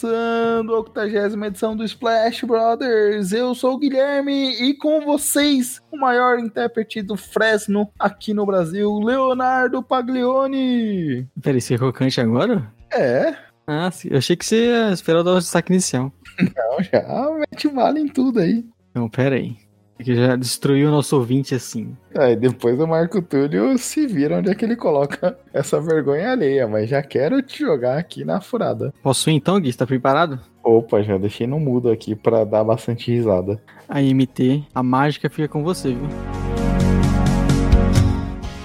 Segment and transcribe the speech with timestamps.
[0.00, 5.98] Começando a 80 edição do Splash Brothers, eu sou o Guilherme e com vocês o
[5.98, 11.26] maior intérprete do Fresno aqui no Brasil, Leonardo Paglioni.
[11.42, 12.72] Peraí, você é crocante agora?
[12.92, 13.34] É,
[13.66, 14.06] Ah, sim.
[14.12, 16.12] Eu achei que você ia esperar dar o destaque inicial.
[16.38, 18.64] não, já mete bala em tudo aí.
[18.94, 19.56] Não, peraí.
[19.98, 21.96] Que já destruiu o nosso ouvinte assim.
[22.16, 26.68] Aí depois o Marco Túlio se vira onde é que ele coloca essa vergonha alheia,
[26.68, 28.94] mas já quero te jogar aqui na furada.
[29.02, 29.72] Posso ir então, Gui?
[29.72, 30.38] Você tá preparado?
[30.62, 33.60] Opa, já deixei no mudo aqui pra dar bastante risada.
[33.88, 36.08] A MT, a mágica fica com você, viu?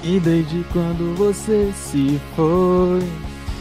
[0.03, 2.99] E desde quando você se foi,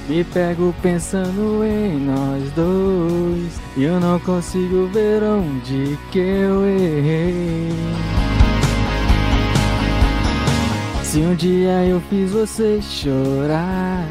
[0.08, 3.60] me pego pensando em nós dois.
[3.76, 7.68] E eu não consigo ver onde que eu errei.
[11.02, 14.08] Se um dia eu fiz você chorar,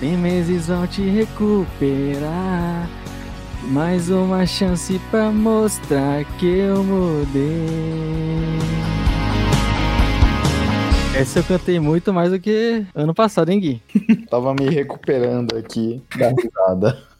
[0.00, 2.88] tem meses vão te recuperar.
[3.64, 8.58] Mais uma chance pra mostrar que eu mudei.
[11.14, 13.82] Essa eu cantei muito mais do que ano passado, hein, Gui?
[14.30, 17.11] Tava me recuperando aqui da risada.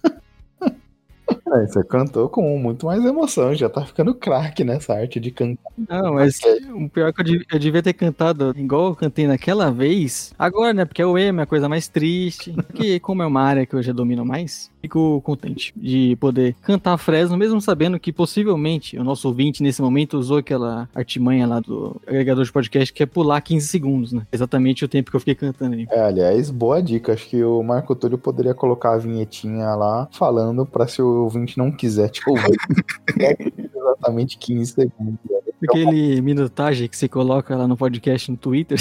[1.52, 5.70] É, você cantou com muito mais emoção, já tá ficando craque nessa arte de cantar.
[5.88, 6.40] Não, mas
[6.74, 10.32] o pior é que eu devia, eu devia ter cantado igual eu cantei naquela vez.
[10.38, 10.84] Agora, né?
[10.84, 12.54] Porque o emo é a coisa mais triste.
[12.74, 16.96] Que como é uma área que eu já domino mais, fico contente de poder cantar
[16.96, 22.00] Fresno, mesmo sabendo que possivelmente o nosso ouvinte nesse momento usou aquela artimanha lá do
[22.06, 24.26] agregador de podcast que é pular 15 segundos, né?
[24.32, 25.86] Exatamente o tempo que eu fiquei cantando ali.
[25.90, 27.12] É, aliás, boa dica.
[27.12, 31.58] Acho que o Marco Túlio poderia colocar a vinhetinha lá falando pra se o ouvinte
[31.58, 32.56] não quiser te ouvir.
[33.20, 35.18] é exatamente 15 segundos.
[35.30, 35.51] né?
[35.62, 38.78] Aquele minutagem que você coloca lá no podcast no Twitter.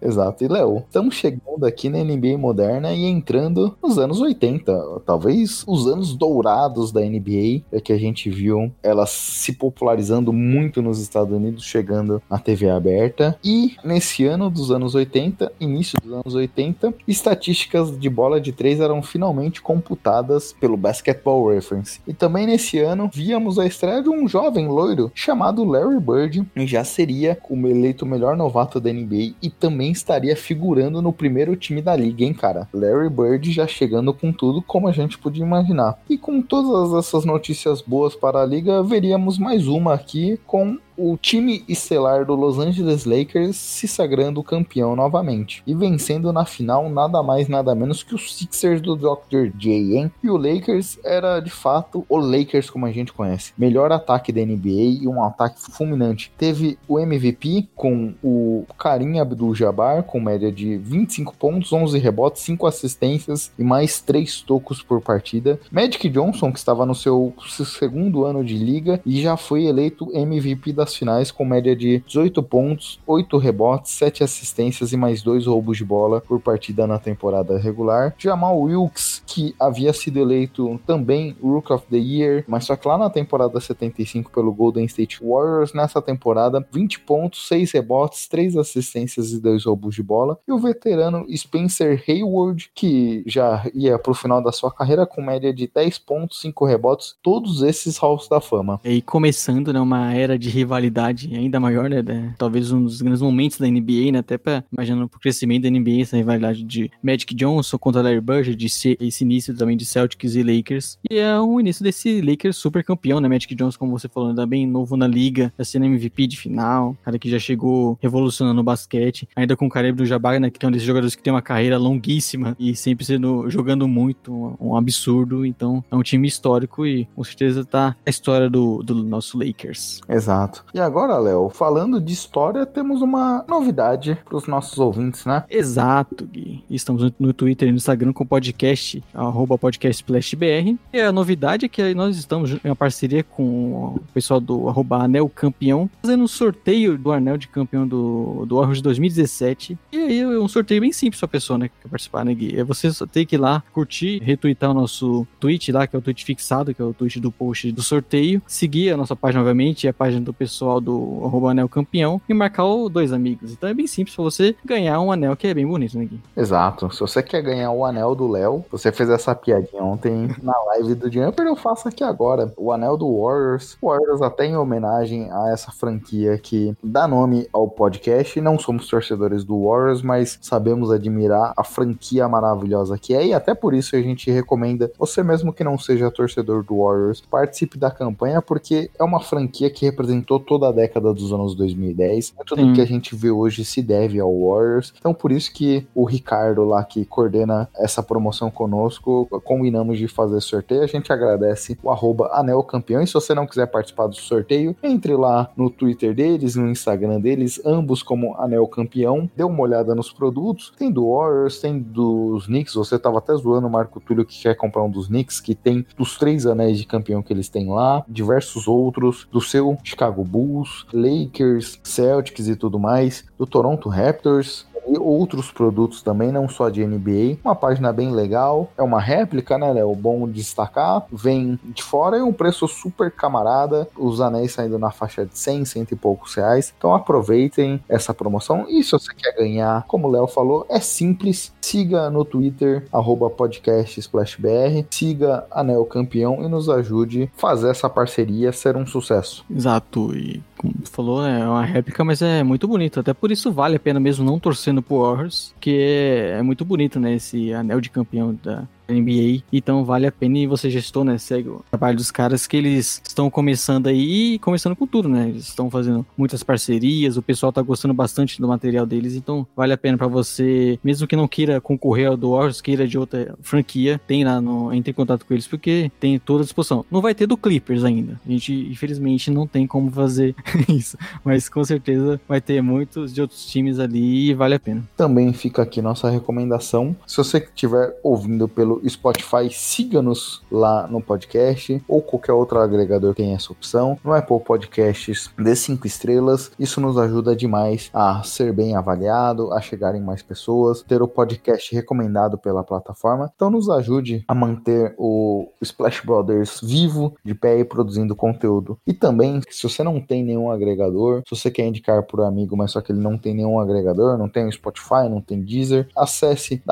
[0.00, 0.44] Exato.
[0.44, 5.00] E, Léo, estamos chegando aqui na NBA moderna e entrando nos anos 80.
[5.04, 10.82] Talvez os anos dourados da NBA, é que a gente viu ela se popularizando muito
[10.82, 13.38] nos Estados Unidos, chegando na TV aberta.
[13.44, 18.80] E nesse ano dos anos 80, início dos anos 80, estatísticas de bola de três
[18.80, 22.00] eram finalmente computadas pelo Basketball Reference.
[22.06, 26.17] E também nesse ano, víamos a estreia de um jovem loiro chamado Larry Bird,
[26.56, 31.56] e já seria o eleito melhor novato da NBA e também estaria figurando no primeiro
[31.56, 32.68] time da liga, hein, cara?
[32.72, 35.98] Larry Bird já chegando com tudo, como a gente podia imaginar.
[36.08, 41.16] E com todas essas notícias boas para a liga, veríamos mais uma aqui com o
[41.16, 47.22] time estelar do Los Angeles Lakers se sagrando campeão novamente e vencendo na final nada
[47.22, 49.50] mais nada menos que os Sixers do Dr.
[49.56, 50.10] J, hein?
[50.22, 54.44] E o Lakers era de fato o Lakers como a gente conhece, melhor ataque da
[54.44, 56.32] NBA e um ataque fulminante.
[56.36, 62.66] Teve o MVP com o Karim Abdul-Jabbar com média de 25 pontos, 11 rebotes, 5
[62.66, 65.60] assistências e mais 3 tocos por partida.
[65.70, 67.32] Magic Johnson que estava no seu
[67.64, 72.42] segundo ano de liga e já foi eleito MVP das finais com média de 18
[72.42, 77.58] pontos, 8 rebotes, 7 assistências e mais 2 roubos de bola por partida na temporada
[77.58, 78.14] regular.
[78.16, 82.96] Jamal Wilkes, que havia sido eleito também Rook of the Year, mas só que lá
[82.96, 89.32] na temporada 75 pelo Golden State Warriors, nessa temporada 20 pontos, 6 rebotes, 3 assistências
[89.32, 90.38] e 2 roubos de bola.
[90.48, 95.52] E o veterano Spencer Hayward, que já ia pro final da sua carreira com média
[95.52, 98.80] de 10 pontos, 5 rebotes, todos esses halls da fama.
[98.82, 103.22] E começando, né, uma era de rivalidade ainda maior, né, né, talvez um dos grandes
[103.22, 107.34] momentos da NBA, né, até pra, imaginando pro crescimento da NBA, essa rivalidade de Magic
[107.34, 111.60] Johnson contra Larry Bird, de esse início também de Celtics e Lakers, e é o
[111.60, 115.06] início desse Lakers super campeão, né, Magic Johnson, como você falou, ainda bem novo na
[115.06, 119.66] liga, já sendo MVP de final, cara que já chegou revolucionando o basquete, ainda com
[119.66, 122.56] o Kareem do Jabbar, né, que é um desses jogadores que tem uma carreira longuíssima
[122.58, 127.24] e sempre sendo, jogando muito, um, um absurdo, então é um time histórico e com
[127.24, 130.00] certeza tá a história do, do nosso Lakers.
[130.08, 130.64] Exato.
[130.74, 135.44] E agora, Léo, falando de história, temos uma novidade para os nossos ouvintes, né?
[135.48, 136.62] Exato, Gui.
[136.68, 140.76] Estamos no Twitter e no Instagram com o podcast, arroba podcastplashbr.
[140.92, 145.02] E a novidade é que nós estamos em uma parceria com o pessoal do arroba
[145.02, 149.78] Anel Campeão, fazendo um sorteio do anel de campeão do, do Warriors de 2017.
[149.92, 152.58] E aí é um sorteio bem simples pra pessoa, né, que quer participar, né, Gui?
[152.58, 155.98] É você só ter que ir lá, curtir, retweetar o nosso tweet lá, que é
[155.98, 159.40] o tweet fixado, que é o tweet do post do sorteio, seguir a nossa página,
[159.40, 163.52] obviamente, e a página do pessoal do arroba Anel Campeão, e marcar os dois amigos.
[163.52, 166.20] Então é bem simples pra você ganhar um anel que é bem bonito, né, Gui?
[166.36, 166.92] Exato.
[166.92, 170.94] Se você quer ganhar o anel do Léo, você fez essa piadinha ontem na live
[170.94, 172.52] do Jumper, eu faço aqui agora.
[172.56, 173.76] O anel do Warriors.
[173.82, 178.40] Warriors até em homenagem a essa franquia que dá nome ao podcast.
[178.40, 183.26] Não somos torcedores do Warriors, mas sabemos admirar a franquia maravilhosa que é.
[183.26, 187.20] E até por isso a gente recomenda, você mesmo que não seja torcedor do Warriors,
[187.20, 192.34] participe da campanha, porque é uma franquia que representou toda a década dos anos 2010.
[192.46, 192.72] Tudo Sim.
[192.72, 194.92] que a gente vê hoje se deve ao Warriors.
[194.98, 200.40] Então por isso que o Ricardo lá que coordena essa promoção conosco, combinamos de fazer
[200.40, 200.82] sorteio.
[200.82, 203.02] A gente agradece o arroba Anel Campeão.
[203.02, 207.20] E se você não quiser participar do sorteio, entre lá no Twitter deles, no Instagram
[207.20, 209.30] deles, ambos como Anel Campeão.
[209.36, 210.72] Dê uma olhada nos produtos.
[210.78, 212.74] Tem do Warriors, tem dos Knicks.
[212.74, 215.86] Você tava até zoando o Marco Túlio que quer comprar um dos Knicks, que tem
[215.96, 220.86] dos três anéis de campeão que eles têm lá, diversos outros, do seu Chicago Bulls,
[220.92, 224.66] Lakers, Celtics e tudo mais, do Toronto Raptors,
[224.98, 227.38] outros produtos também, não só de NBA.
[227.44, 229.94] Uma página bem legal, é uma réplica, né, Léo?
[229.94, 231.06] Bom destacar.
[231.12, 233.88] Vem de fora e um preço super camarada.
[233.96, 236.72] Os anéis saindo na faixa de 100, cento e poucos reais.
[236.76, 238.66] Então aproveitem essa promoção.
[238.68, 241.52] E se você quer ganhar, como o Léo falou, é simples.
[241.60, 244.86] Siga no Twitter, arroba podcastsplashbr.
[244.90, 249.44] Siga Anel Campeão e nos ajude a fazer essa parceria ser um sucesso.
[249.50, 250.42] Exato, e
[250.84, 253.00] falou, é uma réplica, mas é muito bonito.
[253.00, 256.64] Até por isso vale a pena mesmo não torcendo pro Warriors, que é, é muito
[256.64, 257.14] bonito, né?
[257.14, 259.42] Esse anel de campeão da NBA.
[259.52, 261.18] Então vale a pena e você gestor, né?
[261.18, 265.28] Segue o trabalho dos caras que eles estão começando aí e começando com tudo, né?
[265.28, 269.72] Eles estão fazendo muitas parcerias, o pessoal tá gostando bastante do material deles, então vale
[269.72, 273.34] a pena para você, mesmo que não queira concorrer ao do Warriors, queira de outra
[273.42, 276.84] franquia, tem lá no entre em contato com eles porque tem toda a disposição.
[276.90, 278.20] Não vai ter do Clippers ainda.
[278.26, 280.34] A gente infelizmente não tem como fazer
[280.68, 284.82] isso, mas com certeza vai ter muitos de outros times ali e vale a pena.
[284.96, 286.96] Também fica aqui nossa recomendação.
[287.06, 293.34] Se você estiver ouvindo pelo Spotify, siga-nos lá no podcast ou qualquer outro agregador tem
[293.34, 293.98] essa opção.
[294.04, 296.50] No Apple Podcasts, dê cinco estrelas.
[296.58, 301.74] Isso nos ajuda demais a ser bem avaliado, a chegarem mais pessoas, ter o podcast
[301.74, 303.30] recomendado pela plataforma.
[303.34, 308.78] Então nos ajude a manter o Splash Brothers vivo, de pé e produzindo conteúdo.
[308.86, 312.72] E também, se você não tem nenhum agregador, se você quer indicar por amigo, mas
[312.72, 316.62] só que ele não tem nenhum agregador, não tem Spotify, não tem Deezer, acesse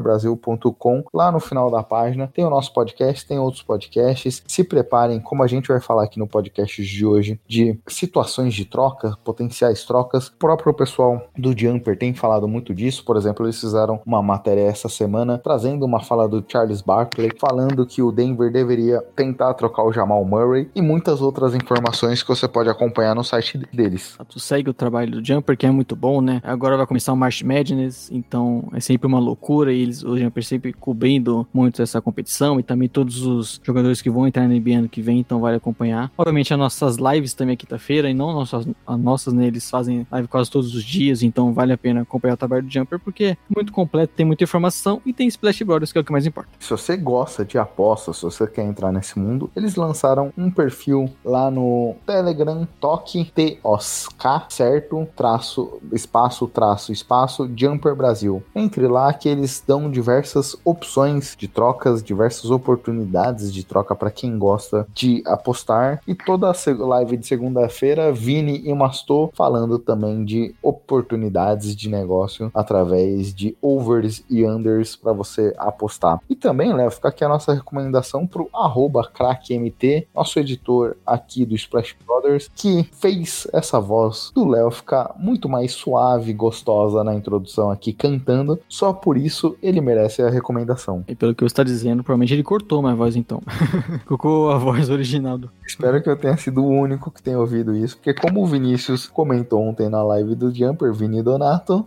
[0.00, 1.04] www.jumperbrasil.com.
[1.12, 4.42] Lá no final da página tem o nosso podcast, tem outros podcasts.
[4.46, 8.64] Se preparem, como a gente vai falar aqui no podcast de hoje, de situações de
[8.64, 10.28] troca, potenciais trocas.
[10.28, 13.04] O próprio pessoal do Jumper tem falado muito disso.
[13.04, 17.86] Por exemplo, eles fizeram uma matéria essa semana trazendo uma fala do Charles Barkley, falando
[17.86, 22.48] que o Denver deveria tentar trocar o Jamal Murray e muitas outras informações que você
[22.48, 24.16] pode acompanhar no site deles.
[24.28, 26.40] Tu segue o trabalho do Jumper, que é muito bom, né?
[26.42, 30.44] Agora vai começar o March Madness, então é sempre uma loucura e eles, o Jumper
[30.44, 34.78] sempre cobrindo muito essa competição e também todos os jogadores que vão entrar na NBA
[34.78, 36.10] ano que vem, então vale acompanhar.
[36.16, 39.46] Obviamente as nossas lives também é quinta-feira e não nossas, as nossas, né?
[39.46, 42.72] Eles fazem live quase todos os dias, então vale a pena acompanhar o trabalho do
[42.72, 46.04] Jumper porque é muito completo, tem muita informação e tem Splash Brothers, que é o
[46.04, 46.50] que mais importa.
[46.58, 51.10] Se você gosta de apostas, se você quer entrar nesse mundo, eles lançaram um perfil
[51.24, 55.06] lá no Telegram, toque T-O-S-K, certo?
[55.16, 58.42] Traço, espaço, traço, espaço, Jumper Brasil.
[58.54, 64.38] Entre lá que eles dão diversas opções de trocas, diversas oportunidades de troca para quem
[64.38, 66.00] gosta de apostar.
[66.06, 72.50] E toda a live de segunda-feira, Vini e Mastor falando também de oportunidades de negócio
[72.54, 76.20] através de overs e unders para você apostar.
[76.28, 81.54] E também, Léo, fica aqui a nossa recomendação pro arroba crackmt, nosso editor aqui do
[81.54, 87.70] Splash Brothers, que fez essa voz do Léo ficar muito mais suave, gostosa na introdução
[87.70, 88.58] aqui, cantando.
[88.68, 91.04] Só por isso ele merece a recomendação.
[91.08, 93.42] E pelo que eu está dizendo, provavelmente ele cortou minha voz então.
[94.06, 95.50] Colocou a voz original do.
[95.66, 99.06] Espero que eu tenha sido o único que tenha ouvido isso, porque como o Vinícius
[99.06, 101.86] comentou ontem na live do Jumper, Vini Donato,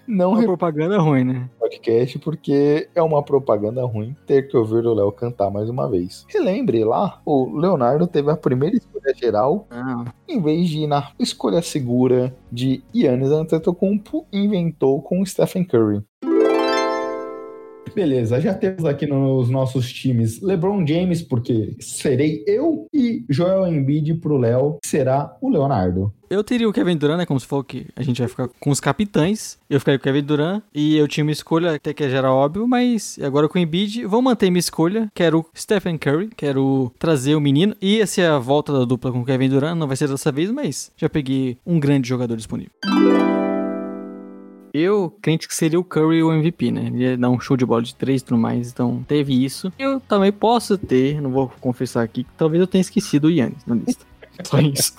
[0.06, 1.48] não Uma propaganda ruim, né?
[1.58, 6.24] podcast porque é uma propaganda ruim ter que ouvir o Léo cantar mais uma vez.
[6.28, 11.10] Relembre lá, o Leonardo teve a primeira escolha geral, Ah, em vez de ir na
[11.18, 16.02] escolha segura de Yannis Antetokounmpo, inventou com Stephen Curry.
[17.94, 24.14] Beleza, já temos aqui nos nossos times LeBron James, porque serei eu, e Joel Embiid
[24.14, 26.12] pro Léo, será o Leonardo.
[26.28, 27.26] eu teria o Kevin Durant, né?
[27.26, 29.58] Como se for que a gente vai ficar com os capitães.
[29.68, 30.62] Eu ficaria com o Kevin Durant.
[30.74, 34.04] E eu tinha uma escolha, até que já era óbvio, mas agora com o Embiid,
[34.06, 35.08] vou manter minha escolha.
[35.14, 37.74] Quero Stephen Curry, quero trazer o menino.
[37.82, 39.76] E essa é a volta da dupla com o Kevin Durant.
[39.76, 42.72] Não vai ser dessa vez, mas já peguei um grande jogador disponível.
[44.72, 46.86] Eu crente que seria o Curry o MVP, né?
[46.86, 49.72] Ele ia dar um show de bola de três e tudo mais, então teve isso.
[49.78, 53.64] Eu também posso ter, não vou confessar aqui, que talvez eu tenha esquecido o Yannis
[53.66, 54.04] na lista.
[54.44, 54.94] Só isso.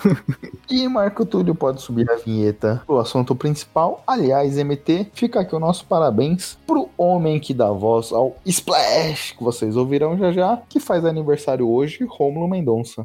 [0.70, 4.02] E Marco Túlio pode subir a vinheta pro assunto principal.
[4.06, 9.42] Aliás, MT, fica aqui o nosso parabéns pro homem que dá voz ao Splash, que
[9.42, 13.04] vocês ouvirão já já, que faz aniversário hoje, Rômulo Mendonça.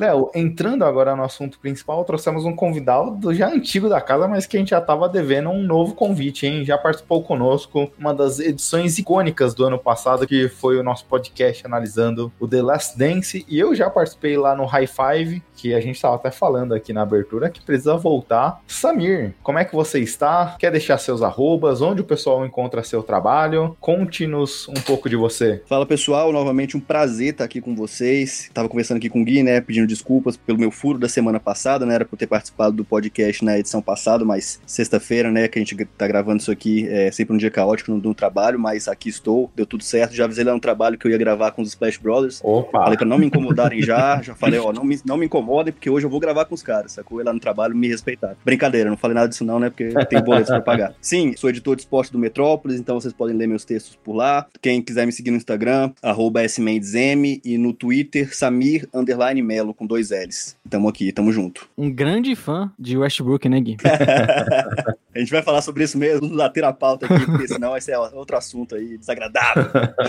[0.00, 4.56] Léo, entrando agora no assunto principal, trouxemos um convidado já antigo da casa, mas que
[4.56, 6.64] a gente já estava devendo um novo convite, hein?
[6.64, 11.66] Já participou conosco uma das edições icônicas do ano passado, que foi o nosso podcast
[11.66, 15.80] analisando o The Last Dance, e eu já participei lá no High Five, que a
[15.82, 18.62] gente estava até falando aqui na abertura, que precisa voltar.
[18.66, 20.56] Samir, como é que você está?
[20.58, 21.82] Quer deixar seus arrobas?
[21.82, 23.76] Onde o pessoal encontra seu trabalho?
[23.78, 25.62] Conte-nos um pouco de você.
[25.66, 28.50] Fala pessoal, novamente um prazer estar aqui com vocês.
[28.54, 31.84] Tava conversando aqui com o Gui, né, pedindo desculpas pelo meu furo da semana passada,
[31.84, 35.62] né, era por ter participado do podcast na edição passada, mas sexta-feira, né, que a
[35.62, 39.08] gente tá gravando isso aqui, é sempre um dia caótico no, no trabalho, mas aqui
[39.08, 40.14] estou, deu tudo certo.
[40.14, 42.40] Já avisei lá no trabalho que eu ia gravar com os Splash Brothers.
[42.42, 42.84] Opa!
[42.84, 45.90] Falei pra não me incomodarem já, já falei, ó, não me, não me incomodem, porque
[45.90, 47.20] hoje eu vou gravar com os caras, sacou?
[47.20, 48.36] E lá no trabalho me respeitar.
[48.44, 50.94] Brincadeira, não falei nada disso não, né, porque tem boletos pra pagar.
[51.00, 54.46] Sim, sou editor de esporte do Metrópolis, então vocês podem ler meus textos por lá.
[54.60, 59.86] Quem quiser me seguir no Instagram, arroba smendesm, e no Twitter, Samir, underline Melo, com
[59.86, 60.58] dois L's.
[60.68, 61.66] Tamo aqui, tamo junto.
[61.76, 63.78] Um grande fã de Westbrook, né, Gui?
[65.14, 67.90] A gente vai falar sobre isso mesmo, não bater a pauta aqui, porque senão esse
[67.90, 69.64] é outro assunto aí, desagradável.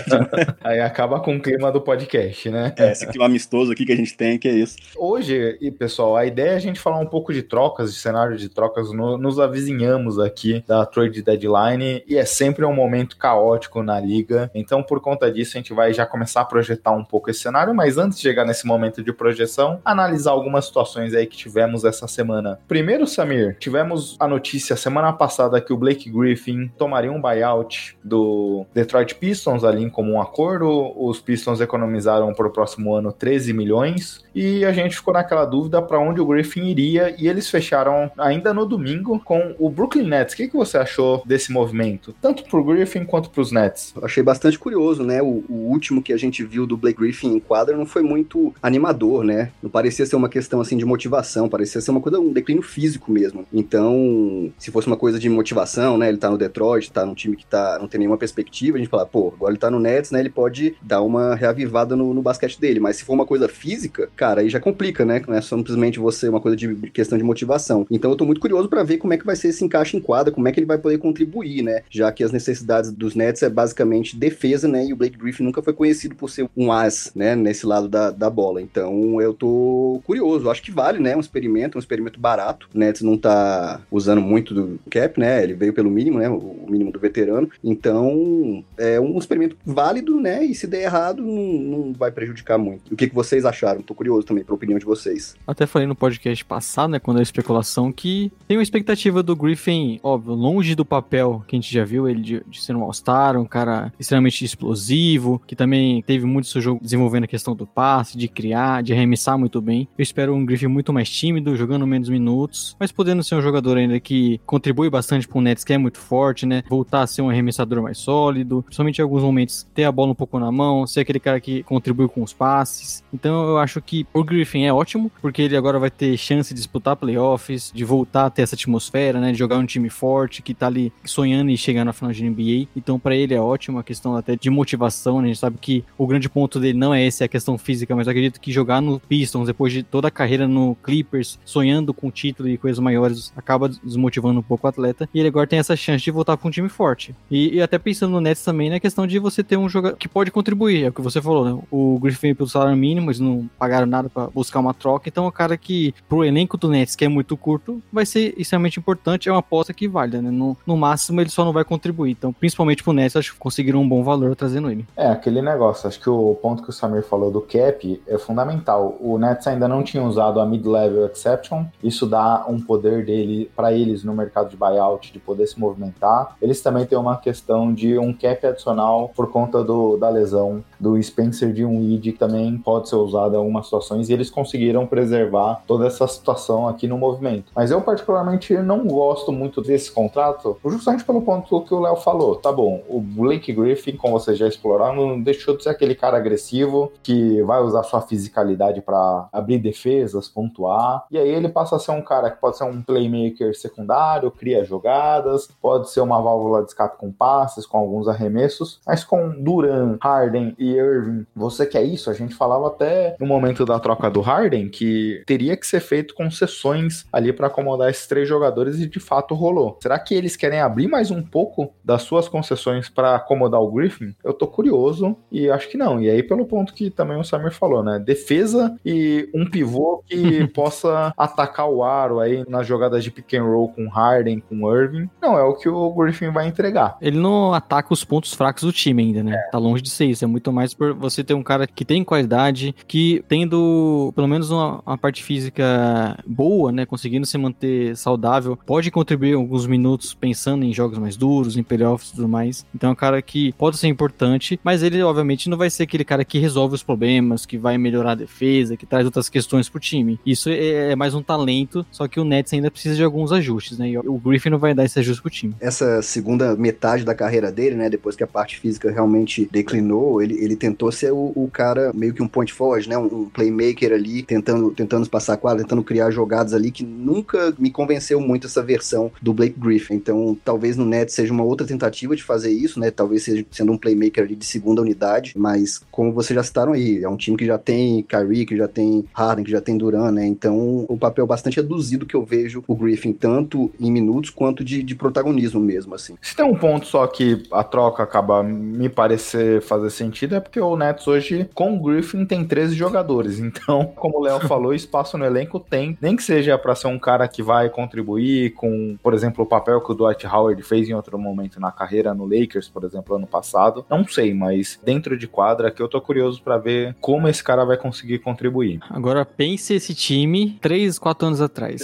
[0.62, 2.72] Aí acaba com o clima do podcast, né?
[2.78, 4.76] É, esse clima amistoso aqui que a gente tem, que é isso.
[4.96, 8.36] Hoje, e pessoal, a ideia é a gente falar um pouco de trocas, de cenário
[8.36, 8.92] de trocas.
[8.92, 14.50] No- nos avizinhamos aqui da trade deadline e é sempre um momento caótico na liga.
[14.54, 17.74] Então, por conta disso, a gente vai já começar a projetar um pouco esse cenário.
[17.74, 22.06] Mas antes de chegar nesse momento de projeção, analisar algumas situações aí que tivemos essa
[22.06, 22.60] semana.
[22.68, 28.66] Primeiro, Samir, tivemos a notícia semana passada que o Blake Griffin tomaria um buyout do
[28.74, 30.92] Detroit Pistons ali em comum acordo.
[30.96, 35.80] Os Pistons economizaram para o próximo ano 13 milhões e a gente ficou naquela dúvida
[35.80, 40.34] para onde o Griffin iria e eles fecharam ainda no domingo com o Brooklyn Nets.
[40.34, 42.14] O que, que você achou desse movimento?
[42.20, 43.92] Tanto pro Griffin quanto pros Nets.
[43.96, 45.22] Eu achei bastante curioso, né?
[45.22, 48.54] O, o último que a gente viu do Blake Griffin em quadra não foi muito
[48.62, 49.50] animador, né?
[49.62, 53.10] Não parecia ser uma questão assim de motivação, parecia ser uma coisa, um declínio físico
[53.10, 53.46] mesmo.
[53.52, 56.08] Então, se fosse uma coisa de motivação, né?
[56.08, 58.90] Ele tá no Detroit, tá num time que tá, não tem nenhuma perspectiva, a gente
[58.90, 60.20] fala, pô, agora ele tá no Nets, né?
[60.20, 62.80] Ele pode dar uma reavivada no, no basquete dele.
[62.80, 65.22] Mas se for uma coisa física, cara, aí já complica, né?
[65.26, 67.86] Não é simplesmente você uma coisa de questão de motivação.
[67.90, 70.00] Então eu tô muito curioso pra ver como é que vai ser esse encaixe em
[70.00, 71.82] quadra, como é que ele vai poder contribuir, né?
[71.90, 74.84] Já que as necessidades dos Nets é basicamente defesa, né?
[74.86, 77.34] E o Blake Griffin nunca foi conhecido por ser um as, né?
[77.36, 78.60] Nesse lado da, da bola.
[78.60, 80.50] Então eu tô curioso.
[80.50, 81.16] Acho que vale, né?
[81.16, 82.68] Um experimento, um experimento barato.
[82.74, 85.42] O Nets não tá usando muito do cap, né?
[85.42, 86.28] Ele veio pelo mínimo, né?
[86.28, 87.48] O mínimo do veterano.
[87.62, 90.44] Então é um experimento válido, né?
[90.44, 92.92] E se der errado, não, não vai prejudicar muito.
[92.92, 93.82] O que, que vocês acharam?
[93.82, 95.34] Tô curioso também pra opinião de vocês.
[95.46, 99.98] Até falei no podcast passado, né, quando a especulação, que tem uma expectativa do Griffin,
[100.02, 103.38] óbvio, longe do papel que a gente já viu, ele de, de ser um All-Star,
[103.38, 108.16] um cara extremamente explosivo, que também teve muito seu jogo desenvolvendo a questão do passe,
[108.16, 109.88] de criar, de arremessar muito bem.
[109.96, 113.76] Eu espero um Griffin muito mais tímido, jogando menos minutos, mas podendo ser um jogador
[113.76, 116.62] ainda que contribui bastante para o Nets, que é muito forte, né?
[116.68, 120.14] Voltar a ser um arremessador mais sólido, principalmente em alguns momentos ter a bola um
[120.14, 123.02] pouco na mão, ser aquele cara que contribui com os passes.
[123.12, 126.60] Então eu acho que o Griffin é ótimo, porque ele agora vai ter chance de
[126.60, 129.32] disputar playoffs, de voltar a ter essa atmosfera, né?
[129.32, 132.68] De jogar um time forte que tá ali sonhando em chegar na final de NBA.
[132.76, 135.24] Então para ele é ótimo a questão até de motivação, né?
[135.24, 137.96] A gente sabe que o grande ponto dele não é esse, é a questão física,
[137.96, 141.92] mas eu acredito que jogar no Pistons depois de toda a carreira no Clippers, sonhando
[141.92, 146.04] com título e coisas maiores, acaba desmotivando um atleta, e ele agora tem essa chance
[146.04, 147.14] de voltar para um time forte.
[147.30, 150.08] E, e, até pensando no Nets também na questão de você ter um jogador que
[150.08, 151.62] pode contribuir, é o que você falou, né?
[151.70, 155.30] O Griffin pelo salário mínimo, eles não pagaram nada para buscar uma troca, então um
[155.30, 159.32] cara que, pro elenco do Nets, que é muito curto, vai ser extremamente importante, é
[159.32, 160.30] uma aposta que vale, né?
[160.30, 163.80] No, no máximo ele só não vai contribuir, então principalmente pro Nets, acho que conseguiram
[163.80, 164.86] um bom valor trazendo ele.
[164.96, 168.96] É, aquele negócio, acho que o ponto que o Samir falou do cap é fundamental.
[169.00, 173.72] O Nets ainda não tinha usado a mid-level exception, isso dá um poder dele para
[173.72, 176.36] eles no mercado de buyout de poder se movimentar.
[176.40, 181.00] Eles também têm uma questão de um cap adicional por conta do, da lesão do
[181.02, 184.86] Spencer de um id que também pode ser usado em algumas situações e eles conseguiram
[184.86, 187.52] preservar toda essa situação aqui no movimento.
[187.54, 192.36] Mas eu particularmente não gosto muito desse contrato, justamente pelo ponto que o Léo falou.
[192.36, 196.92] Tá bom, o Blake Griffin, como vocês já exploraram, deixou de ser aquele cara agressivo
[197.02, 201.04] que vai usar sua fisicalidade para abrir defesas, pontuar.
[201.10, 204.64] E aí ele passa a ser um cara que pode ser um playmaker secundário, cria
[204.64, 209.98] jogadas, pode ser uma válvula de escape com passes, com alguns arremessos, mas com Duran,
[210.02, 212.10] Harden e Irving, você quer isso?
[212.10, 216.14] A gente falava até no momento da troca do Harden que teria que ser feito
[216.14, 219.78] concessões ali para acomodar esses três jogadores e de fato rolou.
[219.82, 224.14] Será que eles querem abrir mais um pouco das suas concessões para acomodar o Griffin?
[224.24, 226.00] Eu tô curioso e acho que não.
[226.00, 227.98] E aí pelo ponto que também o Samir falou, né?
[227.98, 233.44] Defesa e um pivô que possa atacar o aro aí nas jogadas de pick and
[233.44, 235.08] roll com Harden, com Irving.
[235.20, 236.96] Não é o que o Griffin vai entregar.
[237.00, 239.34] Ele não ataca os pontos fracos do time ainda, né?
[239.34, 239.50] É.
[239.50, 240.24] Tá longe de ser isso.
[240.24, 244.50] É muito mais por você ter um cara que tem qualidade, que tendo pelo menos
[244.50, 246.86] uma, uma parte física boa, né?
[246.86, 252.10] Conseguindo se manter saudável, pode contribuir alguns minutos pensando em jogos mais duros, em playoffs
[252.10, 252.66] e tudo mais.
[252.74, 256.04] Então é um cara que pode ser importante, mas ele obviamente não vai ser aquele
[256.04, 259.80] cara que resolve os problemas, que vai melhorar a defesa, que traz outras questões pro
[259.80, 260.18] time.
[260.24, 263.78] Isso é, é mais um talento, só que o Nets ainda precisa de alguns ajustes,
[263.78, 263.90] né?
[263.90, 265.54] E o Griffin não vai dar esse ajuste pro time.
[265.60, 267.88] Essa segunda metade da carreira dele, né?
[267.88, 272.12] Depois que a parte física realmente declinou, ele, ele tentou ser o, o cara meio
[272.12, 272.96] que um point forward, né?
[272.98, 277.70] Um, um, playmaker ali, tentando, tentando passar quadra, tentando criar jogadas ali, que nunca me
[277.70, 279.94] convenceu muito essa versão do Blake Griffin.
[279.94, 282.90] Então, talvez no Nets seja uma outra tentativa de fazer isso, né?
[282.90, 287.02] Talvez seja sendo um playmaker ali de segunda unidade, mas como vocês já citaram aí,
[287.02, 290.10] é um time que já tem Kyrie, que já tem Harden, que já tem Duran,
[290.10, 290.26] né?
[290.26, 294.82] Então, o papel bastante reduzido que eu vejo o Griffin, tanto em minutos quanto de,
[294.82, 296.16] de protagonismo mesmo, assim.
[296.20, 300.60] Se tem um ponto só que a troca acaba me parecer fazer sentido, é porque
[300.60, 303.38] o Nets hoje, com o Griffin, tem 13 jogadores.
[303.38, 305.96] Então, como o Léo falou, espaço no elenco tem.
[306.00, 309.80] Nem que seja para ser um cara que vai contribuir com, por exemplo, o papel
[309.80, 313.26] que o Dwight Howard fez em outro momento na carreira no Lakers, por exemplo, ano
[313.26, 313.84] passado.
[313.88, 317.64] Não sei, mas dentro de quadra que eu tô curioso para ver como esse cara
[317.64, 318.80] vai conseguir contribuir.
[318.90, 321.82] Agora pense esse time 3, 4 anos atrás.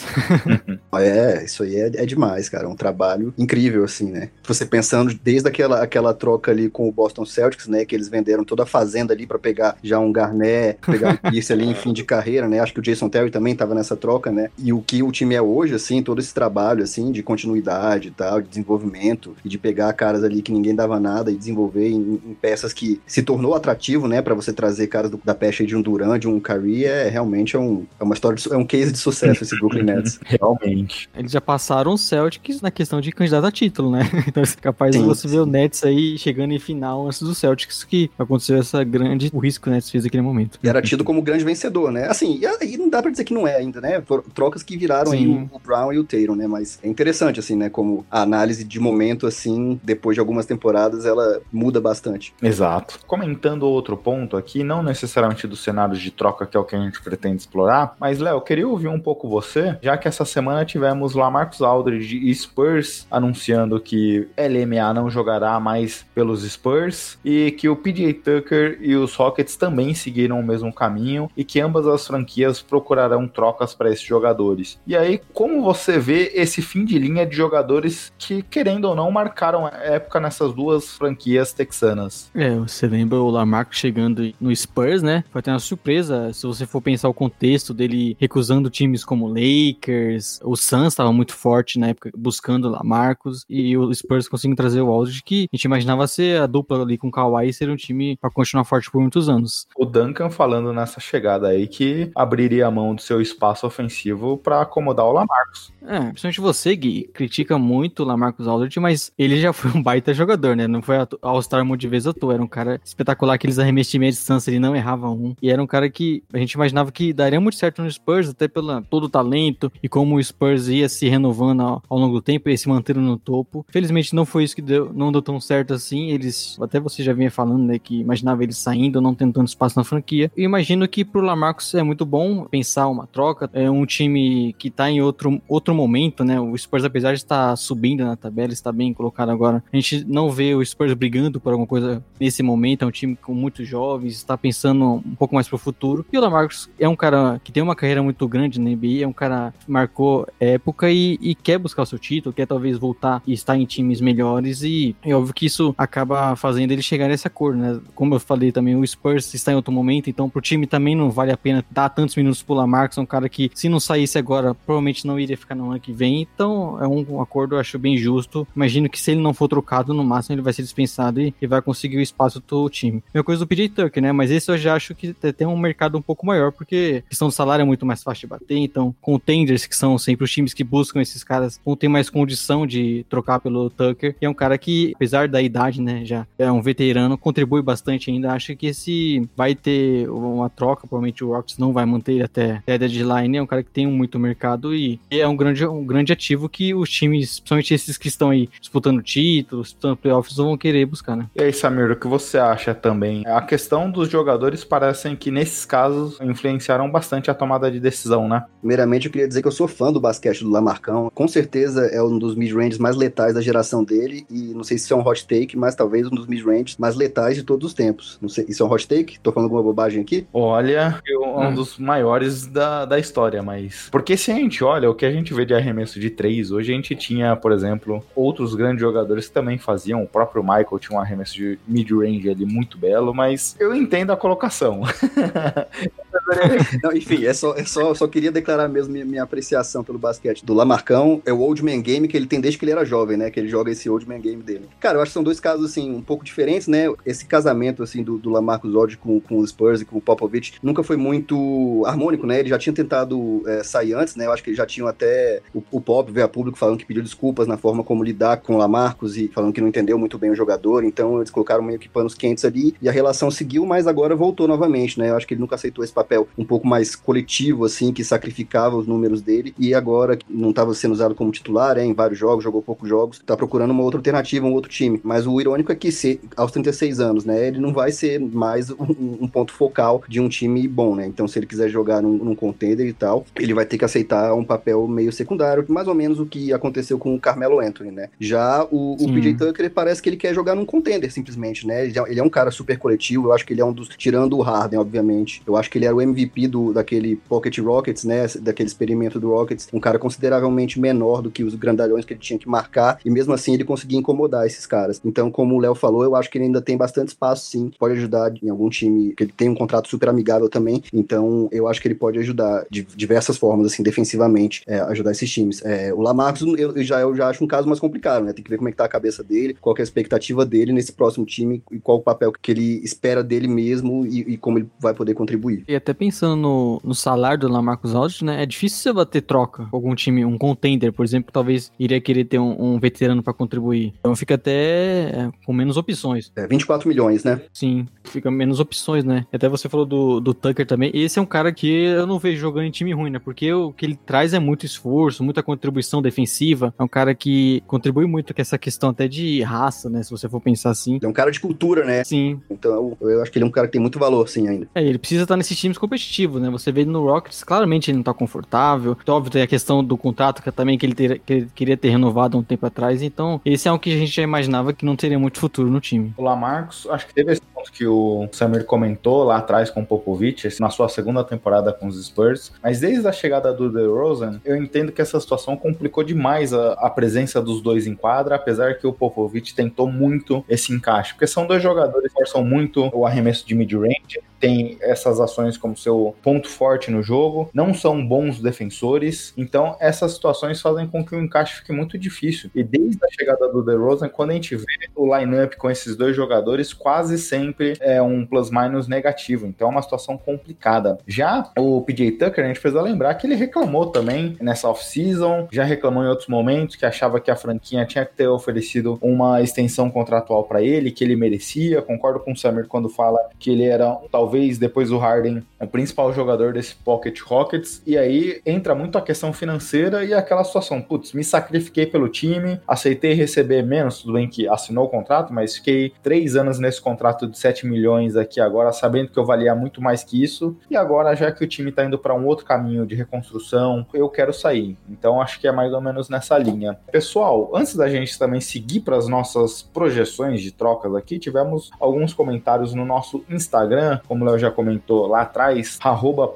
[0.94, 2.66] é, isso aí é, é demais, cara.
[2.66, 4.30] É um trabalho incrível, assim, né?
[4.46, 7.84] Você pensando desde aquela, aquela troca ali com o Boston Celtics, né?
[7.84, 11.52] Que eles venderam toda a fazenda ali para pegar já um Garnett, pegar um Pierce
[11.52, 12.60] ali em fim de carreira, né?
[12.60, 14.50] Acho que o Jason Terry também tava nessa troca, né?
[14.56, 18.10] E o que o time é hoje, assim, todo esse trabalho, assim, de continuidade e
[18.10, 22.20] tal, de desenvolvimento, e de pegar caras ali que ninguém dava nada e desenvolver em,
[22.24, 24.22] em peças que se tornou atrativo, né?
[24.28, 27.56] para você trazer caras do, da pecha de um Duran, de um Curry, é realmente
[27.56, 30.20] é, um, é uma história, de, é um case de sucesso esse Brooklyn Nets.
[30.24, 31.08] realmente.
[31.16, 34.08] Eles já passaram o Celtics na questão de candidato a título, né?
[34.28, 35.34] Então é capaz sim, de você sim.
[35.34, 39.38] ver o Nets aí chegando em final antes do Celtics, que aconteceu essa grande, o
[39.38, 40.58] risco que o Nets fez naquele momento.
[40.62, 42.06] E era tido como grande vencedor, né?
[42.08, 44.02] Assim, e aí não dá pra dizer que não é ainda, né?
[44.34, 45.16] Trocas que viraram sim.
[45.16, 46.46] aí o, o Brown e o Tatum, né?
[46.46, 47.68] Mas é interessante, assim, né?
[47.70, 52.34] Como a análise de momento, assim, depois de algumas temporadas, ela muda bastante.
[52.42, 53.00] Exato.
[53.06, 56.80] Comentando outro ponto aqui, não necessariamente dos cenários de troca, que é o que a
[56.80, 60.64] gente pretende explorar, mas, Léo, eu queria ouvir um pouco você, já que essa semana
[60.64, 67.52] tivemos lá Marcos Aldridge e Spurs anunciando que LMA não jogará mais pelos Spurs e
[67.52, 71.86] que o PJ Tucker e os Rockets também seguiram o mesmo caminho e que ambas
[71.86, 74.78] as franquias procurarão trocas para esses jogadores.
[74.86, 79.10] E aí, como você vê esse fim de linha de jogadores que, querendo ou não,
[79.10, 82.30] marcaram a época nessas duas franquias texanas?
[82.34, 85.24] É, você lembra o Lamarco chegando no Spurs, né?
[85.30, 90.40] Foi até uma surpresa, se você for pensar o contexto dele recusando times como Lakers,
[90.42, 94.90] o Suns estava muito forte na época buscando Lamarcos e o Spurs conseguindo trazer o
[94.90, 98.16] Aldridge que a gente imaginava ser a dupla ali com o Kawhi ser um time
[98.20, 99.66] para continuar forte por muitos anos.
[99.76, 104.62] O Duncan falando nessa chegada aí que abriria a mão do seu espaço ofensivo para
[104.62, 105.72] acomodar o Lamarcos.
[105.82, 110.12] É, principalmente você, Gui, critica muito o Lamarcus Aldridge, mas ele já foi um baita
[110.12, 110.66] jogador, né?
[110.66, 113.92] Não foi All-Star um monte de vezes à toa, era um cara espetacular, aqueles arremessos
[113.92, 115.34] de meia distância, ele não errava um.
[115.40, 118.46] E era um cara que a gente imaginava que daria muito certo no Spurs, até
[118.46, 122.48] pelo todo o talento e como o Spurs ia se renovando ao, longo do tempo
[122.48, 123.64] e se mantendo no topo.
[123.68, 126.10] Felizmente não foi isso que deu, não deu tão certo assim.
[126.10, 129.78] Eles, até você já vinha falando, né, que imaginava eles saindo, não tendo tanto espaço
[129.78, 130.30] na franquia.
[130.36, 133.50] Eu imagino que pro Lamarcus é muito bom pensar uma troca.
[133.52, 136.40] É um time que tá em outro, outro momento, né?
[136.40, 139.62] O Spurs, apesar de estar subindo na tabela, está bem colocado agora.
[139.72, 142.82] A gente não vê o Spurs brigando por alguma coisa nesse momento.
[142.82, 146.04] É um time com muitos jovens, está pensando um pouco mais pro futuro.
[146.12, 149.06] E o Lamarcus é um cara que tem uma carreira muito grande na NBA, é
[149.06, 153.22] um cara que marcou época e, e quer buscar o seu título, quer talvez voltar
[153.26, 154.62] e estar em times melhores.
[154.62, 157.80] E é óbvio que isso acaba fazendo ele chegar nesse acordo, né?
[157.94, 161.10] Como eu falei também, o Spurs está em outro momento, então pro time também não
[161.10, 164.18] vale a pena dar tantos minutos pro Lamarcus, é um cara que se não saísse
[164.18, 166.28] agora, provavelmente não iria ficar no ano que vem.
[166.34, 168.46] Então é um acordo, eu acho bem justo.
[168.54, 171.46] Imagino que se ele não for trocado, no máximo ele vai ser dispensado e, e
[171.46, 173.02] vai conseguir o espaço do time.
[173.14, 174.12] Mesma coisa do PJ Tucker, né?
[174.12, 177.28] Mas esse eu já acho que tem um mercado um pouco maior, porque a questão
[177.28, 180.52] do salário é muito mais fácil de bater, então contenders, que são sempre os times
[180.52, 184.16] que buscam esses caras, vão ter mais condição de trocar pelo Tucker.
[184.20, 188.10] E é um cara que, apesar da idade, né, já é um veterano, contribui bastante
[188.10, 188.32] ainda.
[188.32, 192.52] Acho que esse vai ter uma troca, provavelmente o Rockets não vai manter ele até,
[192.56, 193.36] até a deadline.
[193.36, 196.74] É um cara que tem muito mercado e é um grande, um grande ativo que
[196.74, 201.26] os times, principalmente esses que estão aí disputando títulos, disputando playoffs, vão querer buscar, né?
[201.34, 203.26] E aí, Samir, o que você acha também?
[203.26, 208.44] A questão dos jogadores parecem que nesses casos influenciaram bastante a tomada de decisão, né?
[208.60, 211.10] Primeiramente, eu queria dizer que eu sou fã do basquete do Lamarcão.
[211.18, 214.24] Com certeza é um dos mid-ranges mais letais da geração dele.
[214.30, 216.94] E não sei se isso é um hot take, mas talvez um dos mid-ranges mais
[216.94, 218.16] letais de todos os tempos.
[218.22, 219.18] Não sei, isso é um hot take?
[219.18, 220.28] Tô falando alguma bobagem aqui?
[220.32, 221.54] Olha, é um hum.
[221.54, 223.88] dos maiores da, da história, mas.
[223.90, 226.70] Porque se a gente olha o que a gente vê de arremesso de três, hoje
[226.70, 230.04] a gente tinha, por exemplo, outros grandes jogadores que também faziam.
[230.04, 234.16] O próprio Michael tinha um arremesso de mid-range ali muito belo, mas eu entendo a
[234.16, 234.82] colocação.
[236.82, 240.44] Não, enfim, é só, é só, só queria declarar mesmo minha, minha, apreciação pelo basquete
[240.44, 241.22] do Lamarcão.
[241.24, 243.30] É o Old Man Game que ele tem desde que ele era jovem, né?
[243.30, 244.68] Que ele joga esse Old Man Game dele.
[244.80, 246.84] Cara, eu acho que são dois casos, assim, um pouco diferentes, né?
[247.04, 250.54] Esse casamento, assim, do, do Lamarcus Odd com, com os Spurs e com o Popovich
[250.62, 252.40] nunca foi muito harmônico, né?
[252.40, 254.26] Ele já tinha tentado é, sair antes, né?
[254.26, 256.86] Eu acho que eles já tinham até o, o Pop veio a público falando que
[256.86, 260.18] pediu desculpas na forma como lidar com o Lamarcus e falando que não entendeu muito
[260.18, 260.84] bem o jogador.
[260.84, 264.46] Então eles colocaram meio que panos quentes ali e a relação seguiu, mas agora voltou
[264.46, 265.10] novamente, né?
[265.10, 268.76] Eu acho que ele nunca aceitou esse papel um pouco mais coletivo, assim, que sacrificava
[268.76, 272.44] os números dele, e agora não estava sendo usado como titular, é, em vários jogos,
[272.44, 275.00] jogou poucos jogos, tá procurando uma outra alternativa, um outro time.
[275.02, 278.70] Mas o irônico é que se, aos 36 anos, né, ele não vai ser mais
[278.70, 281.06] um, um ponto focal de um time bom, né?
[281.06, 284.34] Então, se ele quiser jogar num, num contender e tal, ele vai ter que aceitar
[284.34, 288.08] um papel meio secundário, mais ou menos o que aconteceu com o Carmelo Anthony, né?
[288.18, 291.86] Já o, o PJ Tucker, parece que ele quer jogar num contender, simplesmente, né?
[291.86, 293.88] Ele é, ele é um cara super coletivo, eu acho que ele é um dos,
[293.88, 298.04] tirando o Harden, obviamente, eu acho que ele era o MVP do, daquele Pocket Rockets,
[298.04, 298.26] né?
[298.40, 302.38] Daquele experimento do Rockets, um cara consideravelmente menor do que os grandalhões que ele tinha
[302.38, 305.00] que marcar, e mesmo assim ele conseguia incomodar esses caras.
[305.04, 307.70] Então, como o Léo falou, eu acho que ele ainda tem bastante espaço, sim.
[307.78, 310.82] Pode ajudar em algum time, que ele tem um contrato super amigável também.
[310.92, 315.30] Então, eu acho que ele pode ajudar de diversas formas, assim, defensivamente, é, ajudar esses
[315.30, 315.64] times.
[315.64, 318.32] É, o Lamarcus, eu, eu, já, eu já acho um caso mais complicado, né?
[318.32, 320.72] Tem que ver como é que tá a cabeça dele, qual é a expectativa dele
[320.72, 324.58] nesse próximo time e qual o papel que ele espera dele mesmo e, e como
[324.58, 325.64] ele vai poder contribuir.
[325.68, 328.42] E até pensando no, no salário do Lamarcus Aldridge, né?
[328.42, 332.24] É difícil você bater troca com algum time, um contender, por exemplo, talvez iria querer
[332.24, 333.92] ter um, um veterano para contribuir.
[333.98, 336.32] Então fica até é, com menos opções.
[336.36, 337.40] É, 24 milhões, né?
[337.52, 339.26] Sim, fica menos opções, né?
[339.32, 340.90] Até você falou do, do Tucker também.
[340.94, 343.18] Esse é um cara que eu não vejo jogando em time ruim, né?
[343.18, 346.72] Porque o que ele traz é muito esforço, muita contribuição defensiva.
[346.78, 350.02] É um cara que contribui muito com essa questão até de raça, né?
[350.02, 350.98] Se você for pensar assim.
[351.02, 352.04] É um cara de cultura, né?
[352.04, 352.40] Sim.
[352.50, 354.68] Então eu, acho que ele é um cara que tem muito valor, sim, ainda.
[354.74, 356.50] É, ele precisa estar nesses times competitivos, né?
[356.50, 358.96] Você vê no Rockets, claramente ele não tá confortável.
[359.00, 361.76] Então, óbvio, tem a questão do contrato que também que ele, ter, que ele queria
[361.76, 363.02] ter renovado um tempo atrás.
[363.02, 365.80] Então, esse é o que a gente já imaginava que não teria muito futuro no
[365.80, 366.12] time.
[366.16, 369.86] O Lamarcus, acho que teve esse ponto que o Samir comentou lá atrás com o
[369.86, 372.52] Popovich, na sua segunda temporada com os Spurs.
[372.62, 376.90] Mas desde a chegada do DeRozan, eu entendo que essa situação complicou demais a, a
[376.90, 381.14] presença dos dois em quadra, apesar que o Popovich tentou muito esse encaixe.
[381.14, 385.76] Porque são dois jogadores que forçam muito o arremesso de mid-range, tem essas ações como
[385.76, 391.14] seu ponto forte no jogo, não são bons defensores, então essas situações fazem com que
[391.14, 392.50] o encaixe fique muito difícil.
[392.54, 396.14] E desde a chegada do DeRozan, quando a gente vê o lineup com esses dois
[396.14, 400.98] jogadores, quase sempre é um plus-minus negativo, então é uma situação complicada.
[401.06, 405.64] Já o PJ Tucker, a gente precisa lembrar que ele reclamou também nessa off-season, já
[405.64, 409.90] reclamou em outros momentos que achava que a franquia tinha que ter oferecido uma extensão
[409.90, 411.80] contratual para ele, que ele merecia.
[411.80, 416.12] Concordo com o Samir quando fala que ele era talvez depois do Harden o principal
[416.12, 417.82] jogador desse Pocket Rockets.
[417.86, 422.60] E aí entra muito a questão financeira e aquela situação, putz, me sacrifiquei pelo time,
[422.66, 427.26] aceitei receber menos, tudo bem que assinou o contrato, mas fiquei três anos nesse contrato
[427.26, 430.56] de 7 milhões aqui agora, sabendo que eu valia muito mais que isso.
[430.70, 434.08] E agora, já que o time tá indo para um outro caminho de reconstrução, eu
[434.08, 434.76] quero sair.
[434.88, 436.78] Então acho que é mais ou menos nessa linha.
[436.90, 442.12] Pessoal, antes da gente também seguir para as nossas projeções de trocas aqui, tivemos alguns
[442.12, 445.78] comentários no nosso Instagram, como o Léo já comentou lá atrás,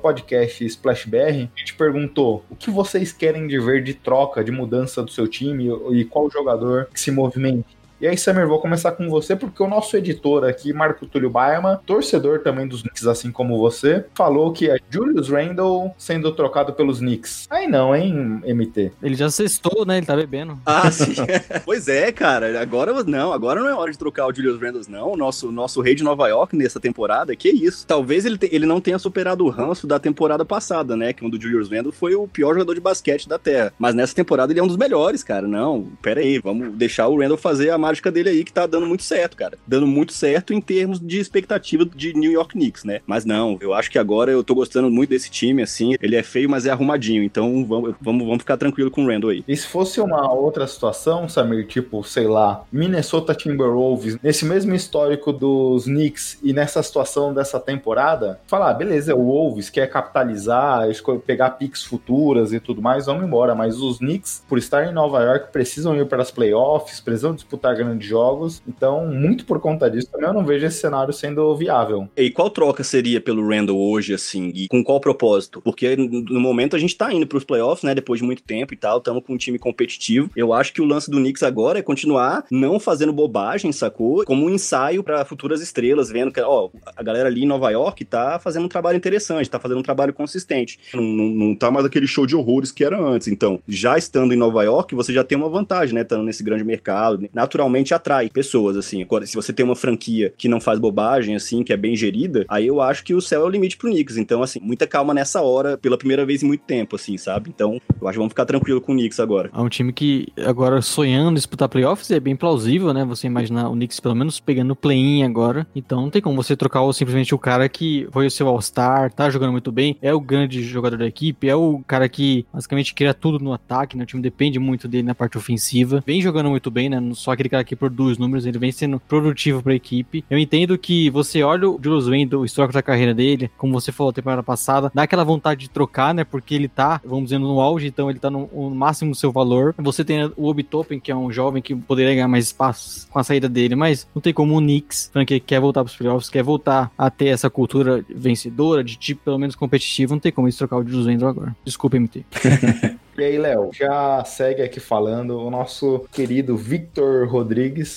[0.03, 1.49] podcast splashbr.
[1.55, 5.27] A gente perguntou o que vocês querem de ver de troca, de mudança do seu
[5.27, 7.82] time e qual jogador que se movimente.
[8.03, 11.81] E aí, Samir, vou começar com você, porque o nosso editor aqui, Marco Túlio Baima,
[11.87, 16.99] torcedor também dos Knicks, assim como você, falou que é Julius Randle sendo trocado pelos
[16.99, 17.47] Knicks.
[17.49, 18.91] Aí não, hein, MT?
[19.01, 19.99] Ele já cestou, né?
[19.99, 20.59] Ele tá bebendo.
[20.67, 21.15] Ah, sim.
[21.65, 22.61] pois é, cara.
[22.61, 25.12] Agora não, agora não é hora de trocar o Julius Randle, não.
[25.12, 27.87] O nosso, nosso rei de Nova York nessa temporada, que isso.
[27.87, 31.12] Talvez ele, te, ele não tenha superado o ranço da temporada passada, né?
[31.12, 33.73] Que o do Julius Randle foi o pior jogador de basquete da Terra.
[33.79, 35.47] Mas nessa temporada ele é um dos melhores, cara.
[35.47, 38.87] Não, pera aí, vamos deixar o Randle fazer a mágica dele aí que tá dando
[38.87, 39.59] muito certo, cara.
[39.66, 43.00] Dando muito certo em termos de expectativa de New York Knicks, né?
[43.07, 45.94] Mas não, eu acho que agora eu tô gostando muito desse time, assim.
[46.00, 47.22] Ele é feio, mas é arrumadinho.
[47.22, 49.44] Então vamos, vamos, ficar tranquilo com o Randall aí.
[49.46, 55.33] E se fosse uma outra situação, Samir, tipo, sei lá, Minnesota Timberwolves, nesse mesmo histórico
[55.33, 60.87] dos Knicks e nessa situação dessa temporada, falar, ah, beleza, o Wolves quer capitalizar,
[61.26, 63.55] pegar picks futuras e tudo mais, vamos embora.
[63.55, 67.74] Mas os Knicks, por estar em Nova York, precisam ir para as playoffs, precisam disputar
[67.85, 68.62] grandes jogos.
[68.66, 72.09] Então, muito por conta disso, eu não vejo esse cenário sendo viável.
[72.16, 74.53] E qual troca seria pelo Randall hoje, assim?
[74.55, 75.61] E com qual propósito?
[75.62, 77.95] Porque no momento a gente tá indo pros playoffs, né?
[77.95, 80.31] Depois de muito tempo e tal, estamos com um time competitivo.
[80.37, 84.25] Eu acho que o lance do Knicks agora é continuar não fazendo bobagem, sacou?
[84.25, 88.05] Como um ensaio para futuras estrelas, vendo que, ó, a galera ali em Nova York
[88.05, 90.79] tá fazendo um trabalho interessante, tá fazendo um trabalho consistente.
[90.95, 93.29] Não, não, não tá mais aquele show de horrores que era antes.
[93.29, 96.03] Então, já estando em Nova York, você já tem uma vantagem, né?
[96.03, 97.29] Estando nesse grande mercado.
[97.62, 99.03] Naturalmente atrai pessoas, assim.
[99.03, 102.44] Agora, se você tem uma franquia que não faz bobagem, assim, que é bem gerida,
[102.48, 104.16] aí eu acho que o céu é o limite pro Knicks.
[104.16, 107.51] Então, assim, muita calma nessa hora, pela primeira vez em muito tempo, assim, sabe?
[107.55, 109.48] Então, eu acho que vamos ficar tranquilo com o Knicks agora.
[109.55, 113.05] É um time que agora sonhando disputar playoffs é bem plausível, né?
[113.05, 115.64] Você imaginar o Knicks pelo menos pegando o play-in agora.
[115.75, 119.31] Então, não tem como você trocar simplesmente o cara que foi o seu All-Star, tá
[119.31, 123.14] jogando muito bem, é o grande jogador da equipe, é o cara que basicamente cria
[123.14, 124.03] tudo no ataque, né?
[124.03, 126.03] O time depende muito dele na parte ofensiva.
[126.05, 127.01] Vem jogando muito bem, né?
[127.14, 130.25] Só aquele que produz números, ele vem sendo produtivo para a equipe.
[130.31, 133.91] Eu entendo que você olha o Julius Randle, o histórico da carreira dele, como você
[133.91, 136.25] falou temporada passada, dá aquela vontade de trocar, né?
[136.25, 139.33] Porque ele tá, vamos dizer, no auge, então ele tá no, no máximo do seu
[139.33, 139.75] valor.
[139.79, 143.19] Você tem o Obi Toppen, que é um jovem que poderia ganhar mais espaço com
[143.19, 146.43] a saída dele, mas não tem como o Knicks, que quer voltar pros playoffs, quer
[146.43, 150.57] voltar a ter essa cultura vencedora, de tipo pelo menos competitivo, não tem como eles
[150.57, 151.57] trocar o Julius Randle agora.
[151.65, 152.25] Desculpa, MT.
[153.19, 155.38] E aí, Léo, já segue aqui falando.
[155.38, 157.41] O nosso querido Victor Rodrigues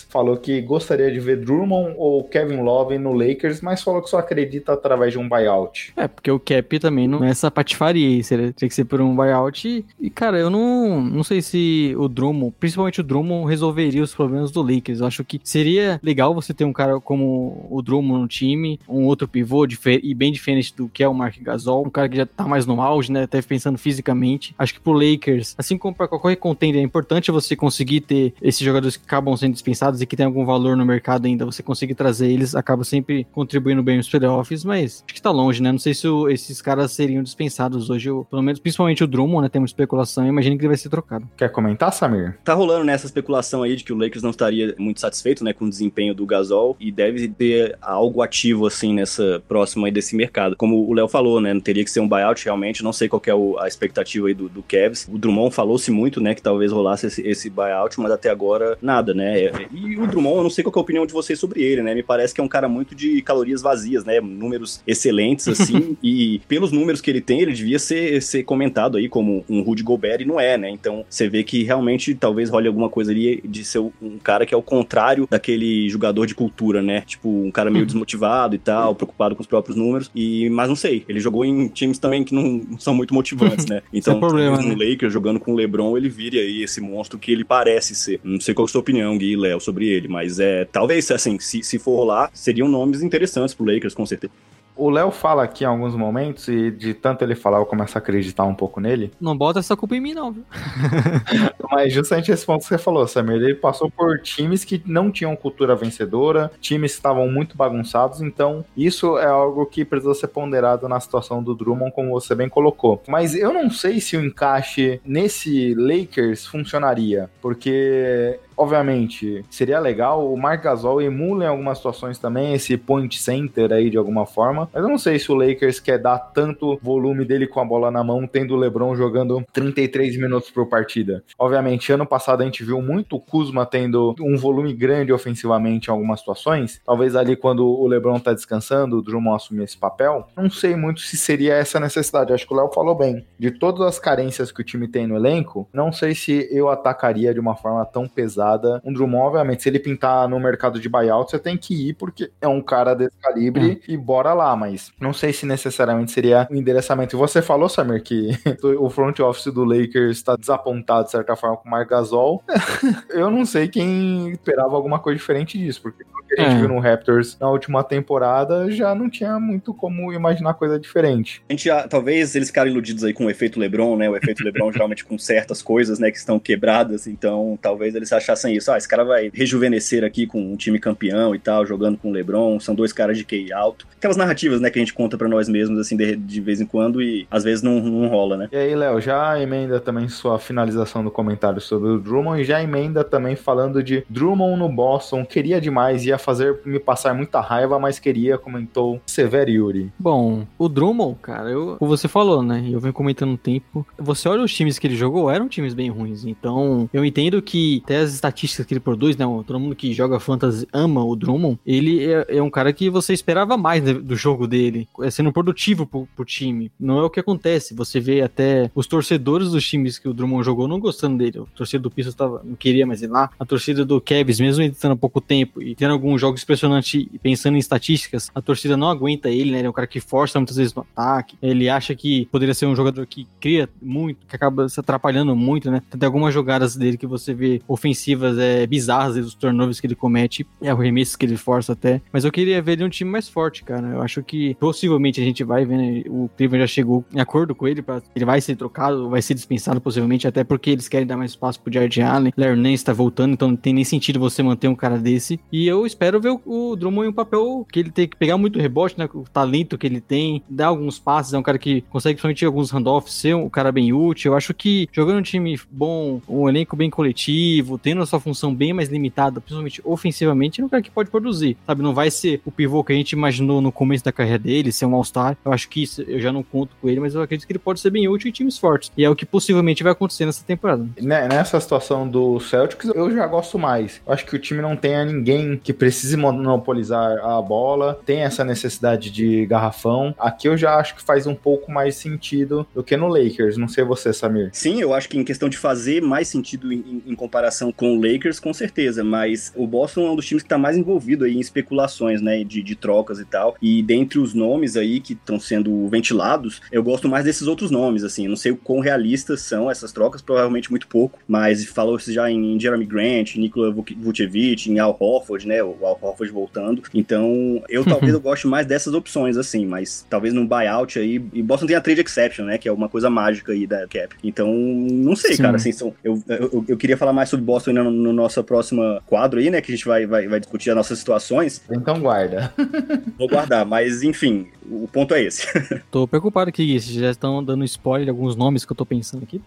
[0.09, 4.19] falou que gostaria de ver Drummond ou Kevin Love no Lakers, mas falou que só
[4.19, 5.93] acredita através de um buyout.
[5.95, 8.23] É, porque o cap também não é essa patifaria aí.
[8.23, 9.85] Seria, teria que ser por um buyout.
[9.99, 14.51] E, cara, eu não, não sei se o Drummond, principalmente o Drummond, resolveria os problemas
[14.51, 14.99] do Lakers.
[14.99, 19.05] Eu acho que seria legal você ter um cara como o Drummond no time, um
[19.05, 19.65] outro pivô
[20.03, 22.65] e bem diferente do que é o Mark Gasol, um cara que já tá mais
[22.65, 23.23] no auge, né?
[23.23, 24.53] Até pensando fisicamente.
[24.57, 28.61] Acho que pro Lakers, assim como para qualquer contender, é importante você conseguir ter esses
[28.61, 31.95] jogadores que acabam sendo dispensados e que tem algum valor no mercado ainda, você conseguir
[31.95, 35.71] trazer eles, acaba sempre contribuindo bem nos playoffs, mas acho que tá longe, né?
[35.71, 39.43] Não sei se o, esses caras seriam dispensados hoje, ou, pelo menos principalmente o Drummond,
[39.43, 39.49] né?
[39.49, 41.27] Tem uma especulação, imagino que ele vai ser trocado.
[41.37, 42.37] Quer comentar, Samir?
[42.43, 45.65] Tá rolando nessa especulação aí de que o Lakers não estaria muito satisfeito, né, com
[45.65, 50.55] o desempenho do Gasol e deve ter algo ativo assim nessa próxima aí desse mercado.
[50.55, 53.21] Como o Léo falou, né, não teria que ser um buyout realmente, não sei qual
[53.25, 57.07] é a expectativa aí do, do Cavs, o Drummond falou-se muito, né, que talvez rolasse
[57.07, 59.24] esse, esse, buyout, mas até agora nada, né?
[59.71, 61.93] E o Drummond, eu não sei qual é a opinião de vocês sobre ele, né?
[61.93, 64.19] Me parece que é um cara muito de calorias vazias, né?
[64.19, 69.09] Números excelentes, assim, e pelos números que ele tem, ele devia ser, ser comentado aí
[69.09, 70.69] como um Rudy Gobert e não é, né?
[70.69, 74.53] Então você vê que realmente talvez role alguma coisa ali de ser um cara que
[74.53, 77.01] é o contrário daquele jogador de cultura, né?
[77.01, 77.87] Tipo, um cara meio uhum.
[77.87, 80.11] desmotivado e tal, preocupado com os próprios números.
[80.15, 83.81] E, mas não sei, ele jogou em times também que não são muito motivantes, né?
[83.93, 84.89] Então, é problema, no né?
[84.89, 88.19] Lakers jogando com o LeBron, ele vire aí esse monstro que ele parece ser.
[88.23, 91.09] Não sei qual é a sua opinião, Gui e Léo, sobre ele, mas é talvez,
[91.11, 94.33] assim, se, se for rolar, seriam nomes interessantes pro Lakers, com certeza.
[94.77, 97.99] O Léo fala aqui em alguns momentos, e de tanto ele falar, eu começo a
[97.99, 99.11] acreditar um pouco nele.
[99.21, 100.43] Não bota essa culpa em mim, não, viu?
[101.71, 105.35] Mas justamente esse ponto que você falou, Samir, ele passou por times que não tinham
[105.35, 110.89] cultura vencedora, times que estavam muito bagunçados, então isso é algo que precisa ser ponderado
[110.89, 113.01] na situação do Drummond, como você bem colocou.
[113.07, 120.31] Mas eu não sei se o encaixe nesse Lakers funcionaria, porque Obviamente, seria legal.
[120.31, 124.69] O Marc Gasol emula em algumas situações também esse point center aí de alguma forma.
[124.73, 127.91] Mas eu não sei se o Lakers quer dar tanto volume dele com a bola
[127.91, 131.23] na mão, tendo o LeBron jogando 33 minutos por partida.
[131.37, 135.91] Obviamente, ano passado a gente viu muito o Kuzma tendo um volume grande ofensivamente em
[135.91, 136.81] algumas situações.
[136.85, 140.27] Talvez ali quando o LeBron tá descansando, o Drummond assumir esse papel.
[140.35, 142.33] Não sei muito se seria essa necessidade.
[142.33, 143.25] Acho que o Léo falou bem.
[143.37, 147.33] De todas as carências que o time tem no elenco, não sei se eu atacaria
[147.33, 148.81] de uma forma tão pesada pesada.
[148.85, 152.31] Um Drummond, obviamente, se ele pintar no mercado de buyout, você tem que ir, porque
[152.39, 153.91] é um cara desse calibre é.
[153.91, 157.15] e bora lá, mas não sei se necessariamente seria o um endereçamento.
[157.15, 158.29] E você falou, Samir, que
[158.79, 162.43] o front office do Lakers está desapontado, de certa forma, com o Marc Gasol.
[163.09, 166.03] Eu não sei quem esperava alguma coisa diferente disso, porque
[166.35, 166.59] que a gente é.
[166.59, 171.41] viu no Raptors na última temporada já não tinha muito como imaginar coisa diferente.
[171.49, 174.09] A gente já, talvez eles ficaram iludidos aí com o efeito LeBron, né?
[174.09, 178.55] O efeito LeBron geralmente com certas coisas, né, que estão quebradas, então talvez eles achassem
[178.55, 178.71] isso.
[178.71, 182.11] Ah, esse cara vai rejuvenescer aqui com um time campeão e tal, jogando com o
[182.11, 183.87] LeBron, são dois caras de QI alto.
[183.97, 186.65] Aquelas narrativas, né, que a gente conta para nós mesmos, assim, de, de, vez em
[186.65, 188.49] quando e às vezes não, não rola, né?
[188.51, 192.61] E aí, Léo, já emenda também sua finalização do comentário sobre o Drummond e já
[192.61, 197.79] emenda também falando de Drummond no Boston, queria demais, ia fazer me passar muita raiva,
[197.79, 199.93] mas queria, comentou Severo Yuri.
[199.97, 204.27] Bom, o Drummond, cara, eu, como você falou, né, eu venho comentando um tempo, você
[204.27, 207.97] olha os times que ele jogou, eram times bem ruins, então eu entendo que até
[207.97, 209.25] as estatísticas que ele produz, né?
[209.45, 211.59] Todo mundo que joga fantasy ama o Drummond.
[211.65, 215.31] Ele é, é um cara que você esperava mais né, do jogo dele, é sendo
[215.31, 216.71] produtivo pro, pro, time.
[216.79, 217.75] Não é o que acontece.
[217.75, 221.39] Você vê até os torcedores dos times que o Drummond jogou não gostando dele.
[221.39, 223.29] O torcedor do Pistons tava, não queria mais ir lá.
[223.39, 227.19] A torcida do Cavs, mesmo ele há pouco tempo e tendo alguns jogos impressionantes e
[227.19, 229.59] pensando em estatísticas, a torcida não aguenta ele, né?
[229.59, 231.37] Ele é um cara que força muitas vezes no ataque.
[231.41, 235.69] Ele acha que poderia ser um jogador que cria muito, que acaba se atrapalhando muito,
[235.71, 235.81] né?
[235.89, 240.45] Tem algumas jogadas dele que você vê ofensivas é, bizarras dos turnovers que ele comete,
[240.61, 242.01] é o remesso que ele força até.
[242.11, 243.87] Mas eu queria ver ele um time mais forte, cara.
[243.87, 246.03] Eu acho que possivelmente a gente vai ver, né?
[246.07, 249.33] O Cleveland já chegou em acordo com ele, para ele vai ser trocado, vai ser
[249.33, 252.33] dispensado possivelmente, até porque eles querem dar mais espaço pro Jared Allen.
[252.37, 255.39] Larry Nance tá voltando, então não tem nem sentido você manter um cara desse.
[255.51, 258.37] E eu espero ver o, o Drummond em um papel que ele tem que pegar
[258.37, 259.07] muito rebote, né?
[259.13, 262.71] O talento que ele tem, dar alguns passes, é um cara que consegue principalmente alguns
[262.71, 264.31] handoffs, ser um cara bem útil.
[264.31, 268.53] Eu acho que jogando um time bom, um elenco bem coletivo, tendo a sua função
[268.53, 271.81] bem mais limitada, principalmente ofensivamente, é um cara que pode produzir, sabe?
[271.81, 274.85] Não vai ser o pivô que a gente imaginou no começo da carreira dele, ser
[274.85, 275.37] um All-Star.
[275.43, 277.59] Eu acho que isso eu já não conto com ele, mas eu acredito que ele
[277.59, 278.91] pode ser bem útil em times fortes.
[278.97, 280.87] E é o que possivelmente vai acontecer nessa temporada.
[281.01, 284.01] Né, nessa situação do Celtics, eu já gosto mais.
[284.05, 288.43] Eu acho que o time não tenha ninguém que precise monopolizar a bola, tem essa
[288.43, 290.13] necessidade de garrafão.
[290.19, 293.55] Aqui eu já acho que faz um pouco mais sentido do que no Lakers.
[293.55, 294.49] Não sei você, Samir.
[294.51, 298.01] Sim, eu acho que em questão de fazer mais sentido em, em comparação com o
[298.01, 301.35] Lakers, com certeza mas o Boston é um dos times que está mais envolvido aí
[301.35, 303.55] em especulações, né, de, de trocas e tal.
[303.61, 308.03] E dentre os nomes aí que estão sendo ventilados, eu gosto mais desses outros nomes,
[308.03, 308.27] assim.
[308.27, 312.59] Não sei o quão realistas são essas trocas, provavelmente muito pouco, mas falou-se já em
[312.59, 316.83] Jeremy Grant, Nikola Vucevic, em Al Horford, né, o Al Horford voltando.
[316.93, 321.23] Então, eu talvez eu goste mais dessas opções, assim, mas talvez num buyout aí.
[321.33, 324.15] E Boston tem a trade exception, né, que é uma coisa mágica aí da cap.
[324.23, 325.43] Então, não sei, Sim.
[325.43, 329.01] cara, assim, são, eu, eu, eu, queria falar mais sobre Boston no, no nosso próximo
[329.05, 329.61] quadro aí, né?
[329.61, 331.61] Que a gente vai, vai, vai discutir as nossas situações.
[331.69, 332.53] Então guarda.
[333.17, 335.47] Vou guardar, mas enfim, o ponto é esse.
[335.91, 339.23] tô preocupado aqui, vocês já estão dando spoiler de alguns nomes que eu tô pensando
[339.23, 339.41] aqui.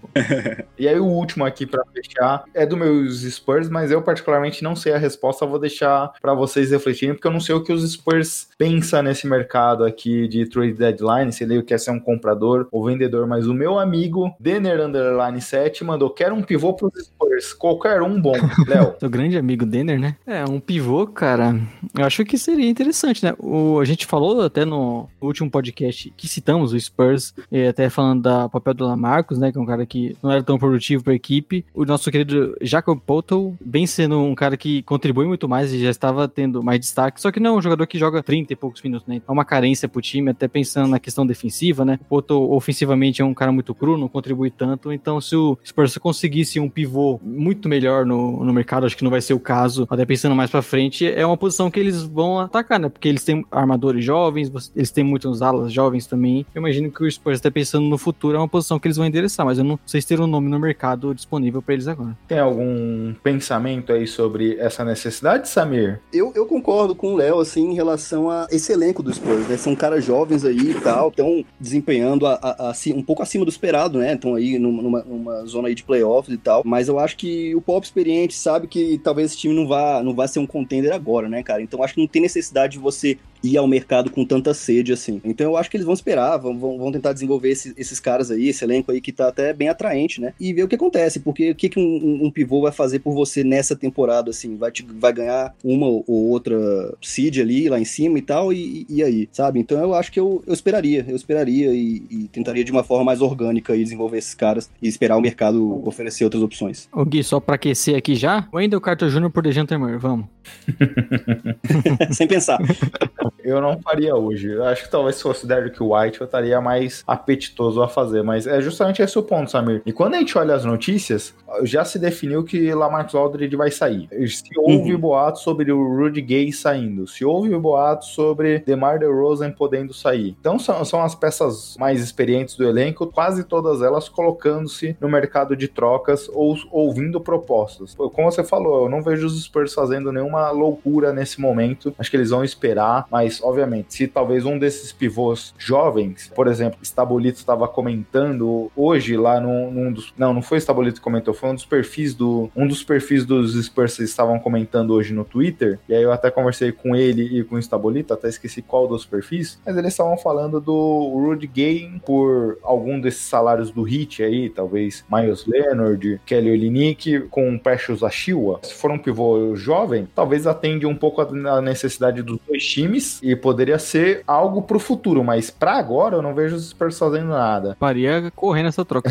[0.79, 4.75] e aí o último aqui para fechar é do meus Spurs, mas eu particularmente não
[4.75, 7.91] sei a resposta, vou deixar para vocês refletirem, porque eu não sei o que os
[7.91, 12.85] Spurs pensam nesse mercado aqui de trade deadline, se ele quer ser um comprador ou
[12.85, 18.03] vendedor, mas o meu amigo Denner Underline 7 mandou, quero um pivô pros Spurs, qualquer
[18.03, 18.35] um bom,
[18.67, 18.95] Léo.
[18.99, 20.17] Seu grande amigo Denner, né?
[20.27, 21.59] É, um pivô, cara,
[21.97, 23.35] eu acho que seria interessante, né?
[23.39, 27.35] O, a gente falou até no último podcast que citamos o Spurs,
[27.69, 30.59] até falando da papel do Lamarcus, né, que é um cara que não era tão
[30.59, 31.65] produtivo para a equipe.
[31.75, 35.91] O nosso querido Jacob Potel vem sendo um cara que contribui muito mais e já
[35.91, 38.57] está tava tendo mais destaque, só que não é um jogador que joga 30 e
[38.57, 39.21] poucos minutos, né?
[39.27, 41.99] É uma carência pro time, até pensando na questão defensiva, né?
[42.03, 45.99] O Poto ofensivamente é um cara muito cru, não contribui tanto, então se o Spurs
[45.99, 49.87] conseguisse um pivô muito melhor no, no mercado, acho que não vai ser o caso,
[49.91, 52.89] até pensando mais pra frente, é uma posição que eles vão atacar, né?
[52.89, 56.47] Porque eles têm armadores jovens, eles têm muitos alas jovens também.
[56.55, 59.07] Eu imagino que o Spurs, até pensando no futuro, é uma posição que eles vão
[59.07, 62.17] endereçar, mas eu não sei se ter um nome no mercado disponível para eles agora.
[62.27, 65.98] Tem algum pensamento aí sobre essa necessidade, Samir?
[66.13, 69.57] Eu, eu concordo com o Léo, assim, em relação a esse elenco do Spurs, né?
[69.57, 73.51] São caras jovens aí e tal, estão desempenhando a, a, a, um pouco acima do
[73.51, 74.15] esperado, né?
[74.15, 76.63] Estão aí numa, numa, zona aí de playoffs e tal.
[76.65, 80.15] Mas eu acho que o Pop experiente sabe que talvez esse time não vá, não
[80.15, 81.63] vá ser um contender agora, né, cara?
[81.63, 85.21] Então acho que não tem necessidade de você ir ao mercado com tanta sede assim.
[85.25, 88.49] Então eu acho que eles vão esperar, vão, vão tentar desenvolver esse, esses caras aí,
[88.49, 90.33] esse elenco aí que tá até bem atraente, né?
[90.41, 93.13] E ver o que acontece, porque o que, que um, um pivô vai fazer por
[93.13, 94.57] você nessa temporada, assim?
[94.57, 96.57] Vai, te, vai ganhar uma ou outra
[97.03, 99.61] seed ali, lá em cima e tal, e, e aí, sabe?
[99.61, 103.05] Então eu acho que eu, eu esperaria, eu esperaria e, e, tentaria de uma forma
[103.05, 106.89] mais orgânica aí desenvolver esses caras e esperar o mercado oferecer outras opções.
[106.93, 109.31] Ô Gui, só pra aquecer aqui já, Wendell Carter Jr.
[109.31, 110.27] por Dejan Temer, vamos.
[112.11, 112.59] Sem pensar.
[113.39, 114.51] Eu não faria hoje.
[114.51, 118.47] Eu acho que talvez se fosse Derrick White eu estaria mais apetitoso a fazer, mas
[118.47, 119.83] é justamente esse o ponto, Samir.
[119.85, 124.09] E quando a gente olha as notícias, já se definiu que Lamarcus Aldridge vai sair.
[124.29, 125.01] Se houve uhum.
[125.01, 130.37] boatos sobre o Rudy Gay saindo, se houve boatos sobre DeMar DeRozan podendo sair.
[130.41, 135.57] Então são, são as peças mais experientes do elenco, quase todas elas colocando-se no mercado
[135.57, 137.95] de trocas ou ouvindo propostas.
[137.95, 141.95] Como você falou, eu não vejo os Spurs fazendo nenhuma loucura nesse momento.
[141.99, 146.79] Acho que eles vão esperar, mas obviamente, se talvez um desses pivôs jovens, por exemplo,
[146.83, 150.13] Stabolito estava comentando hoje lá num, num, dos.
[150.17, 152.51] Não, não foi Stabolito que comentou, foi um dos perfis do.
[152.55, 155.79] Um dos perfis dos Spurs estavam comentando hoje no Twitter.
[155.89, 159.05] E aí eu até conversei com ele e com o Stabolito, até esqueci qual dos
[159.05, 164.49] perfis, mas eles estavam falando do Rudy Gay por algum desses salários do Hit aí,
[164.49, 168.61] talvez Miles Leonard, Kelly Olynyk com Precious Achiuwa.
[168.63, 173.35] Se for um pivô jovem, talvez atende um pouco a necessidade dos dois times e
[173.35, 177.77] poderia ser algo pro futuro, mas para agora eu não vejo os Spurs fazendo nada.
[177.81, 179.11] Faria correndo essa troca.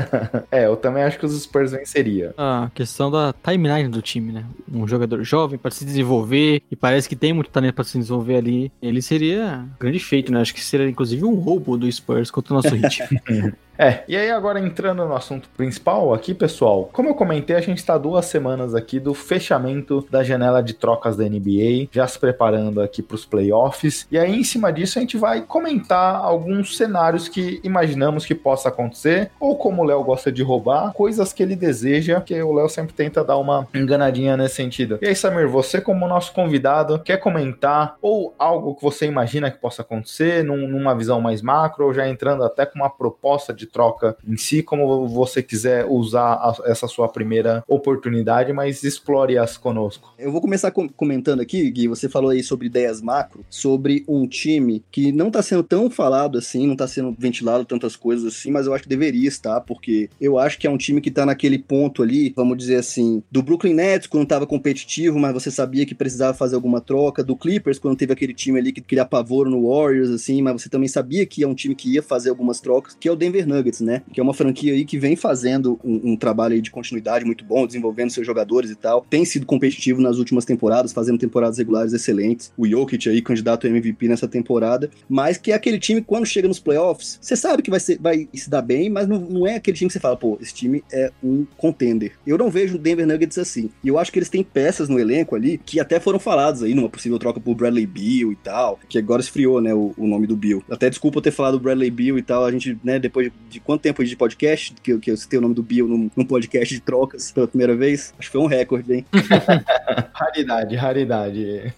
[0.50, 2.34] é, eu também acho que os Spurs venceria.
[2.36, 4.44] A questão da timeline do time, né?
[4.72, 8.36] Um jogador jovem para se desenvolver e parece que tem muito talento para se desenvolver
[8.36, 8.72] ali.
[8.82, 10.40] Ele seria grande feito, né?
[10.40, 13.02] Acho que seria inclusive um roubo do Spurs contra o nosso hit.
[13.78, 17.78] É, e aí agora entrando no assunto principal aqui, pessoal, como eu comentei, a gente
[17.78, 22.82] está duas semanas aqui do fechamento da janela de trocas da NBA, já se preparando
[22.82, 27.28] aqui para os playoffs, e aí em cima disso a gente vai comentar alguns cenários
[27.28, 31.54] que imaginamos que possa acontecer, ou como o Léo gosta de roubar, coisas que ele
[31.54, 34.98] deseja, que o Léo sempre tenta dar uma enganadinha nesse sentido.
[35.00, 39.58] E aí, Samir, você como nosso convidado, quer comentar ou algo que você imagina que
[39.58, 43.67] possa acontecer num, numa visão mais macro, ou já entrando até com uma proposta de
[43.72, 50.14] troca em si, como você quiser usar a, essa sua primeira oportunidade, mas explore-as conosco.
[50.18, 54.26] Eu vou começar com, comentando aqui, Gui, você falou aí sobre ideias macro, sobre um
[54.26, 58.50] time que não tá sendo tão falado assim, não tá sendo ventilado tantas coisas assim,
[58.50, 61.26] mas eu acho que deveria estar, porque eu acho que é um time que tá
[61.26, 65.84] naquele ponto ali, vamos dizer assim, do Brooklyn Nets, quando tava competitivo, mas você sabia
[65.84, 69.48] que precisava fazer alguma troca, do Clippers, quando teve aquele time ali que queria pavor
[69.48, 72.60] no Warriors, assim, mas você também sabia que é um time que ia fazer algumas
[72.60, 73.57] trocas, que é o Denver Nuggets.
[73.58, 74.02] Nuggets, né?
[74.12, 77.66] Que é uma franquia aí que vem fazendo um, um trabalho de continuidade muito bom,
[77.66, 79.06] desenvolvendo seus jogadores e tal.
[79.08, 82.52] Tem sido competitivo nas últimas temporadas, fazendo temporadas regulares excelentes.
[82.56, 84.90] O Jokic aí, candidato a MVP nessa temporada.
[85.08, 88.28] Mas que é aquele time, quando chega nos playoffs, você sabe que vai, ser, vai
[88.34, 90.82] se dar bem, mas não, não é aquele time que você fala, pô, esse time
[90.92, 92.12] é um contender.
[92.26, 93.70] Eu não vejo o Denver Nuggets assim.
[93.82, 96.74] E eu acho que eles têm peças no elenco ali que até foram faladas aí
[96.74, 100.26] numa possível troca por Bradley Beal e tal, que agora esfriou, né, o, o nome
[100.26, 100.62] do Bill.
[100.70, 103.82] Até desculpa eu ter falado Bradley Beal e tal, a gente, né, depois de quanto
[103.82, 106.80] tempo de podcast, que, que eu citei o nome do Bill num, num, podcast de
[106.80, 108.14] trocas pela primeira vez.
[108.18, 109.06] Acho que foi um recorde, hein?
[110.12, 111.74] raridade, raridade.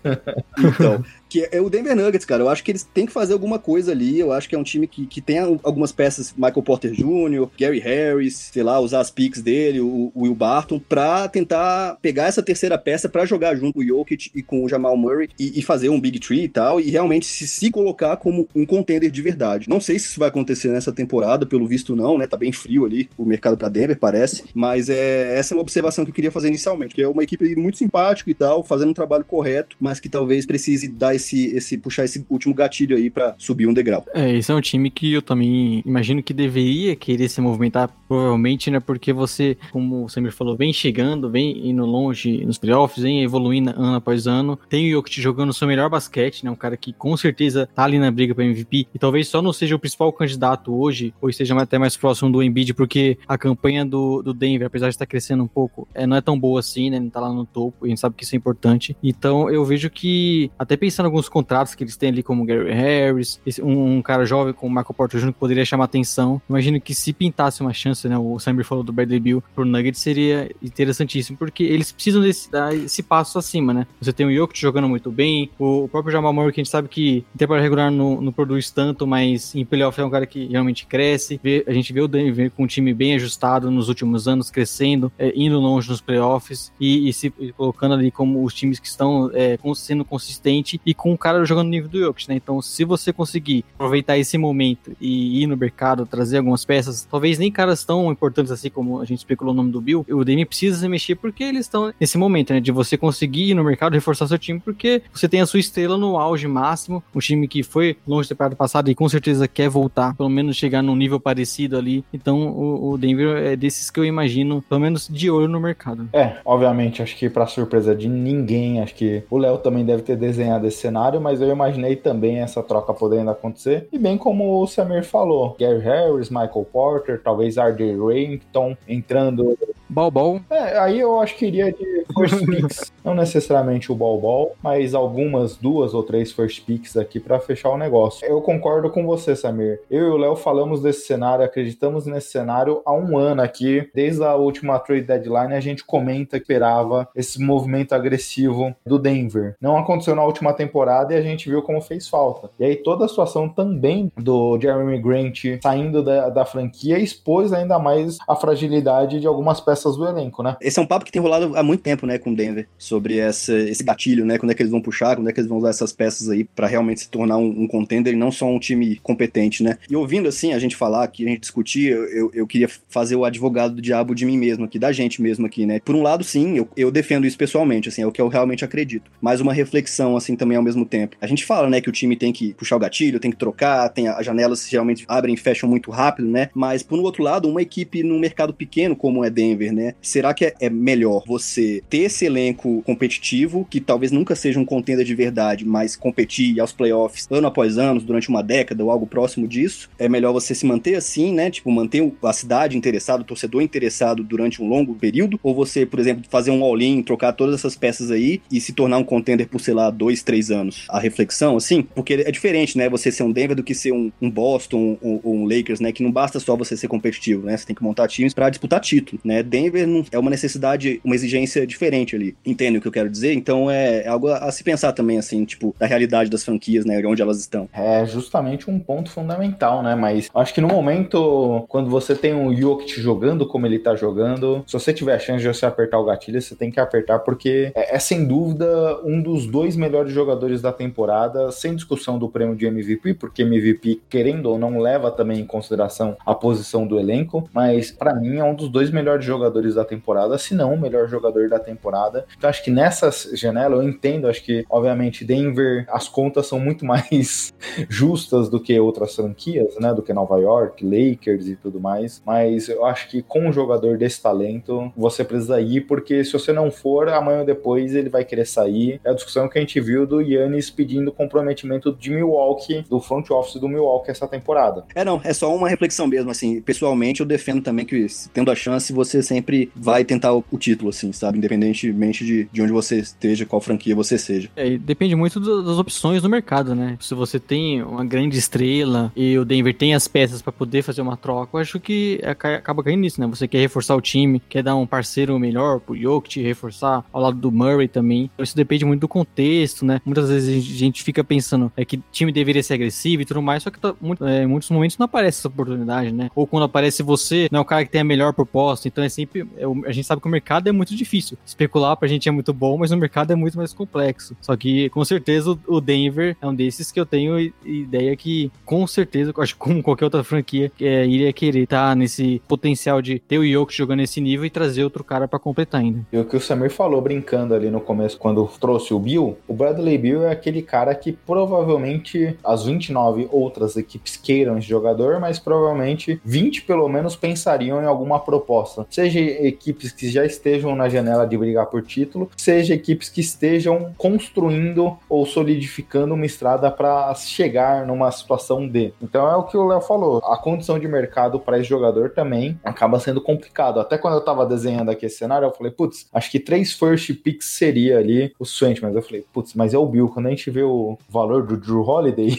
[0.58, 2.42] então, que é o Denver Nuggets, cara.
[2.42, 4.18] Eu acho que eles têm que fazer alguma coisa ali.
[4.18, 7.78] Eu acho que é um time que, que tem algumas peças, Michael Porter Jr., Gary
[7.78, 12.42] Harris, sei lá, usar as picks dele, o, o Will Barton, pra tentar pegar essa
[12.42, 15.62] terceira peça para jogar junto com o Jokic e com o Jamal Murray e, e,
[15.62, 19.22] fazer um Big Tree e tal, e realmente se, se colocar como um contender de
[19.22, 19.68] verdade.
[19.68, 22.26] Não sei se isso vai acontecer nessa temporada, pelo visto não, né?
[22.26, 24.44] Tá bem frio ali o mercado para Denver, parece.
[24.52, 27.54] Mas é, essa é uma observação que eu queria fazer inicialmente, que é uma equipe
[27.54, 31.78] muito simpática e tal, fazendo um trabalho correto, mas que talvez precise dar esse, esse
[31.78, 34.04] puxar esse último gatilho aí para subir um degrau.
[34.14, 38.70] É, esse é um time que eu também imagino que deveria querer se movimentar, provavelmente,
[38.70, 38.80] né?
[38.80, 43.70] Porque você, como o Samir falou, vem chegando, vem indo longe nos playoffs, vem evoluindo
[43.70, 44.58] ano após ano.
[44.68, 46.50] Tem o Jokic jogando seu melhor basquete, né?
[46.50, 49.52] Um cara que com certeza tá ali na briga para MVP e talvez só não
[49.52, 53.84] seja o principal candidato hoje, ou esteja até mais próximo do Embiid, porque a campanha
[53.84, 56.90] do, do Denver, apesar de estar crescendo um pouco, é, não é tão boa assim,
[56.90, 56.98] né?
[56.98, 58.96] Não tá lá no topo, e a gente sabe que isso é importante.
[59.02, 63.40] Então eu vejo que, até pensando alguns contratos que eles têm ali, como Gary Harris,
[63.62, 66.40] um, um, cara jovem como Michael Porter Jr., que poderia chamar atenção.
[66.48, 68.16] Imagino que se pintasse uma chance, né?
[68.16, 72.74] O Samir falou do Bradley Bill pro Nuggets, seria interessantíssimo, porque eles precisam desse, dar
[72.74, 73.86] esse passo acima, né?
[74.00, 76.70] Você tem o Jokic jogando muito bem, o, o próprio Jamal Murray, que a gente
[76.70, 80.26] sabe que em temporada regular não, não produz tanto, mas em playoff é um cara
[80.26, 81.40] que realmente cresce.
[81.42, 85.12] Vê, a gente vê o Denver com um time bem ajustado nos últimos anos, crescendo,
[85.18, 88.86] é, indo longe nos playoffs e, e se e colocando ali como os times que
[88.86, 92.34] estão é, sendo consistente e com o cara jogando no nível do Jokic, né?
[92.34, 97.38] Então, se você conseguir aproveitar esse momento e ir no mercado, trazer algumas peças, talvez
[97.38, 100.44] nem caras tão importantes assim como a gente especulou o nome do Bill, o Dame
[100.44, 102.60] precisa se mexer porque eles estão nesse momento, né?
[102.60, 105.96] De você conseguir ir no mercado reforçar seu time porque você tem a sua estrela
[105.96, 109.70] no auge máximo, um time que foi longe da temporada passada e com certeza quer
[109.70, 112.04] voltar, pelo menos chegar num nível parecido ali.
[112.12, 116.10] Então, o, o Denver é desses que eu imagino, pelo menos de olho no mercado.
[116.12, 120.16] É, obviamente, acho que para surpresa de ninguém, acho que o Léo também deve ter
[120.16, 123.88] desenhado esse cenário, mas eu imaginei também essa troca podendo acontecer.
[123.92, 127.96] E bem como o Samir falou, Gary Harris, Michael Porter, talvez R.J.
[127.96, 129.56] Rampton entrando.
[129.88, 132.92] Ball É, aí eu acho que iria de first picks.
[133.04, 137.78] Não necessariamente o Ball, mas algumas duas ou três first picks aqui para fechar o
[137.78, 138.26] negócio.
[138.26, 139.80] Eu concordo com você, Samir.
[139.90, 143.88] Eu e o Léo falamos desse cenário, acreditamos nesse cenário há um ano aqui.
[143.94, 149.56] Desde a última trade deadline, a gente comenta que esperava esse movimento agressivo do Denver.
[149.60, 150.79] Não aconteceu na última temporada
[151.12, 152.50] e a gente viu como fez falta.
[152.58, 157.78] E aí toda a situação também do Jeremy Grant saindo da, da franquia expôs ainda
[157.78, 160.56] mais a fragilidade de algumas peças do elenco, né?
[160.60, 163.18] Esse é um papo que tem rolado há muito tempo, né, com o Denver, sobre
[163.18, 164.38] essa, esse gatilho, né?
[164.38, 166.44] Quando é que eles vão puxar, quando é que eles vão usar essas peças aí
[166.44, 169.78] para realmente se tornar um, um contender e não só um time competente, né?
[169.88, 173.24] E ouvindo assim a gente falar, que a gente discutir, eu, eu queria fazer o
[173.24, 175.80] advogado do diabo de mim mesmo aqui, da gente mesmo aqui, né?
[175.84, 178.64] Por um lado, sim, eu, eu defendo isso pessoalmente, assim, é o que eu realmente
[178.64, 179.10] acredito.
[179.20, 181.16] Mas uma reflexão, assim, também ao mesmo tempo.
[181.20, 183.88] A gente fala, né, que o time tem que puxar o gatilho, tem que trocar,
[183.88, 186.50] tem as janelas geralmente abrem e fecham muito rápido, né?
[186.54, 189.94] Mas, por um outro lado, uma equipe num mercado pequeno como é Denver, né?
[190.00, 194.64] Será que é, é melhor você ter esse elenco competitivo, que talvez nunca seja um
[194.64, 199.06] contender de verdade, mas competir aos playoffs ano após ano, durante uma década ou algo
[199.06, 199.88] próximo disso?
[199.98, 201.50] É melhor você se manter assim, né?
[201.50, 205.38] Tipo, manter a cidade interessada, o torcedor interessado durante um longo período?
[205.42, 208.98] Ou você, por exemplo, fazer um all-in, trocar todas essas peças aí e se tornar
[208.98, 210.84] um contender por, sei lá, dois, três anos?
[210.88, 211.82] A reflexão, assim?
[211.82, 212.88] Porque é diferente, né?
[212.88, 215.92] Você ser um Denver do que ser um, um Boston ou um, um, Lakers, né?
[215.92, 217.56] Que não basta só você ser competitivo, né?
[217.56, 219.42] Você tem que montar times para disputar título, né?
[219.42, 222.36] Denver não, é uma necessidade, uma exigência diferente ali.
[222.44, 223.32] Entende o que eu quero dizer?
[223.32, 226.84] Então é, é algo a, a se pensar também, assim, tipo, da realidade das franquias,
[226.84, 227.00] né?
[227.06, 227.68] Onde elas estão.
[227.72, 229.94] É justamente um ponto fundamental, né?
[229.94, 234.64] Mas acho que no momento, quando você tem um Jokic jogando como ele tá jogando,
[234.66, 237.72] se você tiver a chance de você apertar o gatilho, você tem que apertar, porque
[237.74, 242.56] é, é sem dúvida um dos dois melhores jogadores da temporada, sem discussão do prêmio
[242.56, 247.48] de MVP, porque MVP, querendo ou não, leva também em consideração a posição do elenco,
[247.52, 251.08] mas para mim é um dos dois melhores jogadores da temporada, se não o melhor
[251.08, 252.24] jogador da temporada.
[252.36, 256.84] Então acho que nessa janela eu entendo, acho que obviamente Denver, as contas são muito
[256.86, 257.52] mais
[257.88, 262.68] justas do que outras franquias, né, do que Nova York, Lakers e tudo mais, mas
[262.68, 266.70] eu acho que com um jogador desse talento, você precisa ir, porque se você não
[266.70, 269.00] for, amanhã ou depois ele vai querer sair.
[269.04, 273.30] É a discussão que a gente viu do Yannis pedindo comprometimento de Milwaukee, do front
[273.30, 274.84] office do Milwaukee essa temporada.
[274.94, 278.54] É, não, é só uma reflexão mesmo, assim, pessoalmente eu defendo também que tendo a
[278.54, 282.98] chance, você sempre vai tentar o, o título, assim, sabe, independentemente de, de onde você
[282.98, 284.50] esteja, qual franquia você seja.
[284.56, 286.96] É, depende muito do, das opções do mercado, né?
[287.00, 291.02] Se você tem uma grande estrela e o Denver tem as peças para poder fazer
[291.02, 293.26] uma troca, eu acho que acaba caindo nisso, né?
[293.26, 297.36] Você quer reforçar o time, quer dar um parceiro melhor pro Jokic, reforçar ao lado
[297.36, 298.30] do Murray também.
[298.38, 300.00] Isso depende muito do contexto, né?
[300.04, 303.62] Muitas vezes a gente fica pensando é que time deveria ser agressivo e tudo mais,
[303.62, 306.30] só que tá, muito, é, em muitos momentos não aparece essa oportunidade, né?
[306.34, 309.08] Ou quando aparece você, não é o cara que tem a melhor proposta, então é
[309.08, 311.38] sempre é, A gente sabe que o mercado é muito difícil.
[311.46, 314.36] Especular pra gente é muito bom, mas o mercado é muito mais complexo.
[314.40, 318.86] Só que, com certeza, o- Denver é um desses que eu tenho ideia que, com
[318.86, 323.38] certeza, acho que como qualquer outra franquia, é, iria querer estar nesse potencial de ter
[323.38, 326.06] o Jokic jogando nesse nível e trazer outro cara pra completar ainda.
[326.12, 329.54] E o que o Samir falou brincando ali no começo, quando trouxe o Bill, o
[329.54, 335.38] Bradley Bill é aquele cara que provavelmente as 29 outras equipes queiram esse jogador, mas
[335.38, 338.86] provavelmente 20 pelo menos pensariam em alguma proposta.
[338.90, 343.92] Seja equipes que já estejam na janela de brigar por título, seja equipes que estejam
[343.96, 348.92] construindo ou solidificando uma estrada para chegar numa situação D.
[349.02, 352.58] Então é o que o Léo falou, a condição de mercado para esse jogador também
[352.64, 353.80] acaba sendo complicado.
[353.80, 357.12] Até quando eu tava desenhando aqui esse cenário, eu falei, putz, acho que três first
[357.22, 359.99] picks seria ali o suficiente, mas eu falei, putz, mas é o Bill.
[360.08, 362.30] Quando a gente vê o valor do Drew Holiday,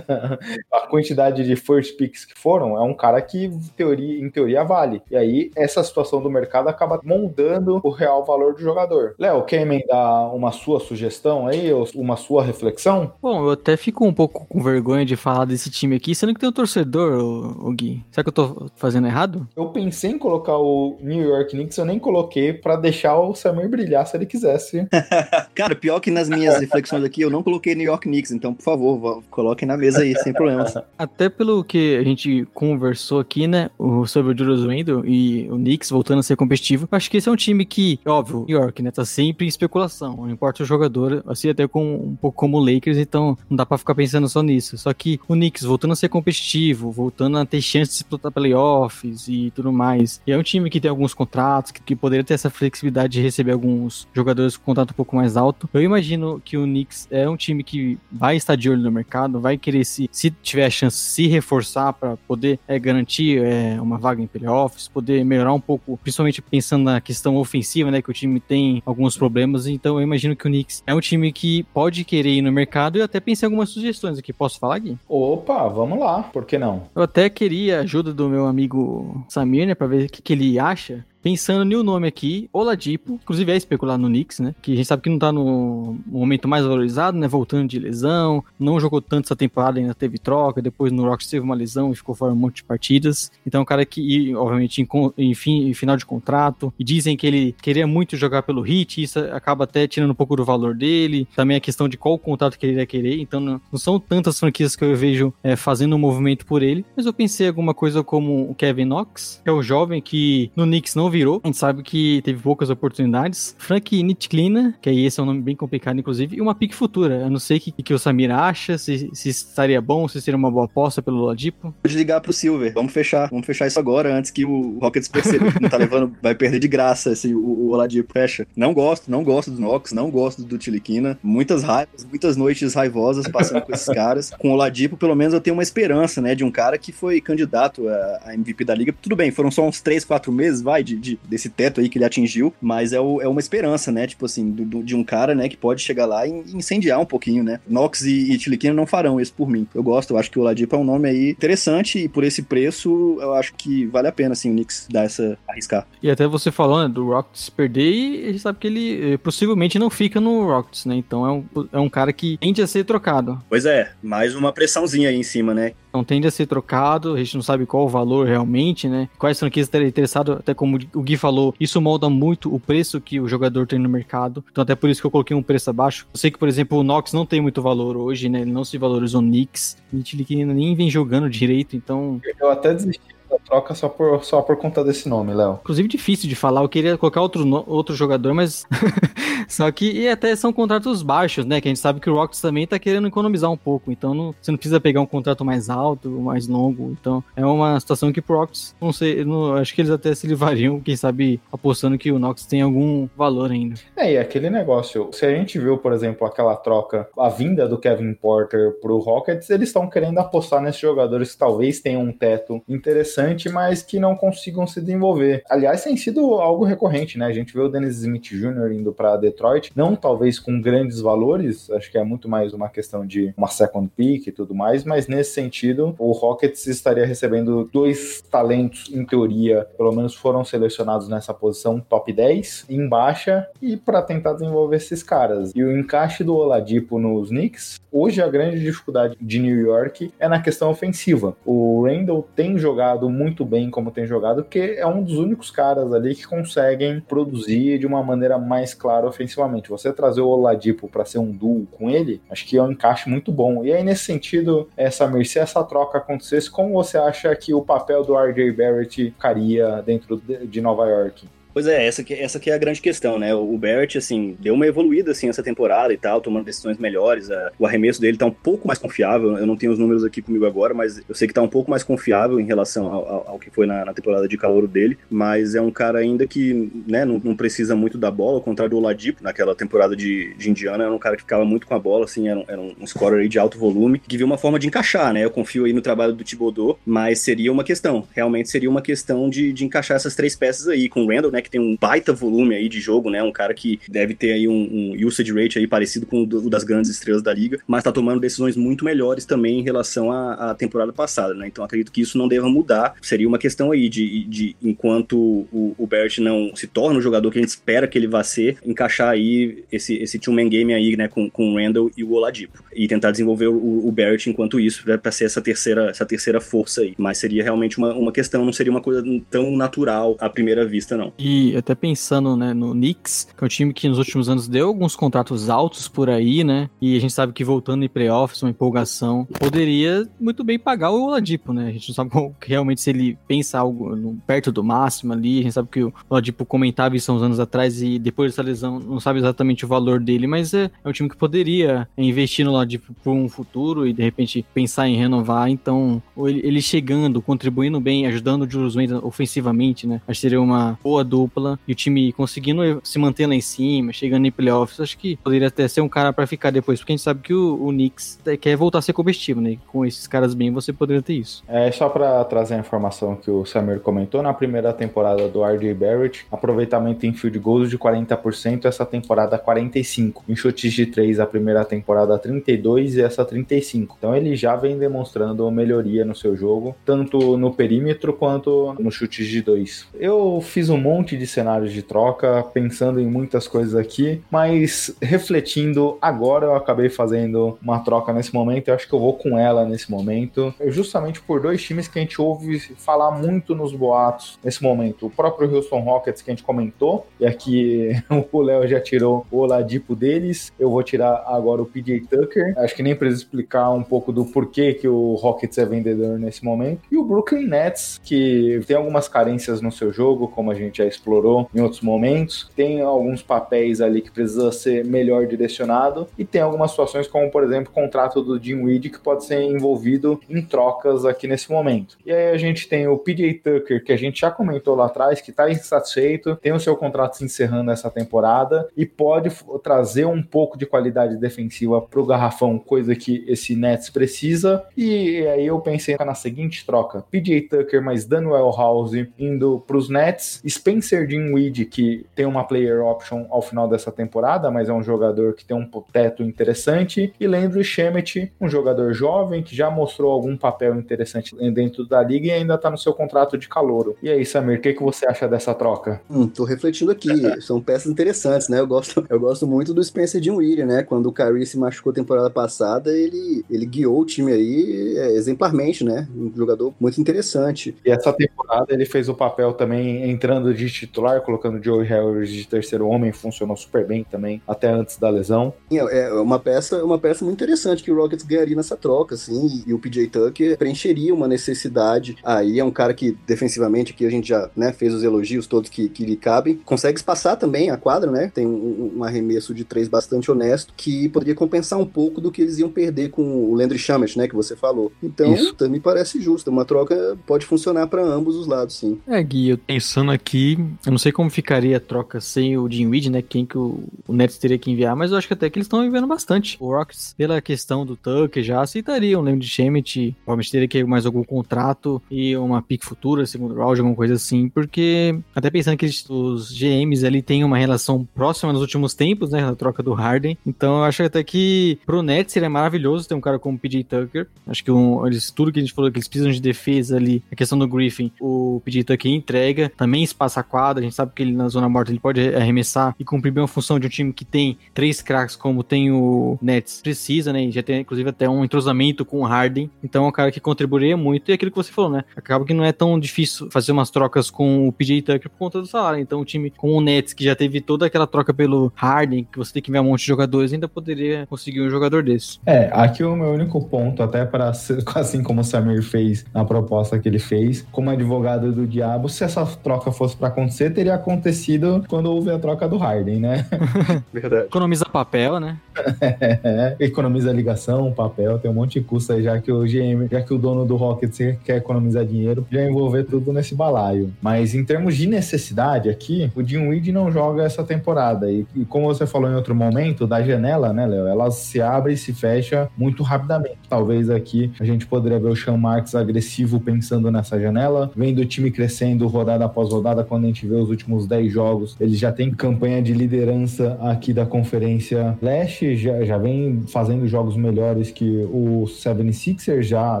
[0.72, 5.02] a quantidade de first picks que foram, é um cara que teoria, em teoria vale.
[5.10, 9.14] E aí essa situação do mercado acaba moldando o real valor do jogador.
[9.18, 13.12] Léo, quer emendar uma sua sugestão aí, uma sua reflexão?
[13.20, 16.40] Bom, eu até fico um pouco com vergonha de falar desse time aqui, sendo que
[16.40, 18.04] tem um torcedor, o, Gui.
[18.10, 19.48] Será que eu tô fazendo errado?
[19.56, 23.68] Eu pensei em colocar o New York Knicks, eu nem coloquei pra deixar o Samir
[23.68, 24.86] brilhar se ele quisesse.
[25.54, 28.62] Cara, pior que nas minhas reflexões aqui, eu não coloquei New York Knicks, então, por
[28.62, 30.74] favor, coloquem na mesa aí, sem problemas.
[30.98, 33.70] Até pelo que a gente conversou aqui, né,
[34.06, 37.32] sobre o Julius Randle e o Knicks voltando a ser competitivo, acho que esse é
[37.32, 41.22] um time que, óbvio, New York, né, tá sempre em especulação, não importa o jogador,
[41.26, 44.42] assim até com, um pouco como o Lakers, então não dá pra ficar pensando só
[44.42, 44.76] nisso.
[44.76, 49.28] Só que o Knicks voltando a ser competitivo, voltando a ter chance de disputar playoffs
[49.28, 52.34] e tudo mais, e é um time que tem alguns contratos, que, que poderia ter
[52.34, 55.68] essa flexibilidade de receber alguns jogadores com contrato um pouco mais alto.
[55.72, 59.40] Eu imagino que o Knicks é um time que vai estar de olho no mercado,
[59.40, 63.98] vai querer se, se tiver a chance, se reforçar para poder é, garantir é, uma
[63.98, 68.14] vaga em playoffs, poder melhorar um pouco, principalmente pensando na questão ofensiva, né, que o
[68.14, 69.66] time tem alguns problemas.
[69.66, 72.96] Então eu imagino que o Knicks é um time que pode querer ir no mercado
[72.96, 74.32] e eu até pensei em algumas sugestões aqui.
[74.32, 74.98] Posso falar, Gui?
[75.08, 76.84] Opa, vamos lá, por que não?
[76.94, 80.32] Eu até queria a ajuda do meu amigo Samir, né, pra ver o que, que
[80.32, 81.04] ele acha.
[81.24, 84.54] Pensando um nome aqui, Oladipo, inclusive é especular no Knicks, né?
[84.60, 87.26] Que a gente sabe que não tá no momento mais valorizado, né?
[87.26, 91.42] Voltando de lesão, não jogou tanto essa temporada, ainda teve troca, depois no Rocks teve
[91.42, 93.32] uma lesão e ficou fora um monte de partidas.
[93.46, 95.32] Então, é um cara que, e, obviamente, em, con- em
[95.72, 99.88] final de contrato, e dizem que ele queria muito jogar pelo e isso acaba até
[99.88, 101.26] tirando um pouco do valor dele.
[101.34, 104.38] Também a questão de qual contrato que ele iria querer, então não, não são tantas
[104.38, 108.04] franquias que eu vejo é, fazendo um movimento por ele, mas eu pensei alguma coisa
[108.04, 111.56] como o Kevin Knox, que é o jovem que no Knicks não virou, a gente
[111.56, 113.54] sabe que teve poucas oportunidades.
[113.58, 117.20] Frank Nitklina, que aí esse é um nome bem complicado, inclusive, e uma pique futura.
[117.20, 120.36] Eu não sei o que, que o Samir acha, se, se estaria bom, se seria
[120.36, 121.72] uma boa aposta pelo Ladipo.
[121.82, 122.72] Pode ligar pro Silver.
[122.74, 123.28] Vamos fechar.
[123.30, 126.58] Vamos fechar isso agora, antes que o Rockets perceba que não tá levando, vai perder
[126.58, 128.12] de graça esse, o, o Oladipo.
[128.12, 128.46] Fecha.
[128.56, 131.18] Não gosto, não gosto do Knox, não gosto do Tiliquina.
[131.22, 134.30] Muitas raivas, muitas noites raivosas passando com esses caras.
[134.30, 137.20] Com o Oladipo, pelo menos eu tenho uma esperança, né, de um cara que foi
[137.20, 138.94] candidato a, a MVP da liga.
[139.00, 141.98] Tudo bem, foram só uns 3, 4 meses, vai, de, de- desse teto aí que
[141.98, 145.04] ele atingiu, mas é, o- é uma esperança, né, tipo assim, do- do- de um
[145.04, 147.60] cara, né, que pode chegar lá e incendiar um pouquinho, né.
[147.68, 149.66] Knox e, e Tiliquina não farão isso por mim.
[149.74, 152.42] Eu gosto, eu acho que o Oladipo é um nome aí interessante e por esse
[152.42, 155.86] preço eu acho que vale a pena, assim, o Knicks dar essa, arriscar.
[156.02, 159.16] E até você falou, né, do Rockets perder e a gente sabe que ele eh,
[159.18, 160.94] possivelmente não fica no Rockets, né?
[160.96, 163.42] Então é um, é um cara que tende a ser trocado.
[163.48, 165.72] Pois é, mais uma pressãozinha aí em cima, né.
[165.94, 169.08] Então tende a ser trocado, a gente não sabe qual o valor realmente, né?
[169.16, 173.20] Quais franquias estariam interessadas, até como o Gui falou, isso molda muito o preço que
[173.20, 174.44] o jogador tem no mercado.
[174.50, 176.08] Então até por isso que eu coloquei um preço abaixo.
[176.12, 178.40] Eu sei que, por exemplo, o Knox não tem muito valor hoje, né?
[178.40, 179.20] Ele não se valorizou.
[179.20, 182.20] O Nitlick nem vem jogando direito, então...
[182.40, 185.58] Eu até desisti da troca só por, só por conta desse nome, Léo.
[185.62, 188.64] Inclusive difícil de falar, eu queria colocar outro, no- outro jogador, mas...
[189.46, 191.60] Só que e até são contratos baixos, né?
[191.60, 193.92] Que a gente sabe que o Rockets também tá querendo economizar um pouco.
[193.92, 196.96] Então não- você não precisa pegar um contrato mais alto, mais longo.
[196.98, 200.26] Então é uma situação que pro Rockets, não sei, não, acho que eles até se
[200.26, 203.74] livrariam, quem sabe, apostando que o Knox tem algum valor ainda.
[203.96, 207.76] É, e aquele negócio, se a gente viu, por exemplo, aquela troca, a vinda do
[207.78, 212.62] Kevin Porter pro Rockets, eles estão querendo apostar nesses jogadores que talvez tenham um teto
[212.66, 215.42] interessante, mas que não consigam se desenvolver.
[215.48, 217.26] Aliás, tem sido algo recorrente, né?
[217.26, 218.72] A gente vê o Dennis Smith Jr.
[218.72, 223.06] indo para Detroit, não talvez com grandes valores, acho que é muito mais uma questão
[223.06, 228.22] de uma second pick e tudo mais, mas nesse sentido, o Rockets estaria recebendo dois
[228.30, 234.02] talentos, em teoria, pelo menos foram selecionados nessa posição top 10, em baixa, e para
[234.02, 235.52] tentar desenvolver esses caras.
[235.54, 240.28] E o encaixe do Oladipo nos Knicks, hoje a grande dificuldade de New York é
[240.28, 241.36] na questão ofensiva.
[241.44, 245.92] O Randall tem jogado muito bem como tem jogado, porque é um dos únicos caras
[245.92, 249.70] ali que conseguem produzir de uma maneira mais clara ofensivamente.
[249.70, 253.08] Você trazer o Oladipo para ser um duo com ele, acho que é um encaixe
[253.08, 253.64] muito bom.
[253.64, 258.02] E aí, nesse sentido, essa mercê, essa troca acontecesse, como você acha que o papel
[258.02, 261.28] do RJ Barrett ficaria dentro de Nova York?
[261.54, 263.32] Pois é, essa que, essa que é a grande questão, né?
[263.32, 267.30] O Barrett, assim, deu uma evoluída, assim, essa temporada e tal, tomando decisões melhores.
[267.30, 269.38] A, o arremesso dele tá um pouco mais confiável.
[269.38, 271.70] Eu não tenho os números aqui comigo agora, mas eu sei que tá um pouco
[271.70, 274.98] mais confiável em relação ao, ao, ao que foi na, na, temporada de calor dele.
[275.08, 278.70] Mas é um cara ainda que, né, não, não, precisa muito da bola, ao contrário
[278.70, 281.78] do Oladipo, naquela temporada de, de Indiana, era um cara que ficava muito com a
[281.78, 284.58] bola, assim, era um, era um scorer aí de alto volume, que viu uma forma
[284.58, 285.24] de encaixar, né?
[285.24, 289.30] Eu confio aí no trabalho do Thibodeau, mas seria uma questão, realmente seria uma questão
[289.30, 292.12] de, de encaixar essas três peças aí, com o Randall, né, que tem um baita
[292.12, 293.22] volume aí de jogo, né?
[293.22, 296.46] Um cara que deve ter aí um, um usage rate aí parecido com o, do,
[296.46, 300.10] o das grandes estrelas da liga, mas tá tomando decisões muito melhores também em relação
[300.10, 301.46] à, à, temporada passada, né?
[301.46, 302.94] Então acredito que isso não deva mudar.
[303.00, 305.16] Seria uma questão aí de, de enquanto
[305.52, 305.88] o, o
[306.18, 309.64] não se torna o jogador que a gente espera que ele vá ser, encaixar aí
[309.70, 311.08] esse, esse two-man game aí, né?
[311.08, 312.62] Com, com o Randall e o Oladipo.
[312.74, 313.94] E tentar desenvolver o, o
[314.26, 316.94] enquanto isso, para ser essa terceira, essa terceira força aí.
[316.98, 320.96] Mas seria realmente uma, uma questão, não seria uma coisa tão natural à primeira vista,
[320.96, 321.12] não.
[321.18, 324.68] E até pensando né, no Knicks, que é um time que nos últimos anos deu
[324.68, 326.68] alguns contratos altos por aí, né?
[326.80, 331.06] E a gente sabe que voltando em playoffs, uma empolgação, poderia muito bem pagar o
[331.06, 331.68] Oladipo, né?
[331.68, 335.40] A gente não sabe como, realmente se ele pensa algo no, perto do máximo ali.
[335.40, 338.42] A gente sabe que o Oladipo comentava isso há uns anos atrás e depois dessa
[338.42, 342.44] lesão não sabe exatamente o valor dele, mas é, é um time que poderia investir
[342.44, 345.48] no Oladipo por um futuro e de repente pensar em renovar.
[345.48, 350.00] Então, ele, ele chegando, contribuindo bem, ajudando o Randle ofensivamente, né?
[350.06, 353.92] Acho que seria uma boa dupla e o time conseguindo se manter lá em cima,
[353.92, 356.96] chegando em playoffs, acho que poderia até ser um cara para ficar depois, porque a
[356.96, 359.56] gente sabe que o, o Knicks quer voltar a ser comestível, né?
[359.68, 361.42] Com esses caras bem, você poderia ter isso.
[361.48, 365.74] É só para trazer a informação que o Samir comentou, na primeira temporada do RJ
[365.74, 370.24] Barrett, aproveitamento em field goals de 40%, essa temporada 45.
[370.28, 373.96] Em chutes de 3, a primeira temporada 32 e essa 35.
[373.98, 379.26] Então ele já vem demonstrando melhoria no seu jogo, tanto no perímetro quanto no chutes
[379.26, 379.88] de 2.
[379.94, 385.98] Eu fiz um monte de cenários de troca, pensando em muitas coisas aqui, mas refletindo,
[386.00, 389.64] agora eu acabei fazendo uma troca nesse momento, eu acho que eu vou com ela
[389.64, 394.62] nesse momento, justamente por dois times que a gente ouve falar muito nos boatos nesse
[394.62, 395.06] momento.
[395.06, 397.90] O próprio Houston Rockets que a gente comentou, e aqui
[398.32, 402.74] o Léo já tirou o Oladipo deles, eu vou tirar agora o PJ Tucker, acho
[402.74, 406.82] que nem precisa explicar um pouco do porquê que o Rockets é vendedor nesse momento,
[406.90, 410.86] e o Brooklyn Nets, que tem algumas carências no seu jogo, como a gente já
[410.94, 416.40] explorou em outros momentos, tem alguns papéis ali que precisa ser melhor direcionado e tem
[416.40, 420.42] algumas situações como, por exemplo, o contrato do Jim Weed que pode ser envolvido em
[420.42, 421.96] trocas aqui nesse momento.
[422.04, 425.20] E aí a gente tem o PJ Tucker, que a gente já comentou lá atrás,
[425.20, 429.30] que está insatisfeito, tem o seu contrato se encerrando essa temporada e pode
[429.62, 434.64] trazer um pouco de qualidade defensiva para o garrafão, coisa que esse Nets precisa.
[434.76, 439.88] E aí eu pensei na seguinte troca: PJ Tucker mais Daniel House indo para os
[439.88, 444.82] Nets, Spencer Dinwiddie que tem uma player option ao final dessa temporada, mas é um
[444.82, 450.12] jogador que tem um teto interessante, e Landry Shemet, um jogador jovem que já mostrou
[450.12, 453.96] algum papel interessante dentro da liga e ainda tá no seu contrato de calouro.
[454.02, 456.00] E aí, Samir, o que, que você acha dessa troca?
[456.10, 457.08] Hum, tô refletindo aqui,
[457.42, 458.60] são peças interessantes, né?
[458.60, 460.82] Eu gosto, eu gosto muito do Spencer Dinwiddie, né?
[460.82, 465.84] Quando o Kyrie se machucou temporada passada, ele, ele guiou o time aí é, exemplarmente,
[465.84, 466.08] né?
[466.16, 467.74] Um jogador muito interessante.
[467.84, 472.46] E essa temporada ele fez o papel também entrando de titular, colocando Joe Harris de
[472.46, 475.54] terceiro homem funcionou super bem também, até antes da lesão.
[475.70, 479.62] É, é uma peça, uma peça muito interessante que o Rockets ganharia nessa troca, assim,
[479.66, 482.16] e o PJ Tucker preencheria uma necessidade.
[482.24, 485.70] Aí é um cara que, defensivamente, aqui a gente já né, fez os elogios todos
[485.70, 486.56] que, que lhe cabem.
[486.64, 488.30] Consegue espaçar também a quadra, né?
[488.32, 492.42] Tem um, um arremesso de três bastante honesto, que poderia compensar um pouco do que
[492.42, 494.28] eles iam perder com o Landry Shamet, né?
[494.28, 494.92] Que você falou.
[495.02, 495.56] Então, Isso.
[495.68, 496.50] me parece justo.
[496.50, 499.00] Uma troca pode funcionar para ambos os lados, sim.
[499.06, 503.10] É, Gui, eu pensando aqui, eu não sei como ficaria a troca sem o Dinwiddie,
[503.10, 503.22] né?
[503.22, 505.66] Quem que o, o Nets teria que enviar, mas eu acho que até que eles
[505.66, 506.56] estão enviando bastante.
[506.60, 509.22] O Rockets, pela questão do Tucker, já aceitariam.
[509.22, 513.80] Lembro de Shemet, provavelmente teria que mais algum contrato e uma pick futura, segundo round,
[513.80, 518.52] alguma coisa assim, porque até pensando que eles, os GMs ali têm uma relação próxima
[518.52, 519.40] nos últimos tempos, né?
[519.40, 520.36] Na troca do Harden.
[520.46, 523.84] Então eu acho até que pro Nets seria maravilhoso ter um cara como o PJ
[523.84, 524.26] Tucker.
[524.46, 527.22] Acho que um, eles, tudo que a gente falou que eles precisam de defesa ali,
[527.30, 531.10] a questão do Griffin, o PJ Tucker entrega, também espaça a quadra, a gente sabe
[531.12, 533.90] que ele na zona morta ele pode arremessar e cumprir bem a função de um
[533.90, 537.46] time que tem três craques como tem o Nets precisa, né?
[537.46, 539.68] E já tem inclusive até um entrosamento com o Harden.
[539.82, 541.28] Então é um cara que contribuiria muito.
[541.28, 542.04] E é aquilo que você falou, né?
[542.14, 545.60] Acaba que não é tão difícil fazer umas trocas com o PJ Tucker por conta
[545.60, 545.98] do salário.
[545.98, 549.36] Então o time com o Nets, que já teve toda aquela troca pelo Harden, que
[549.36, 552.38] você tem que ver um monte de jogadores, ainda poderia conseguir um jogador desse.
[552.46, 554.50] É, aqui o meu único ponto, até para
[554.94, 559.24] assim como o Samir fez na proposta que ele fez, como advogado do diabo, se
[559.24, 560.30] essa troca fosse para
[560.70, 563.46] teria acontecido quando houve a troca do Harden, né?
[564.12, 564.46] Verdade.
[564.46, 565.58] Economiza papel, né?
[566.00, 570.20] É, economiza ligação, papel, tem um monte de custo aí, já que o GM, já
[570.20, 574.12] que o dono do Rockets quer economizar dinheiro, já envolver tudo nesse balaio.
[574.20, 578.30] Mas em termos de necessidade aqui, o Dinwiddie não joga essa temporada.
[578.30, 581.06] E, e, como você falou em outro momento, da janela, né, Léo?
[581.06, 583.58] Ela se abre e se fecha muito rapidamente.
[583.68, 588.24] Talvez aqui a gente poderia ver o Sean Marks agressivo pensando nessa janela, vendo o
[588.24, 592.12] time crescendo rodada após rodada, quando a gente vê os últimos 10 jogos, ele já
[592.12, 598.26] tem campanha de liderança aqui da Conferência Leste, já, já vem fazendo jogos melhores que
[598.30, 600.00] o 76ers, já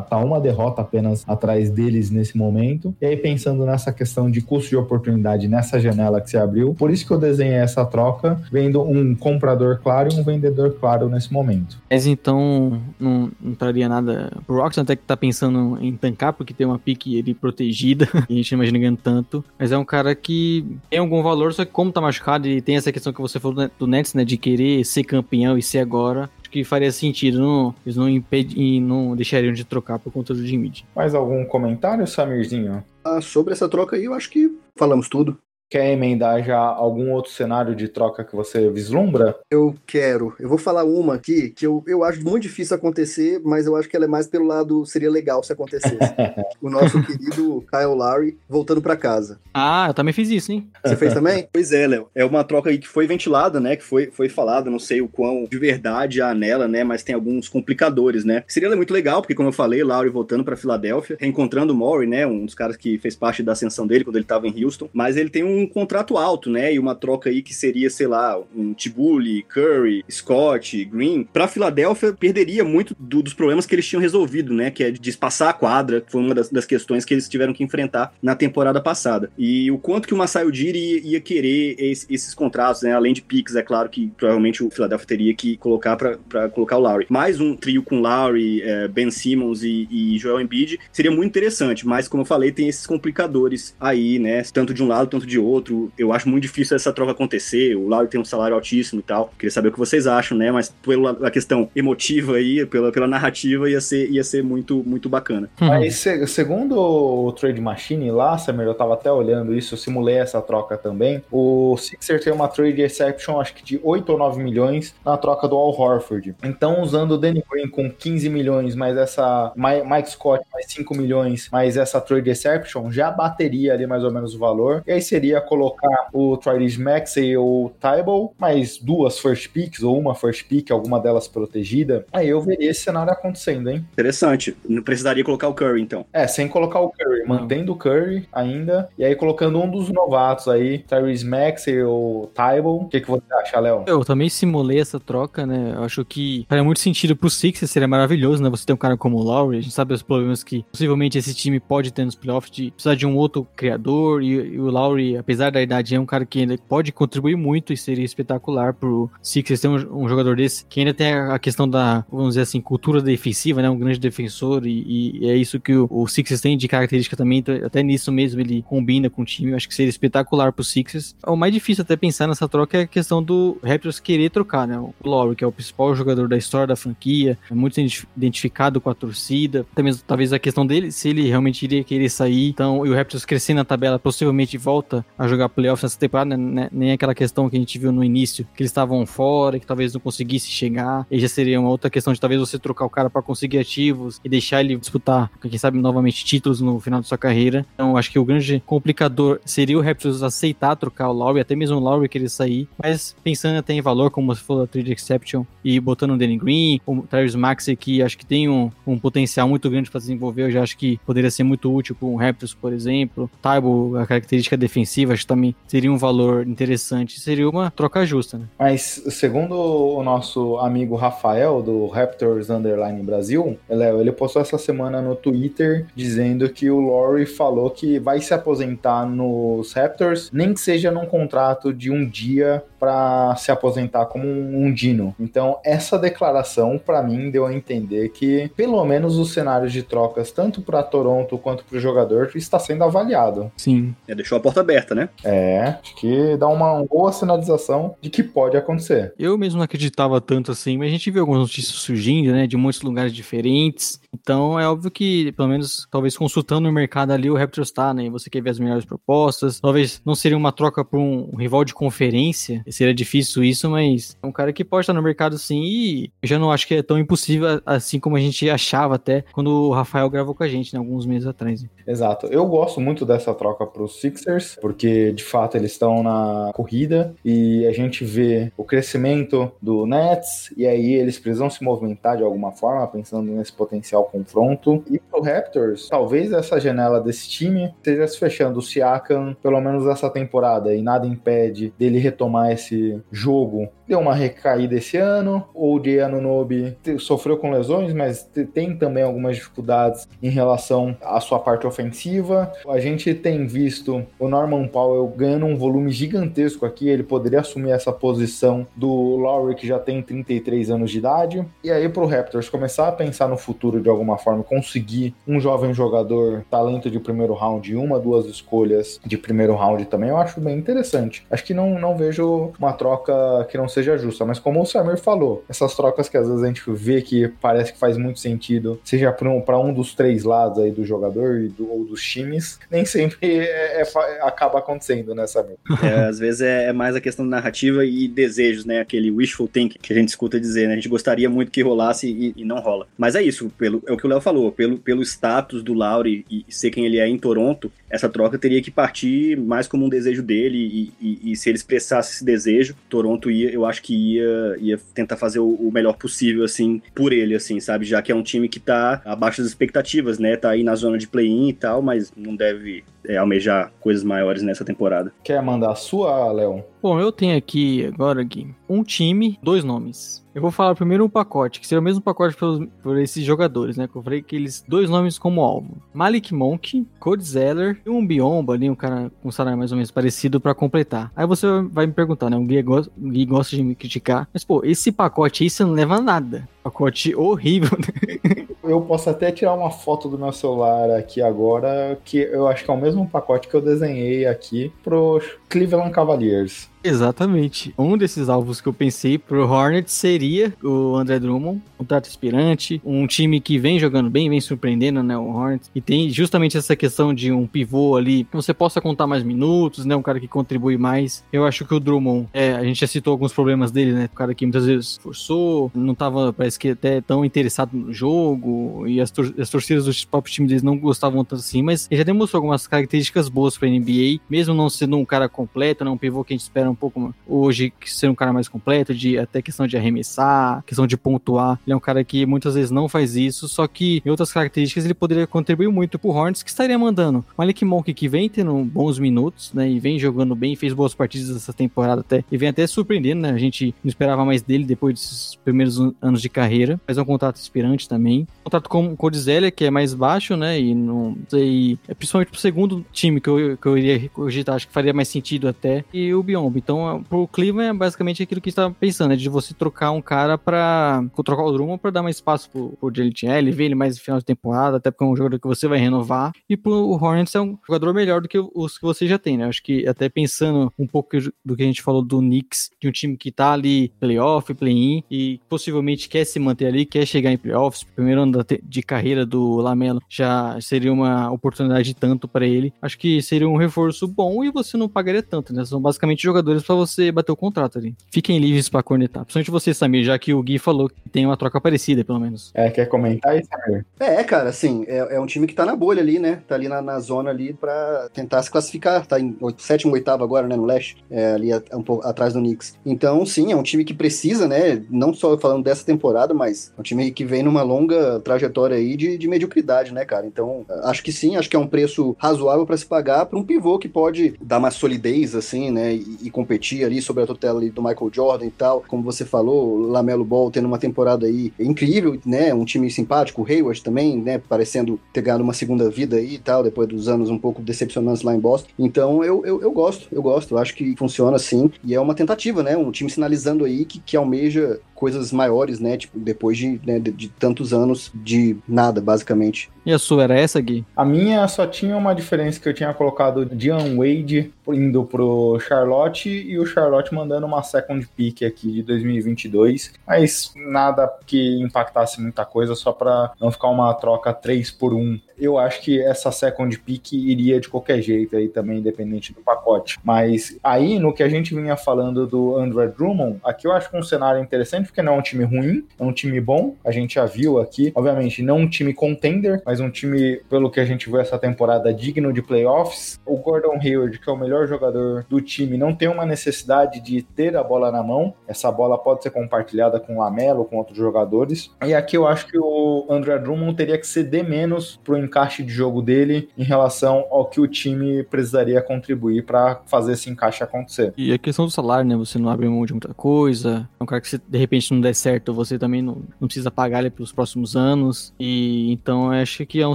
[0.00, 2.94] tá uma derrota apenas atrás deles nesse momento.
[3.00, 6.90] E aí, pensando nessa questão de custo de oportunidade nessa janela que se abriu, por
[6.90, 11.32] isso que eu desenhei essa troca, vendo um comprador claro e um vendedor claro nesse
[11.32, 11.78] momento.
[11.88, 16.52] Mas então não, não traria nada pro Rockets, até que tá pensando em tancar, porque
[16.52, 19.44] tem uma pique ele protegida, e a gente não imagina ganhando tanto.
[19.58, 22.76] Mas é um cara que tem algum valor, só que como tá machucado e tem
[22.76, 26.30] essa questão que você falou do Nets, né, de querer ser campeão e ser agora,
[26.50, 27.38] que faria sentido.
[27.38, 30.72] Não, eles não, impedi, não deixariam de trocar por conta do Jimmy.
[30.96, 32.82] Mais algum comentário, Samirzinho?
[33.04, 35.38] Ah, sobre essa troca aí, eu acho que falamos tudo.
[35.74, 39.34] Quer emendar já algum outro cenário de troca que você vislumbra?
[39.50, 40.32] Eu quero.
[40.38, 43.88] Eu vou falar uma aqui que eu, eu acho muito difícil acontecer, mas eu acho
[43.88, 45.98] que ela é mais pelo lado seria legal se acontecesse.
[46.62, 49.40] o nosso querido Kyle Lowry voltando para casa.
[49.52, 50.70] Ah, eu também fiz isso, hein?
[50.84, 51.48] Você fez também?
[51.52, 52.06] pois é, Léo.
[52.14, 53.74] É uma troca aí que foi ventilada, né?
[53.74, 56.84] Que foi, foi falada, não sei o quão de verdade há nela, né?
[56.84, 58.44] Mas tem alguns complicadores, né?
[58.46, 62.24] Seria muito legal, porque como eu falei, Lowry voltando para Filadélfia, reencontrando o Maury, né?
[62.24, 64.88] Um dos caras que fez parte da ascensão dele quando ele tava em Houston.
[64.92, 66.74] Mas ele tem um um contrato alto, né?
[66.74, 71.24] E uma troca aí que seria, sei lá, um Tibuli, Curry, Scott, Green.
[71.24, 74.70] Pra Filadélfia, perderia muito do, dos problemas que eles tinham resolvido, né?
[74.70, 77.52] Que é de espaçar a quadra, que foi uma das, das, questões que eles tiveram
[77.52, 79.30] que enfrentar na temporada passada.
[79.36, 82.92] E o quanto que o Masai Ujiri ia, ia querer esse, esses contratos, né?
[82.92, 86.80] Além de picks, é claro que provavelmente o Philadelphia teria que colocar para colocar o
[86.80, 87.06] Lowry.
[87.08, 91.86] Mais um trio com Lowry, é, Ben Simmons e, e Joel Embiid seria muito interessante,
[91.86, 94.42] mas como eu falei, tem esses complicadores aí, né?
[94.52, 95.92] Tanto de um lado, tanto de outro outro.
[95.98, 97.76] Eu acho muito difícil essa troca acontecer.
[97.76, 99.32] O Lowry tem um salário altíssimo e tal.
[99.38, 100.50] Queria saber o que vocês acham, né?
[100.50, 105.48] Mas pela questão emotiva aí, pela, pela narrativa, ia ser, ia ser muito, muito bacana.
[105.60, 105.68] Uhum.
[105.68, 110.16] Mas se, segundo o Trade Machine lá, Samir, eu tava até olhando isso, eu simulei
[110.16, 111.22] essa troca também.
[111.30, 115.48] O Sixer tem uma trade exception, acho que de 8 ou 9 milhões na troca
[115.48, 116.34] do Al Horford.
[116.42, 121.48] Então, usando o Danny Green com 15 milhões, mais essa Mike Scott mais 5 milhões,
[121.50, 124.82] mais essa trade exception, já bateria ali mais ou menos o valor.
[124.86, 129.98] E aí seria colocar o Tyrese Maxey ou o Tybal, mais duas first picks ou
[129.98, 133.86] uma first pick, alguma delas protegida, aí eu veria esse cenário acontecendo, hein?
[133.92, 134.56] Interessante.
[134.68, 136.04] Não precisaria colocar o Curry, então.
[136.12, 140.48] É, sem colocar o Curry, mantendo o Curry ainda, e aí colocando um dos novatos
[140.48, 142.76] aí, Tyrese Maxey ou Tybal.
[142.76, 143.84] O que, que você acha, Léo?
[143.86, 145.72] Eu também simulei essa troca, né?
[145.76, 148.50] Eu acho que faria muito sentido pro Sixers, seria maravilhoso, né?
[148.50, 151.34] Você ter um cara como o Lowry, a gente sabe os problemas que possivelmente esse
[151.34, 155.16] time pode ter nos playoffs de precisar de um outro criador, e, e o Lowry,
[155.24, 159.10] apesar da idade, é um cara que ainda pode contribuir muito e seria espetacular pro
[159.22, 162.60] Sixers ter um, um jogador desse, que ainda tem a questão da, vamos dizer assim,
[162.60, 163.70] cultura defensiva, né?
[163.70, 167.38] Um grande defensor e, e é isso que o, o, Sixers tem de característica também,
[167.38, 171.16] então, até nisso mesmo ele combina com o time, acho que seria espetacular pro Sixers.
[171.26, 174.78] O mais difícil até pensar nessa troca é a questão do Raptors querer trocar, né?
[174.78, 177.80] O Lowry, que é o principal jogador da história da franquia, é muito
[178.16, 182.48] identificado com a torcida, mesmo talvez a questão dele, se ele realmente iria querer sair,
[182.48, 186.68] então, e o Raptors crescendo na tabela, possivelmente volta a jogar playoffs nessa temporada, né?
[186.72, 189.92] nem aquela questão que a gente viu no início, que eles estavam fora, que talvez
[189.92, 193.08] não conseguisse chegar, e já seria uma outra questão de talvez você trocar o cara
[193.08, 197.18] para conseguir ativos e deixar ele disputar, quem sabe, novamente títulos no final da sua
[197.18, 197.66] carreira.
[197.74, 201.76] Então, acho que o grande complicador seria o Raptors aceitar trocar o Lowry, até mesmo
[201.76, 205.44] o Lowry querer sair, mas pensando até em valor, como você falou, a Trade Exception,
[205.64, 209.48] e botando o Danny Green, o Travis Maxey, que acho que tem um, um potencial
[209.48, 212.54] muito grande para desenvolver, eu já acho que poderia ser muito útil com o Raptors,
[212.54, 213.30] por exemplo.
[213.40, 217.20] Taibo, a característica defensiva, acho que também seria um valor interessante.
[217.20, 218.44] Seria uma troca justa, né?
[218.58, 225.00] Mas, segundo o nosso amigo Rafael, do Raptors Underline Brasil, Léo, ele postou essa semana
[225.00, 230.60] no Twitter dizendo que o Laurie falou que vai se aposentar nos Raptors, nem que
[230.60, 235.14] seja num contrato de um dia para se aposentar como um, um Dino.
[235.18, 240.30] Então, essa declaração, para mim, deu a entender que, pelo menos, os cenários de trocas,
[240.30, 243.50] tanto para Toronto quanto para o jogador, está sendo avaliado.
[243.56, 243.94] Sim.
[244.06, 245.08] É, deixou a porta aberta, né?
[245.24, 249.12] É, acho que dá uma boa sinalização de que pode acontecer.
[249.18, 252.56] Eu mesmo não acreditava tanto assim, mas a gente viu algumas notícias surgindo, né, de
[252.56, 254.00] muitos lugares diferentes.
[254.20, 258.04] Então é óbvio que, pelo menos, talvez consultando o mercado ali, o Raptors está, né?
[258.04, 259.60] E você quer ver as melhores propostas.
[259.60, 262.62] Talvez não seria uma troca por um rival de conferência.
[262.68, 265.62] Seria difícil isso, mas é um cara que pode estar no mercado sim.
[265.64, 269.24] E eu já não acho que é tão impossível assim como a gente achava até
[269.32, 271.64] quando o Rafael gravou com a gente, né, alguns meses atrás.
[271.86, 272.26] Exato.
[272.26, 277.14] Eu gosto muito dessa troca para os Sixers, porque de fato eles estão na corrida
[277.24, 282.22] e a gente vê o crescimento do Nets, e aí eles precisam se movimentar de
[282.22, 284.82] alguma forma, pensando nesse potencial confronto.
[284.90, 289.86] E pro Raptors, talvez essa janela desse time esteja se fechando o Siakam, pelo menos
[289.86, 293.68] essa temporada, e nada impede dele retomar esse jogo.
[293.86, 299.36] Deu uma recaída esse ano, o de Anunobi sofreu com lesões, mas tem também algumas
[299.36, 302.50] dificuldades em relação à sua parte ofensiva.
[302.66, 307.72] A gente tem visto o Norman Powell ganhando um volume gigantesco aqui, ele poderia assumir
[307.72, 311.44] essa posição do Lowry, que já tem 33 anos de idade.
[311.62, 315.74] E aí pro Raptors começar a pensar no futuro de alguma forma, conseguir um jovem
[315.74, 320.56] jogador, talento de primeiro round, uma, duas escolhas de primeiro round também, eu acho bem
[320.56, 321.26] interessante.
[321.30, 324.98] Acho que não, não vejo uma troca que não seja justa, mas como o Samir
[324.98, 328.80] falou, essas trocas que às vezes a gente vê que parece que faz muito sentido,
[328.84, 332.58] seja para um, um dos três lados aí do jogador e do, ou dos times,
[332.70, 333.86] nem sempre é, é,
[334.22, 335.56] acaba acontecendo, né, Samir?
[335.82, 338.80] É, às vezes é, é, mais a questão narrativa e desejos, né?
[338.80, 340.74] Aquele wishful thinking que a gente escuta dizer, né?
[340.74, 342.86] A gente gostaria muito que rolasse e, e não rola.
[342.96, 346.24] Mas é isso, pelo, é o que o Léo falou, pelo, pelo status do Lauri
[346.30, 349.86] e, e ser quem ele é em Toronto, essa troca teria que partir mais como
[349.86, 353.82] um desejo dele e, e, e, se ele expressasse esse desejo, Toronto ia, eu acho
[353.82, 357.84] que ia, ia tentar fazer o, o, melhor possível, assim, por ele, assim, sabe?
[357.84, 360.36] Já que é um time que tá abaixo das expectativas, né?
[360.36, 364.42] Tá aí na zona de play-in e tal, mas não deve é, almejar coisas maiores
[364.42, 365.12] nessa temporada.
[365.22, 366.64] Quer mandar a sua, Léo?
[366.82, 370.24] Bom, eu tenho aqui agora, Gui, um time, dois nomes.
[370.34, 372.36] Eu vou falar primeiro um pacote, que seria o mesmo pacote
[372.82, 373.86] por esses jogadores, né?
[373.86, 375.80] Que eu falei que eles dois nomes como alvo.
[375.92, 379.76] Malik Monk, Cody Zeller e um Biomba ali, um cara com um salário mais ou
[379.76, 381.12] menos parecido para completar.
[381.14, 382.36] Aí você vai me perguntar, né?
[382.36, 384.28] O Gui, gosta, Gui gosta de me criticar.
[384.32, 386.48] Mas, pô, esse pacote aí você não leva nada.
[386.64, 387.76] Pacote horrível?
[388.64, 392.70] Eu posso até tirar uma foto do meu celular aqui agora, que eu acho que
[392.70, 396.70] é o mesmo pacote que eu desenhei aqui pro Cleveland Cavaliers.
[396.84, 397.74] Exatamente.
[397.78, 402.80] Um desses alvos que eu pensei pro Hornets seria o André Drummond, um trato aspirante,
[402.84, 406.76] um time que vem jogando bem, vem surpreendendo, né, o Hornets, e tem justamente essa
[406.76, 410.28] questão de um pivô ali, que você possa contar mais minutos, né, um cara que
[410.28, 411.24] contribui mais.
[411.32, 414.14] Eu acho que o Drummond, é, a gente já citou alguns problemas dele, né, o
[414.14, 419.00] cara que muitas vezes forçou, não tava, parece que até tão interessado no jogo, e
[419.00, 422.04] as, tor as torcidas dos próprios times deles não gostavam tanto assim, mas ele já
[422.04, 426.24] demonstrou algumas características boas pra NBA, mesmo não sendo um cara completo, né, um pivô
[426.24, 429.66] que a gente espera um pouco hoje ser um cara mais completo, de até questão
[429.66, 431.58] de arremessar, questão de pontuar.
[431.66, 434.84] Ele é um cara que muitas vezes não faz isso, só que em outras características
[434.84, 438.98] ele poderia contribuir muito pro Hornets, que estaria mandando Malik Monk, que vem tendo bons
[438.98, 442.66] minutos, né, e vem jogando bem, fez boas partidas essa temporada até, e vem até
[442.66, 446.43] surpreendendo, né, a gente não esperava mais dele depois desses primeiros anos de carreira,
[446.86, 448.26] mas é um contrato inspirante também.
[448.42, 452.40] Contrato com o Codizélia, que é mais baixo, né, e não sei, é principalmente pro
[452.40, 456.12] segundo time que eu, que eu iria cogitar, acho que faria mais sentido até, e
[456.14, 456.58] o Biombo.
[456.58, 460.36] Então, pro Cleveland é basicamente aquilo que está pensando, é de você trocar um cara
[460.36, 464.02] para trocar o Drummond para dar mais espaço pro, pro JLTL, ver ele mais no
[464.02, 466.32] final de temporada, até porque é um jogador que você vai renovar.
[466.48, 469.46] E pro Hornets é um jogador melhor do que os que você já tem, né?
[469.46, 472.92] Acho que até pensando um pouco do que a gente falou do Knicks, de um
[472.92, 477.38] time que tá ali playoff, play-in e possivelmente quer se manter ali, quer chegar em
[477.38, 482.72] playoffs, primeiro ano de carreira do Lamelo já seria uma oportunidade tanto para ele.
[482.82, 485.64] Acho que seria um reforço bom e você não pagaria tanto, né?
[485.64, 487.94] São basicamente jogadores pra você bater o contrato ali.
[488.10, 489.24] Fiquem livres pra cornetar.
[489.24, 492.50] Principalmente você, Samir, já que o Gui falou que tem uma troca parecida, pelo menos.
[492.54, 493.84] É, quer comentar aí, Samir?
[494.00, 496.42] É, cara, assim, é, é um time que tá na bolha ali, né?
[496.48, 499.06] Tá ali na, na zona ali pra tentar se classificar.
[499.06, 500.56] Tá em oito- sétimo, oitavo agora, né?
[500.56, 502.76] No leste, é, ali a- um pouco atrás do Knicks.
[502.84, 504.82] Então, sim, é um time que precisa, né?
[504.90, 508.96] Não só falando dessa temporada, mas é um time que vem numa longa trajetória aí
[508.96, 510.26] de, de mediocridade, né, cara?
[510.26, 513.42] Então, acho que sim, acho que é um preço razoável pra se pagar pra um
[513.42, 515.94] pivô que pode dar uma solidez, assim, né?
[515.94, 518.84] E, e competir ali sobre a tutela do Michael Jordan e tal.
[518.86, 522.54] Como você falou, Lamelo Ball tendo uma temporada aí incrível, né?
[522.54, 524.38] Um time simpático, o Hayward também, né?
[524.38, 528.22] Parecendo ter ganhado uma segunda vida aí e tal, depois dos anos um pouco decepcionantes
[528.22, 528.68] lá em Boston.
[528.78, 531.70] Então eu, eu, eu gosto, eu gosto, eu acho que funciona assim.
[531.82, 532.76] E é uma tentativa, né?
[532.76, 535.98] Um time sinalizando aí que, que almeja coisas maiores, né?
[535.98, 539.70] Tipo, depois de, né, de, de tantos anos de nada, basicamente.
[539.84, 540.82] E a sua era essa, Gui?
[540.96, 546.30] A minha só tinha uma diferença que eu tinha colocado Dion Wade indo pro Charlotte
[546.30, 552.46] e o Charlotte mandando uma second pick aqui de 2022, mas nada que impactasse muita
[552.46, 555.20] coisa, só para não ficar uma troca 3 por 1.
[555.36, 559.98] Eu acho que essa second pick iria de qualquer jeito aí também, independente do pacote.
[560.02, 563.96] Mas aí, no que a gente vinha falando do Andrew Drummond, aqui eu acho que
[563.96, 567.16] um cenário interessante, porque não é um time ruim, é um time bom, a gente
[567.16, 571.10] já viu aqui, obviamente não um time contender, mas um time, pelo que a gente
[571.10, 573.18] viu essa temporada, digno de playoffs.
[573.26, 577.22] O Gordon Hayward, que é o melhor jogador do time, não tem uma necessidade de
[577.22, 580.96] ter a bola na mão, essa bola pode ser compartilhada com o Lamelo, com outros
[580.96, 581.72] jogadores.
[581.84, 585.72] E aqui eu acho que o André Drummond teria que ceder menos pro encaixe de
[585.72, 591.12] jogo dele em relação ao que o time precisaria contribuir para fazer esse encaixe acontecer.
[591.16, 592.16] E a questão do salário, né?
[592.16, 593.88] Você não abre mão de muita coisa.
[593.98, 596.70] É um cara que se de repente não der certo, você também não, não precisa
[596.70, 598.32] pagar ele pelos próximos anos.
[598.38, 599.94] E então acho que é um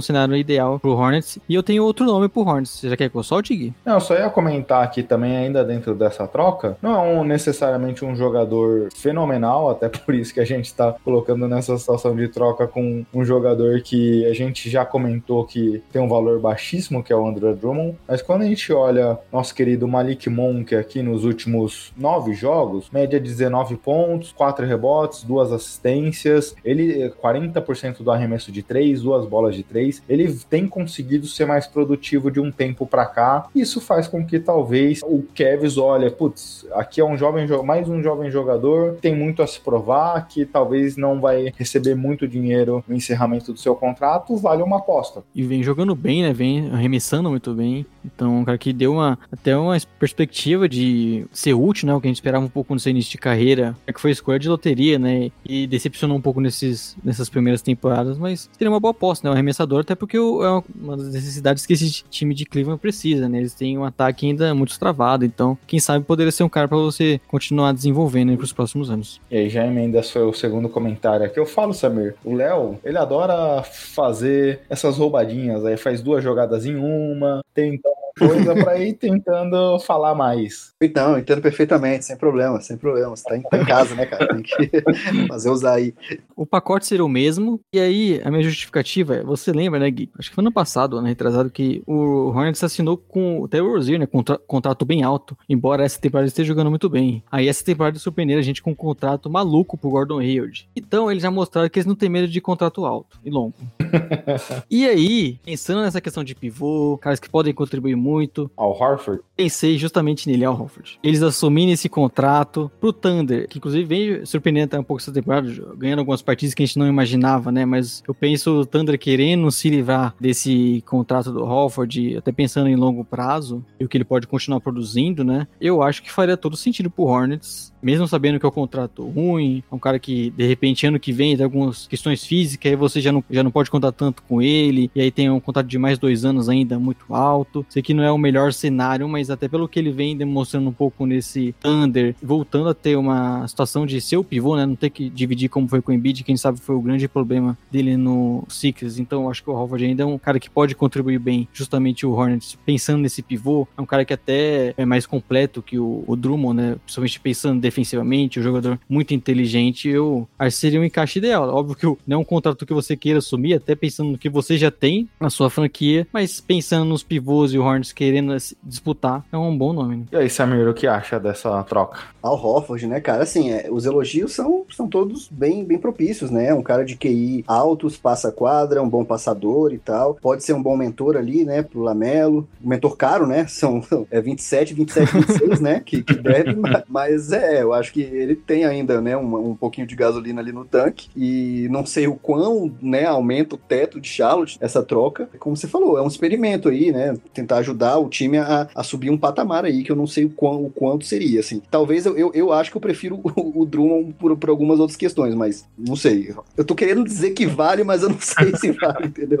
[0.00, 1.38] cenário ideal pro Hornets.
[1.48, 2.72] E eu tenho outro nome pro Hornets.
[2.72, 3.74] Você já quer que eu solte, Gui?
[3.84, 8.14] Não, só ia comentar aqui também, ainda dentro dessa troca, não é um, necessariamente um
[8.14, 13.04] jogador fenomenal, até por isso que a gente tá colocando nessa situação de troca com
[13.12, 17.26] um jogador que a gente já comentou que tem um valor baixíssimo, que é o
[17.26, 22.32] André Drummond, mas quando a gente olha nosso querido Malik Monk aqui nos últimos nove
[22.34, 29.02] jogos, média de 19 pontos, 4 rebotes, duas assistências, ele 40% do arremesso de 3,
[29.02, 33.46] duas bolas de 3, ele tem conseguido ser mais produtivo de um tempo para cá,
[33.54, 38.02] isso faz com que talvez o Kevs olhe, putz, aqui é um jovem, mais um
[38.02, 42.94] jovem jogador, tem muito a se provar, que talvez não vai receber muito dinheiro no
[42.94, 45.22] encerramento do seu contrato, vale uma aposta.
[45.34, 46.32] E vem jogando bem, né?
[46.32, 47.84] Vem arremessando muito bem.
[48.04, 51.94] Então, um cara que deu uma, até uma perspectiva de ser útil, né?
[51.94, 53.76] O que a gente esperava um pouco no seu início de carreira.
[53.86, 55.30] É que foi escolha de loteria, né?
[55.44, 59.30] E decepcionou um pouco nesses, nessas primeiras temporadas, mas seria uma boa aposta, né?
[59.30, 63.28] O arremessador, até porque o- é uma das necessidades que esse time de Cleveland precisa,
[63.28, 63.38] né?
[63.38, 66.76] Eles têm um ataque ainda muito travado, então, quem sabe poderia ser um cara para
[66.76, 69.20] você continuar desenvolvendo para os próximos anos.
[69.30, 71.38] E aí já emenda seu segundo comentário aqui.
[71.40, 76.76] Eu falo, Samir, o Léo, ele adora fazer essas roubadinhas, aí faz duas jogadas em
[76.76, 77.88] uma, tenta
[78.20, 80.72] coisa pra ir tentando falar mais.
[80.80, 83.10] Então, entendo perfeitamente, sem problema, sem problema.
[83.16, 84.28] Você tá em, tá em casa, né, cara?
[84.28, 84.70] Tem que
[85.28, 85.94] fazer usar aí.
[86.36, 90.10] O pacote seria o mesmo, e aí a minha justificativa é, você lembra, né, Gui?
[90.18, 93.98] Acho que foi ano passado, ano retrasado, que o Hornets assinou com o Taylor Rozier,
[93.98, 97.22] né, contra, contrato bem alto, embora essa temporada esteja jogando muito bem.
[97.30, 100.68] Aí essa temporada surpreendeu a gente com um contrato maluco pro Gordon Hayward.
[100.74, 103.54] Então eles já mostraram que eles não têm medo de contrato alto e longo.
[104.70, 108.09] e aí, pensando nessa questão de pivô, caras que podem contribuir muito,
[108.56, 110.98] Ao Harford, pensei justamente nele, Al Horford.
[111.02, 115.50] Eles assumindo esse contrato pro Thunder, que inclusive veio surpreendendo até um pouco essa temporada,
[115.76, 117.64] ganhando algumas partidas que a gente não imaginava, né?
[117.64, 122.76] Mas eu penso o Thunder querendo se livrar desse contrato do Horford, até pensando em
[122.76, 125.46] longo prazo, e o que ele pode continuar produzindo, né?
[125.60, 129.62] Eu acho que faria todo sentido pro Hornets, mesmo sabendo que é um contrato ruim,
[129.70, 133.00] é um cara que, de repente, ano que vem tem algumas questões físicas, aí você
[133.00, 135.78] já não, já não pode contar tanto com ele, e aí tem um contrato de
[135.78, 137.64] mais dois anos ainda muito alto.
[137.68, 140.72] Sei que não é o melhor cenário, mas até pelo que ele vem demonstrando um
[140.72, 144.66] pouco nesse Thunder, voltando a ter uma situação de ser o pivô, né?
[144.66, 147.56] Não ter que dividir como foi com o Embiid, quem sabe foi o grande problema
[147.70, 148.98] dele no Sixers.
[148.98, 152.12] Então acho que o Horford ainda é um cara que pode contribuir bem, justamente o
[152.12, 153.66] Hornets, pensando nesse pivô.
[153.76, 156.76] É um cara que até é mais completo que o, o Drummond, né?
[156.84, 161.48] Principalmente pensando defensivamente, um jogador muito inteligente, eu acho que seria um encaixe ideal.
[161.48, 164.58] Óbvio que não é um contrato que você queira assumir, até pensando no que você
[164.58, 169.36] já tem na sua franquia, mas pensando nos pivôs e o Hornets querendo disputar, é
[169.36, 169.96] um bom nome.
[169.96, 170.04] Né?
[170.12, 172.00] E aí, Samir, o que acha dessa troca?
[172.22, 173.22] Al Horford, né, cara?
[173.22, 176.52] Assim, é, os elogios são, são todos bem, bem propícios, né?
[176.52, 180.14] Um cara de QI altos, passa quadra, um bom passador e tal.
[180.14, 182.48] Pode ser um bom mentor ali, né, pro Lamelo.
[182.62, 183.46] Um mentor caro, né?
[183.46, 185.80] São é 27, 27, 26, né?
[185.84, 186.56] Que, que deve,
[186.88, 190.52] mas é, eu acho que ele tem ainda, né, um, um pouquinho de gasolina ali
[190.52, 191.08] no tanque.
[191.16, 195.28] E não sei o quão, né, aumenta o teto de Charlotte essa troca.
[195.38, 197.16] Como você falou, é um experimento aí, né?
[197.32, 200.30] Tentar ajudar o time a, a subir um patamar aí, que eu não sei o,
[200.30, 201.62] quão, o quanto seria, assim.
[201.70, 204.96] Talvez eu, eu, eu acho que eu prefiro o, o Drummond por, por algumas outras
[204.96, 206.34] questões, mas não sei.
[206.56, 209.40] Eu tô querendo dizer que vale, mas eu não sei se vale, entendeu?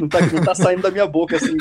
[0.00, 1.56] Não tá, não tá saindo da minha boca, assim.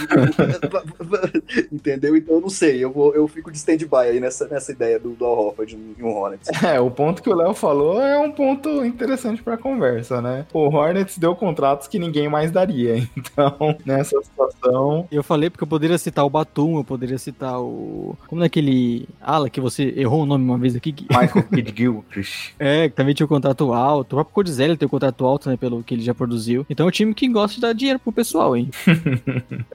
[1.71, 2.15] entendeu?
[2.15, 2.83] Então eu não sei.
[2.83, 6.03] Eu, vou, eu fico de stand-by aí nessa, nessa ideia do, do Al Horford em
[6.03, 6.49] um Hornets.
[6.63, 10.45] É, o ponto que o Léo falou é um ponto interessante pra conversa, né?
[10.53, 13.03] O Hornets deu contratos que ninguém mais daria.
[13.33, 15.07] Então, nessa situação.
[15.11, 18.15] Eu falei porque eu poderia citar o Batum, eu poderia citar o.
[18.27, 20.93] Como é aquele ala que você errou o nome uma vez aqui?
[21.09, 22.53] Michael Gilchrist.
[22.59, 24.13] É, que também tinha um contrato alto.
[24.13, 25.57] O próprio Codizelli tem um contrato alto, né?
[25.57, 26.65] Pelo que ele já produziu.
[26.69, 28.69] Então é um time que gosta de dar dinheiro pro pessoal, hein?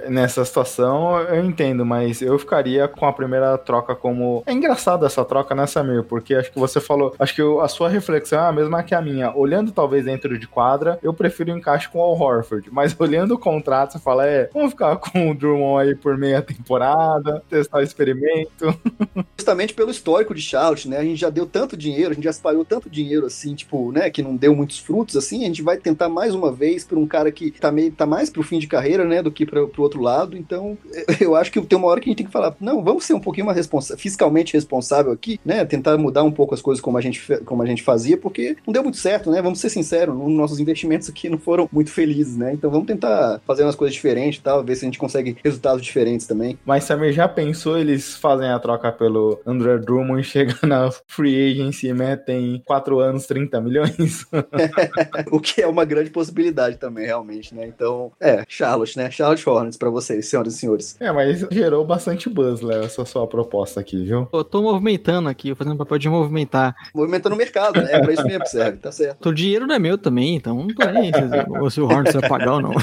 [0.09, 4.43] nessa situação, eu entendo, mas eu ficaria com a primeira troca como.
[4.47, 5.97] É engraçado essa troca, né, Samir?
[6.05, 7.14] Porque acho que você falou.
[7.18, 9.34] Acho que a sua reflexão é a mesma que a minha.
[9.34, 12.68] Olhando talvez dentro de quadra, eu prefiro encaixe com o Al Horford.
[12.70, 16.42] Mas olhando o contrato, você fala, é, vamos ficar com o Drummond aí por meia
[16.42, 18.79] temporada, testar o experimento.
[19.38, 20.99] Justamente pelo histórico de Charlotte, né?
[20.99, 24.11] A gente já deu tanto dinheiro, a gente já espalhou tanto dinheiro assim, tipo, né?
[24.11, 25.45] Que não deu muitos frutos, assim.
[25.45, 28.30] A gente vai tentar mais uma vez por um cara que tá, meio, tá mais
[28.30, 29.22] pro fim de carreira, né?
[29.22, 30.37] Do que pra, pro outro lado.
[30.37, 30.76] Então,
[31.20, 33.14] eu acho que tem uma hora que a gente tem que falar, não, vamos ser
[33.14, 35.64] um pouquinho mais responsa fiscalmente responsável aqui, né?
[35.64, 38.73] Tentar mudar um pouco as coisas como a gente, como a gente fazia, porque não
[38.73, 39.41] deu muito certo, né?
[39.41, 42.53] Vamos ser sinceros, nossos investimentos aqui não foram muito felizes, né?
[42.53, 45.83] Então vamos tentar fazer umas coisas diferentes e tal, ver se a gente consegue resultados
[45.83, 46.59] diferentes também.
[46.65, 51.89] Mas Samir já pensou eles fazem a troca pelo André Drummond, chega na free agency
[51.89, 54.27] e metem 4 anos 30 milhões?
[55.31, 57.67] o que é uma grande possibilidade também, realmente, né?
[57.67, 59.11] Então, é, Charlotte, né?
[59.11, 60.97] Charlotte Hornets para vocês, senhoras e senhores.
[61.01, 64.29] É, mas gerou bastante buzz, Léo, essa sua proposta aqui, viu?
[64.33, 66.75] Eu tô movimentando aqui, fazendo papel de movimentar.
[66.95, 67.88] Movimentando o mercado, né?
[67.92, 69.29] É pra isso mesmo que serve, tá certo.
[69.29, 71.13] O dinheiro não é meu também, então não tô nem
[71.61, 72.75] ou se o Hornets vai pagar ou não.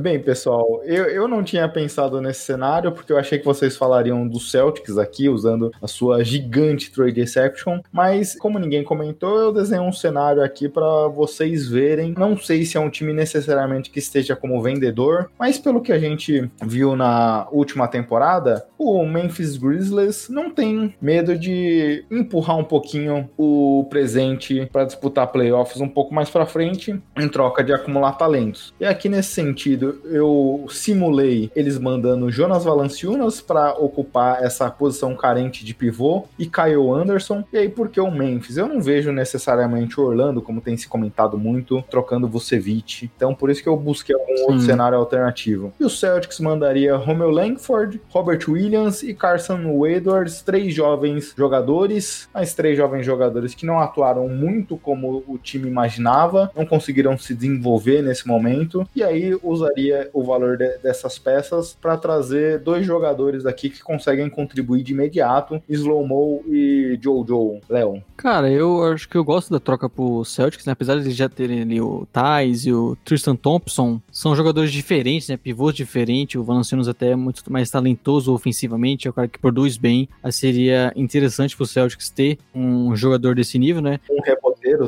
[0.00, 4.26] Bem, pessoal, eu, eu não tinha pensado nesse cenário, porque eu achei que vocês falariam
[4.26, 9.86] do Celtics aqui, usando a sua gigante trade exception, mas como ninguém comentou, eu desenhei
[9.86, 12.14] um cenário aqui para vocês verem.
[12.16, 15.98] Não sei se é um time necessariamente que esteja como vendedor, mas pelo que a
[15.98, 23.28] gente viu na última temporada, o Memphis Grizzlies não tem medo de empurrar um pouquinho
[23.36, 28.72] o presente para disputar playoffs um pouco mais para frente, em troca de acumular talentos.
[28.80, 35.62] E aqui nesse sentido, eu simulei eles mandando Jonas Valanciunas para ocupar essa posição carente
[35.62, 37.44] de pivô e Kyle Anderson.
[37.52, 38.56] E aí, por que o Memphis?
[38.56, 43.10] Eu não vejo necessariamente o Orlando, como tem se comentado muito, trocando Vucevic.
[43.14, 44.42] Então, por isso que eu busquei algum Sim.
[44.44, 45.72] outro cenário alternativo.
[45.78, 52.54] E o Celtics mandaria Romeo Langford, Robert Williams e Carson Edwards, três jovens jogadores, mas
[52.54, 58.02] três jovens jogadores que não atuaram muito como o time imaginava, não conseguiram se desenvolver
[58.02, 58.86] nesse momento.
[58.94, 64.28] E aí usaria o valor de, dessas peças para trazer dois jogadores aqui que conseguem
[64.28, 68.02] contribuir de imediato, Slow Mo e Jojo, Léo.
[68.16, 70.72] Cara, eu acho que eu gosto da troca pro Celtics, né?
[70.72, 75.36] apesar de já terem ali o Thais e o Tristan Thompson, são jogadores diferentes, né?
[75.36, 79.76] Pivôs diferentes, o Valanciunas até é muito mais talentoso ofensivamente, é o cara que produz
[79.76, 80.08] bem.
[80.22, 84.00] Aí seria interessante pro Celtics ter um jogador desse nível, né?
[84.10, 84.20] Um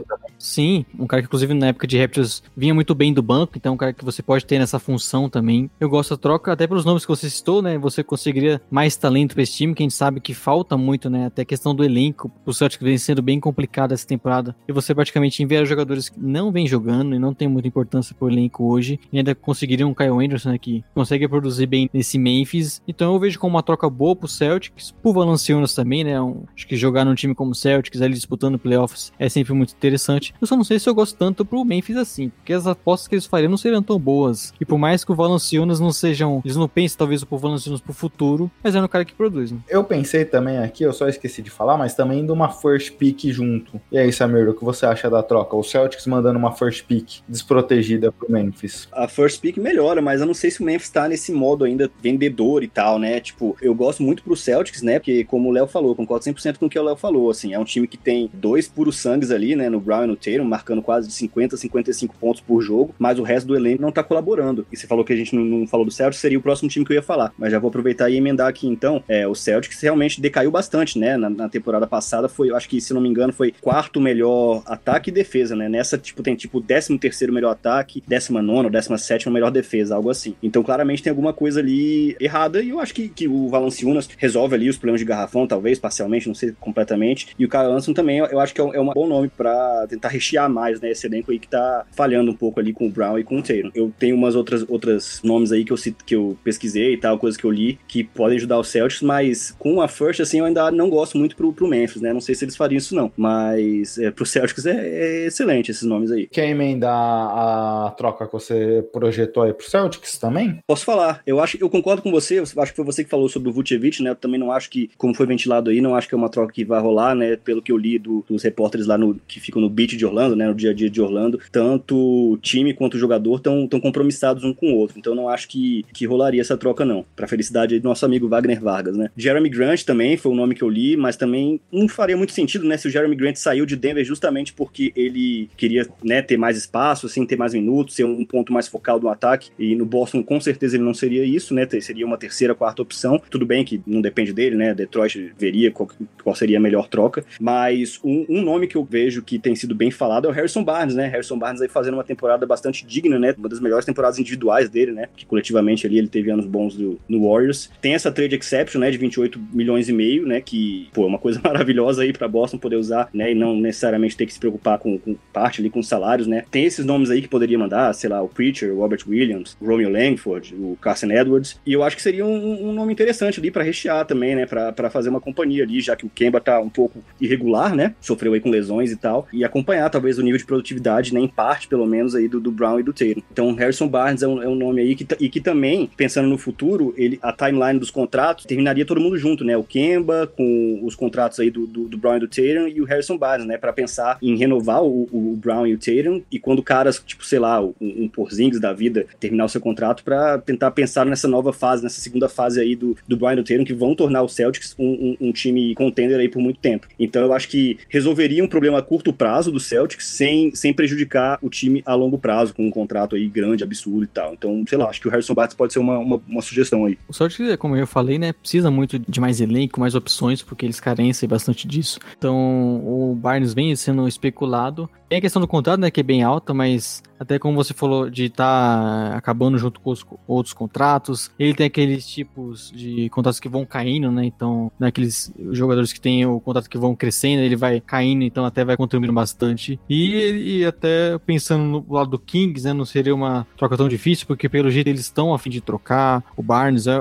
[0.06, 0.30] também.
[0.38, 3.74] Sim, um cara que inclusive na época de Raptors vinha muito bem do banco, então
[3.74, 5.70] um cara que você pode ter nessa função também.
[5.80, 7.78] Eu gosto da troca, até pelos nomes que você citou, né?
[7.78, 11.26] Você conseguiria mais talento para esse time, que a gente sabe que falta muito, né?
[11.26, 12.30] Até a questão do elenco.
[12.44, 14.54] O Celtic vem sendo bem complicado essa temporada.
[14.68, 18.28] E você praticamente envia jogadores que não vem jogando e não tem muita importância pro
[18.28, 18.98] elenco hoje.
[19.12, 20.58] E ainda conseguiriam um Kyle Anderson, né?
[20.58, 22.82] Que consegue produzir bem nesse Memphis.
[22.86, 24.92] Então eu vejo como uma troca boa pro Celtics.
[25.02, 26.20] Pro Valanciunas também, né?
[26.20, 29.63] Um, acho que jogar num time como o Celtics, ali disputando playoffs, é sempre muito
[29.64, 30.34] muito interessante.
[30.40, 33.14] Eu só não sei se eu gosto tanto pro Memphis assim, porque as apostas que
[33.14, 34.52] eles fariam não seriam tão boas.
[34.60, 37.92] E por mais que o Valanciunas não sejam, eles não pensem talvez o Valanciunas pro
[37.92, 39.50] futuro, mas é no cara que produz.
[39.50, 39.58] Né?
[39.68, 43.24] Eu pensei também aqui, eu só esqueci de falar, mas também de uma first pick
[43.30, 43.80] junto.
[43.90, 45.56] E aí, Samir, o que você acha da troca?
[45.56, 48.88] O Celtics mandando uma first pick desprotegida pro Memphis.
[48.92, 51.90] A first pick melhora, mas eu não sei se o Memphis tá nesse modo ainda
[52.02, 53.20] vendedor e tal, né?
[53.20, 54.98] Tipo, eu gosto muito pro Celtics, né?
[54.98, 57.58] Porque como o Léo falou, concordo 100% com o que o Léo falou, assim, é
[57.58, 60.82] um time que tem dois puros sangues ali, né, no Brown e no Tatum, marcando
[60.82, 64.66] quase de 50, 55 pontos por jogo, mas o resto do elenco não tá colaborando.
[64.72, 66.84] E você falou que a gente não, não falou do Celtics, seria o próximo time
[66.84, 69.02] que eu ia falar, mas já vou aproveitar e emendar aqui então.
[69.08, 71.16] É, o Celtics realmente decaiu bastante, né?
[71.16, 75.10] Na, na temporada passada foi, acho que, se não me engano, foi quarto melhor ataque
[75.10, 75.68] e defesa, né?
[75.68, 80.34] Nessa, tipo, tem tipo 13 terceiro melhor ataque, 19 ou 17 melhor defesa, algo assim.
[80.42, 84.54] Então, claramente tem alguma coisa ali errada e eu acho que, que o Valanciunas resolve
[84.54, 87.28] ali os problemas de garrafão, talvez, parcialmente, não sei completamente.
[87.38, 89.86] E o Kyle Anderson também, eu acho que é um, é um bom nome para
[89.86, 90.90] tentar rechear mais, né?
[90.90, 93.42] Esse elenco aí que tá falhando um pouco ali com o Brown e com o
[93.42, 93.70] Taylor.
[93.74, 95.76] Eu tenho umas outras, outras nomes aí que eu,
[96.06, 99.54] que eu pesquisei e tal, coisas que eu li, que podem ajudar o Celtics, mas
[99.58, 102.12] com a First, assim, eu ainda não gosto muito pro, pro Memphis, né?
[102.12, 105.82] Não sei se eles fariam isso não, mas é, pro Celtics é, é excelente esses
[105.82, 106.26] nomes aí.
[106.26, 110.58] Quer emendar a troca que você projetou aí pro Celtics também?
[110.66, 111.20] Posso falar.
[111.26, 113.52] Eu acho, eu concordo com você, eu acho que foi você que falou sobre o
[113.52, 114.10] Vucevic, né?
[114.10, 116.52] Eu também não acho que, como foi ventilado aí, não acho que é uma troca
[116.52, 117.36] que vai rolar, né?
[117.36, 120.36] Pelo que eu li do, dos repórteres lá no, que ficam no beat de Orlando,
[120.36, 120.46] né?
[120.46, 121.96] No dia a dia de Orlando, tanto
[122.32, 124.98] o time quanto o jogador estão tão compromissados um com o outro.
[124.98, 127.04] Então não acho que, que rolaria essa troca, não.
[127.16, 129.10] Pra felicidade do nosso amigo Wagner Vargas, né?
[129.16, 132.64] Jeremy Grant também foi o nome que eu li, mas também não faria muito sentido,
[132.64, 132.76] né?
[132.76, 137.06] Se o Jeremy Grant saiu de Denver justamente porque ele queria, né, ter mais espaço,
[137.06, 139.50] assim, ter mais minutos, ser um ponto mais focal do ataque.
[139.58, 141.66] E no Boston, com certeza, ele não seria isso, né?
[141.80, 143.20] Seria uma terceira, quarta opção.
[143.30, 144.74] Tudo bem que não depende dele, né?
[144.74, 145.88] Detroit veria qual,
[146.22, 147.24] qual seria a melhor troca.
[147.40, 150.62] Mas um, um, nome que eu vejo que tem sido bem falado é o Harrison
[150.62, 151.06] Barnes, né?
[151.06, 153.34] Harrison Barnes aí fazendo uma temporada bastante digna, né?
[153.36, 155.08] Uma das melhores temporadas individuais dele, né?
[155.16, 157.70] Que coletivamente ali ele teve anos bons do, no Warriors.
[157.80, 158.90] Tem essa trade exception, né?
[158.90, 160.40] De 28 milhões e meio, né?
[160.40, 163.32] Que, pô, é uma coisa maravilhosa aí para Boston poder usar, né?
[163.32, 166.44] E não necessariamente ter que se preocupar com, com parte ali com os salários, né?
[166.50, 169.66] Tem esses nomes aí que poderia mandar, sei lá, o Preacher, o Robert Williams, o
[169.66, 171.60] Romeo Langford, o Carson Edwards.
[171.66, 174.46] E eu acho que seria um, um nome interessante ali para rechear também, né?
[174.46, 177.94] Para fazer uma companhia ali, já que o Kemba tá um pouco irregular, né?
[178.00, 179.28] Sofreu aí com lesões e tal.
[179.30, 181.20] E acompanhar talvez o nível de produtividade, né?
[181.20, 183.22] Em parte, pelo menos, aí do, do Brown e do Tatum.
[183.30, 186.38] Então, Harrison Barnes é um, é um nome aí que, e que também, pensando no
[186.38, 189.56] futuro, ele, a timeline dos contratos terminaria todo mundo junto, né?
[189.56, 192.84] O Kemba com os contratos aí do, do, do Brown e do Tatum e o
[192.84, 193.58] Harrison Barnes, né?
[193.58, 197.38] Para pensar em renovar o, o, Brown e o Tatum e quando caras, tipo, sei
[197.38, 201.52] lá, um, um Porzingis da vida terminar o seu contrato para tentar pensar nessa nova
[201.52, 204.28] fase, nessa segunda fase aí do, do Brian e do Tatum que vão tornar o
[204.28, 204.86] Celtics um,
[205.20, 206.86] um, um, time contender aí por muito tempo.
[206.98, 211.50] Então eu acho que resolveria um problema curto prazo do Celtics sem, sem prejudicar o
[211.50, 214.32] time a longo prazo, com um contrato aí grande, absurdo e tal.
[214.34, 216.96] Então, sei lá, acho que o Harrison Barnes pode ser uma, uma, uma sugestão aí.
[217.08, 220.78] O Celtics, como eu falei, né, precisa muito de mais elenco, mais opções, porque eles
[220.78, 221.98] carencem bastante disso.
[222.16, 222.36] Então,
[222.84, 224.88] o Barnes vem sendo especulado.
[225.14, 228.10] Tem a questão do contrato, né, que é bem alta, mas até como você falou
[228.10, 231.30] de estar tá acabando junto com os outros contratos.
[231.38, 234.24] Ele tem aqueles tipos de contratos que vão caindo, né?
[234.24, 238.44] Então, naqueles né, jogadores que têm o contrato que vão crescendo, ele vai caindo, então
[238.44, 239.78] até vai contribuindo bastante.
[239.88, 242.72] E, e até pensando no lado do Kings, né?
[242.72, 246.22] Não seria uma troca tão difícil, porque pelo jeito eles estão a fim de trocar.
[246.36, 247.00] O Barnes, é,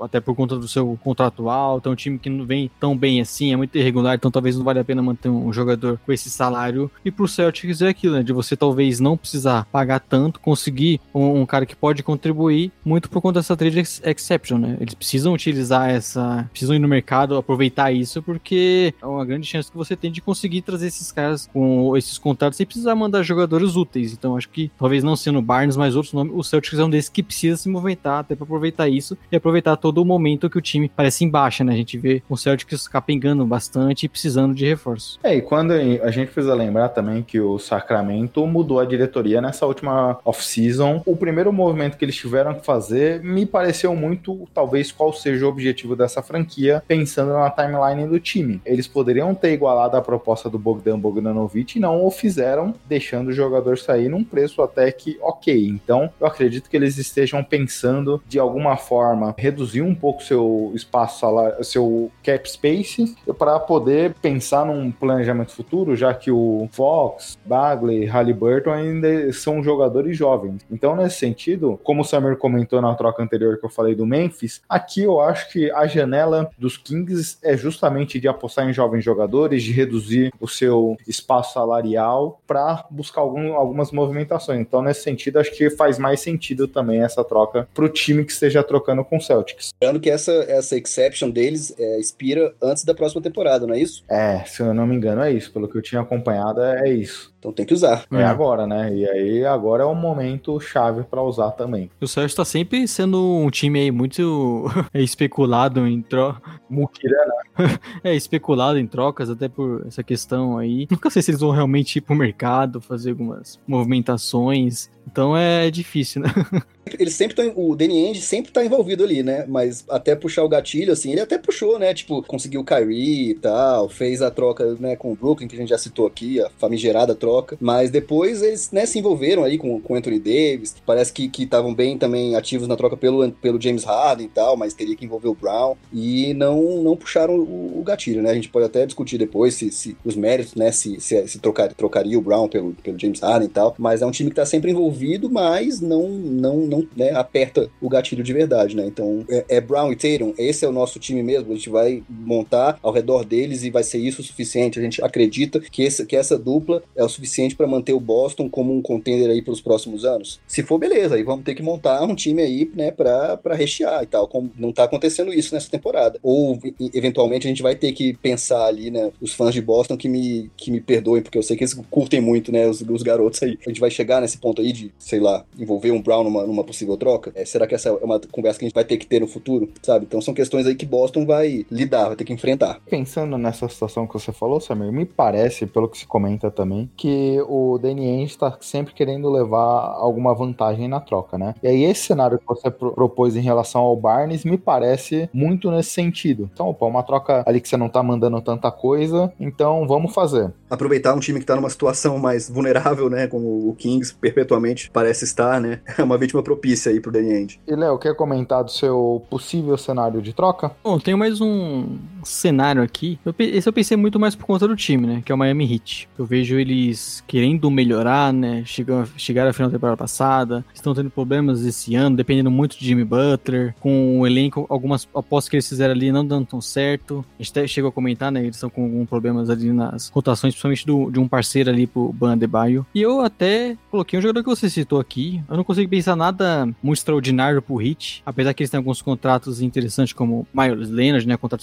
[0.00, 3.20] até por conta do seu contrato alto, é um time que não vem tão bem
[3.20, 6.30] assim, é muito irregular, então talvez não valha a pena manter um jogador com esse
[6.30, 6.90] salário.
[7.04, 8.22] E pro Celtics é aquilo, né?
[8.22, 13.08] De você talvez não precisar pagar tanto, conseguir um, um, cara que pode contribuir muito
[13.08, 14.76] por conta dessa trade ex exception, né?
[14.80, 19.70] Eles precisam utilizar essa, precisam ir no mercado, aproveitar isso, porque é uma grande chance
[19.70, 23.76] que você tem de conseguir trazer esses caras com esses contratos sem precisar mandar jogadores
[23.76, 24.12] úteis.
[24.12, 27.08] Então acho que talvez não sendo Barnes, mas outros nomes, o Celtics é um desses
[27.08, 30.62] que precisa se movimentar até para aproveitar isso e aproveitar todo o momento que o
[30.62, 31.72] time parece em baixa, né?
[31.72, 35.18] A gente vê o Celtics capengando bastante e precisando de reforço.
[35.22, 39.66] É, e quando a gente precisa lembrar também que o Sacramento mudou a diretoria nessa
[39.66, 45.12] última off-season, o primeiro movimento que eles tiveram que fazer me pareceu muito, talvez, qual
[45.12, 48.60] seja o objetivo dessa franquia, pensando na timeline do time.
[48.64, 53.32] Eles poderiam ter igualado a proposta do Bogdan Bogdanovic e não o fizeram, deixando o
[53.32, 55.66] jogador sair num preço até que ok.
[55.66, 61.26] Então, eu acredito que eles estejam pensando de alguma forma reduzir um pouco seu espaço
[61.62, 68.70] seu cap space, para poder pensar num planejamento futuro, já que o Fox, Bagley, Halliburton
[68.70, 70.62] ainda são jogadores jovens.
[70.70, 74.62] Então, nesse sentido, como o Samir comentou na troca anterior que eu falei do Memphis,
[74.68, 79.62] aqui eu acho que a janela dos Kings é justamente de apostar em jovens jogadores,
[79.62, 84.60] de reduzir o seu espaço salarial para buscar algum, algumas movimentações.
[84.60, 88.32] Então, nesse sentido, acho que faz mais sentido também essa troca para o time que
[88.32, 89.70] esteja trocando com o Celtics.
[89.80, 94.04] Lembrando que essa, essa exception deles é, expira antes da próxima temporada, não é isso?
[94.08, 95.52] É, se eu não me engano, é isso.
[95.52, 97.35] Pelo que eu tinha acompanhado, é isso isso.
[97.46, 98.04] Então tem que usar.
[98.10, 98.92] É, agora, né?
[98.92, 101.88] E aí agora é um momento chave para usar também.
[102.00, 106.42] O Celtics está sempre sendo um time aí muito especulado em troca.
[106.68, 107.34] Mukirana.
[108.02, 110.88] é, especulado em trocas, até por essa questão aí.
[110.90, 114.90] Nunca sei se eles vão realmente ir pro mercado, fazer algumas movimentações.
[115.06, 116.28] Então é difícil, né?
[116.98, 119.44] Ele sempre o Danny Ainge sempre tá envolvido ali, né?
[119.48, 121.92] Mas até puxar o gatilho, assim, ele até puxou, né?
[121.92, 125.58] Tipo, conseguiu o Kyrie e tal, fez a troca, né, com o Brooklyn, que a
[125.58, 127.35] gente já citou aqui, a famigerada troca.
[127.60, 130.76] Mas depois eles, né, se envolveram aí com o Anthony Davis.
[130.86, 134.74] Parece que estavam bem também ativos na troca pelo, pelo James Harden e tal, mas
[134.74, 135.74] teria que envolver o Brown.
[135.92, 138.30] E não, não puxaram o, o gatilho, né?
[138.30, 141.72] A gente pode até discutir depois se, se os méritos, né, se, se, se trocar,
[141.74, 143.74] trocaria o Brown pelo, pelo James Harden e tal.
[143.76, 147.70] Mas é um time que tá sempre envolvido, mas não, não, não não né, aperta
[147.80, 148.86] o gatilho de verdade, né?
[148.86, 152.02] Então é, é, Brown e Tatum, esse é o nosso time mesmo, a gente vai
[152.08, 154.78] montar ao redor deles e vai ser isso o suficiente.
[154.78, 158.48] A gente acredita que, esse, que essa dupla é o suficiente para manter o Boston
[158.48, 160.40] como um contender aí pelos próximos anos.
[160.46, 164.06] Se for, beleza, aí vamos ter que montar um time aí, né, pra rechear e
[164.06, 164.28] tal.
[164.28, 166.18] Como não tá acontecendo isso nessa temporada.
[166.22, 166.58] Ou,
[166.94, 170.50] eventualmente, a gente vai ter que pensar ali, né, os fãs de Boston que me,
[170.56, 173.58] que me perdoem, porque eu sei que eles curtem muito, né, os, os garotos aí.
[173.66, 176.64] A gente vai chegar nesse ponto aí de, sei lá, envolver um Brown numa, numa
[176.64, 177.32] possível troca?
[177.34, 179.26] É, será que essa é uma conversa que a gente vai ter que ter no
[179.26, 180.04] futuro, sabe?
[180.06, 182.80] Então são questões aí que Boston vai lidar, vai ter que enfrentar.
[182.88, 187.05] Pensando nessa situação que você falou, Samir, me parece, pelo que se comenta também, que
[187.48, 191.54] o Danny Ainge está sempre querendo levar alguma vantagem na troca, né?
[191.62, 195.70] E aí esse cenário que você pro propôs em relação ao Barnes me parece muito
[195.70, 196.50] nesse sentido.
[196.52, 200.52] Então, opa, uma troca ali que você não tá mandando tanta coisa, então vamos fazer.
[200.68, 203.26] Aproveitar um time que tá numa situação mais vulnerável, né?
[203.26, 205.80] Como o Kings perpetuamente parece estar, né?
[205.98, 207.60] É uma vítima propícia aí pro Danny Ainge.
[207.66, 210.70] E Léo, quer comentar do seu possível cenário de troca?
[210.84, 211.96] Bom, tenho mais um
[212.28, 213.18] cenário aqui.
[213.24, 215.22] Eu, esse eu pensei muito mais por conta do time, né?
[215.24, 216.08] Que é o Miami Heat.
[216.18, 218.62] Eu vejo eles querendo melhorar, né?
[218.64, 222.84] Chegar, chegaram à final da temporada passada, estão tendo problemas esse ano, dependendo muito de
[222.84, 223.74] Jimmy Butler.
[223.80, 227.24] Com o elenco, algumas apostas que eles fizeram ali não dando tão certo.
[227.38, 228.42] A gente até chegou a comentar, né?
[228.42, 232.12] Eles estão com alguns problemas ali nas rotações, principalmente do, de um parceiro ali pro
[232.12, 232.86] Ban Baio.
[232.94, 235.42] E eu até coloquei um jogador que você citou aqui.
[235.48, 239.60] Eu não consigo pensar nada muito extraordinário pro Hit, apesar que eles têm alguns contratos
[239.60, 241.62] interessantes como Miles Leonard, né, contrato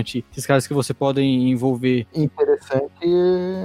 [0.00, 2.06] aspirante, esses caras que você podem envolver.
[2.14, 3.06] Interessante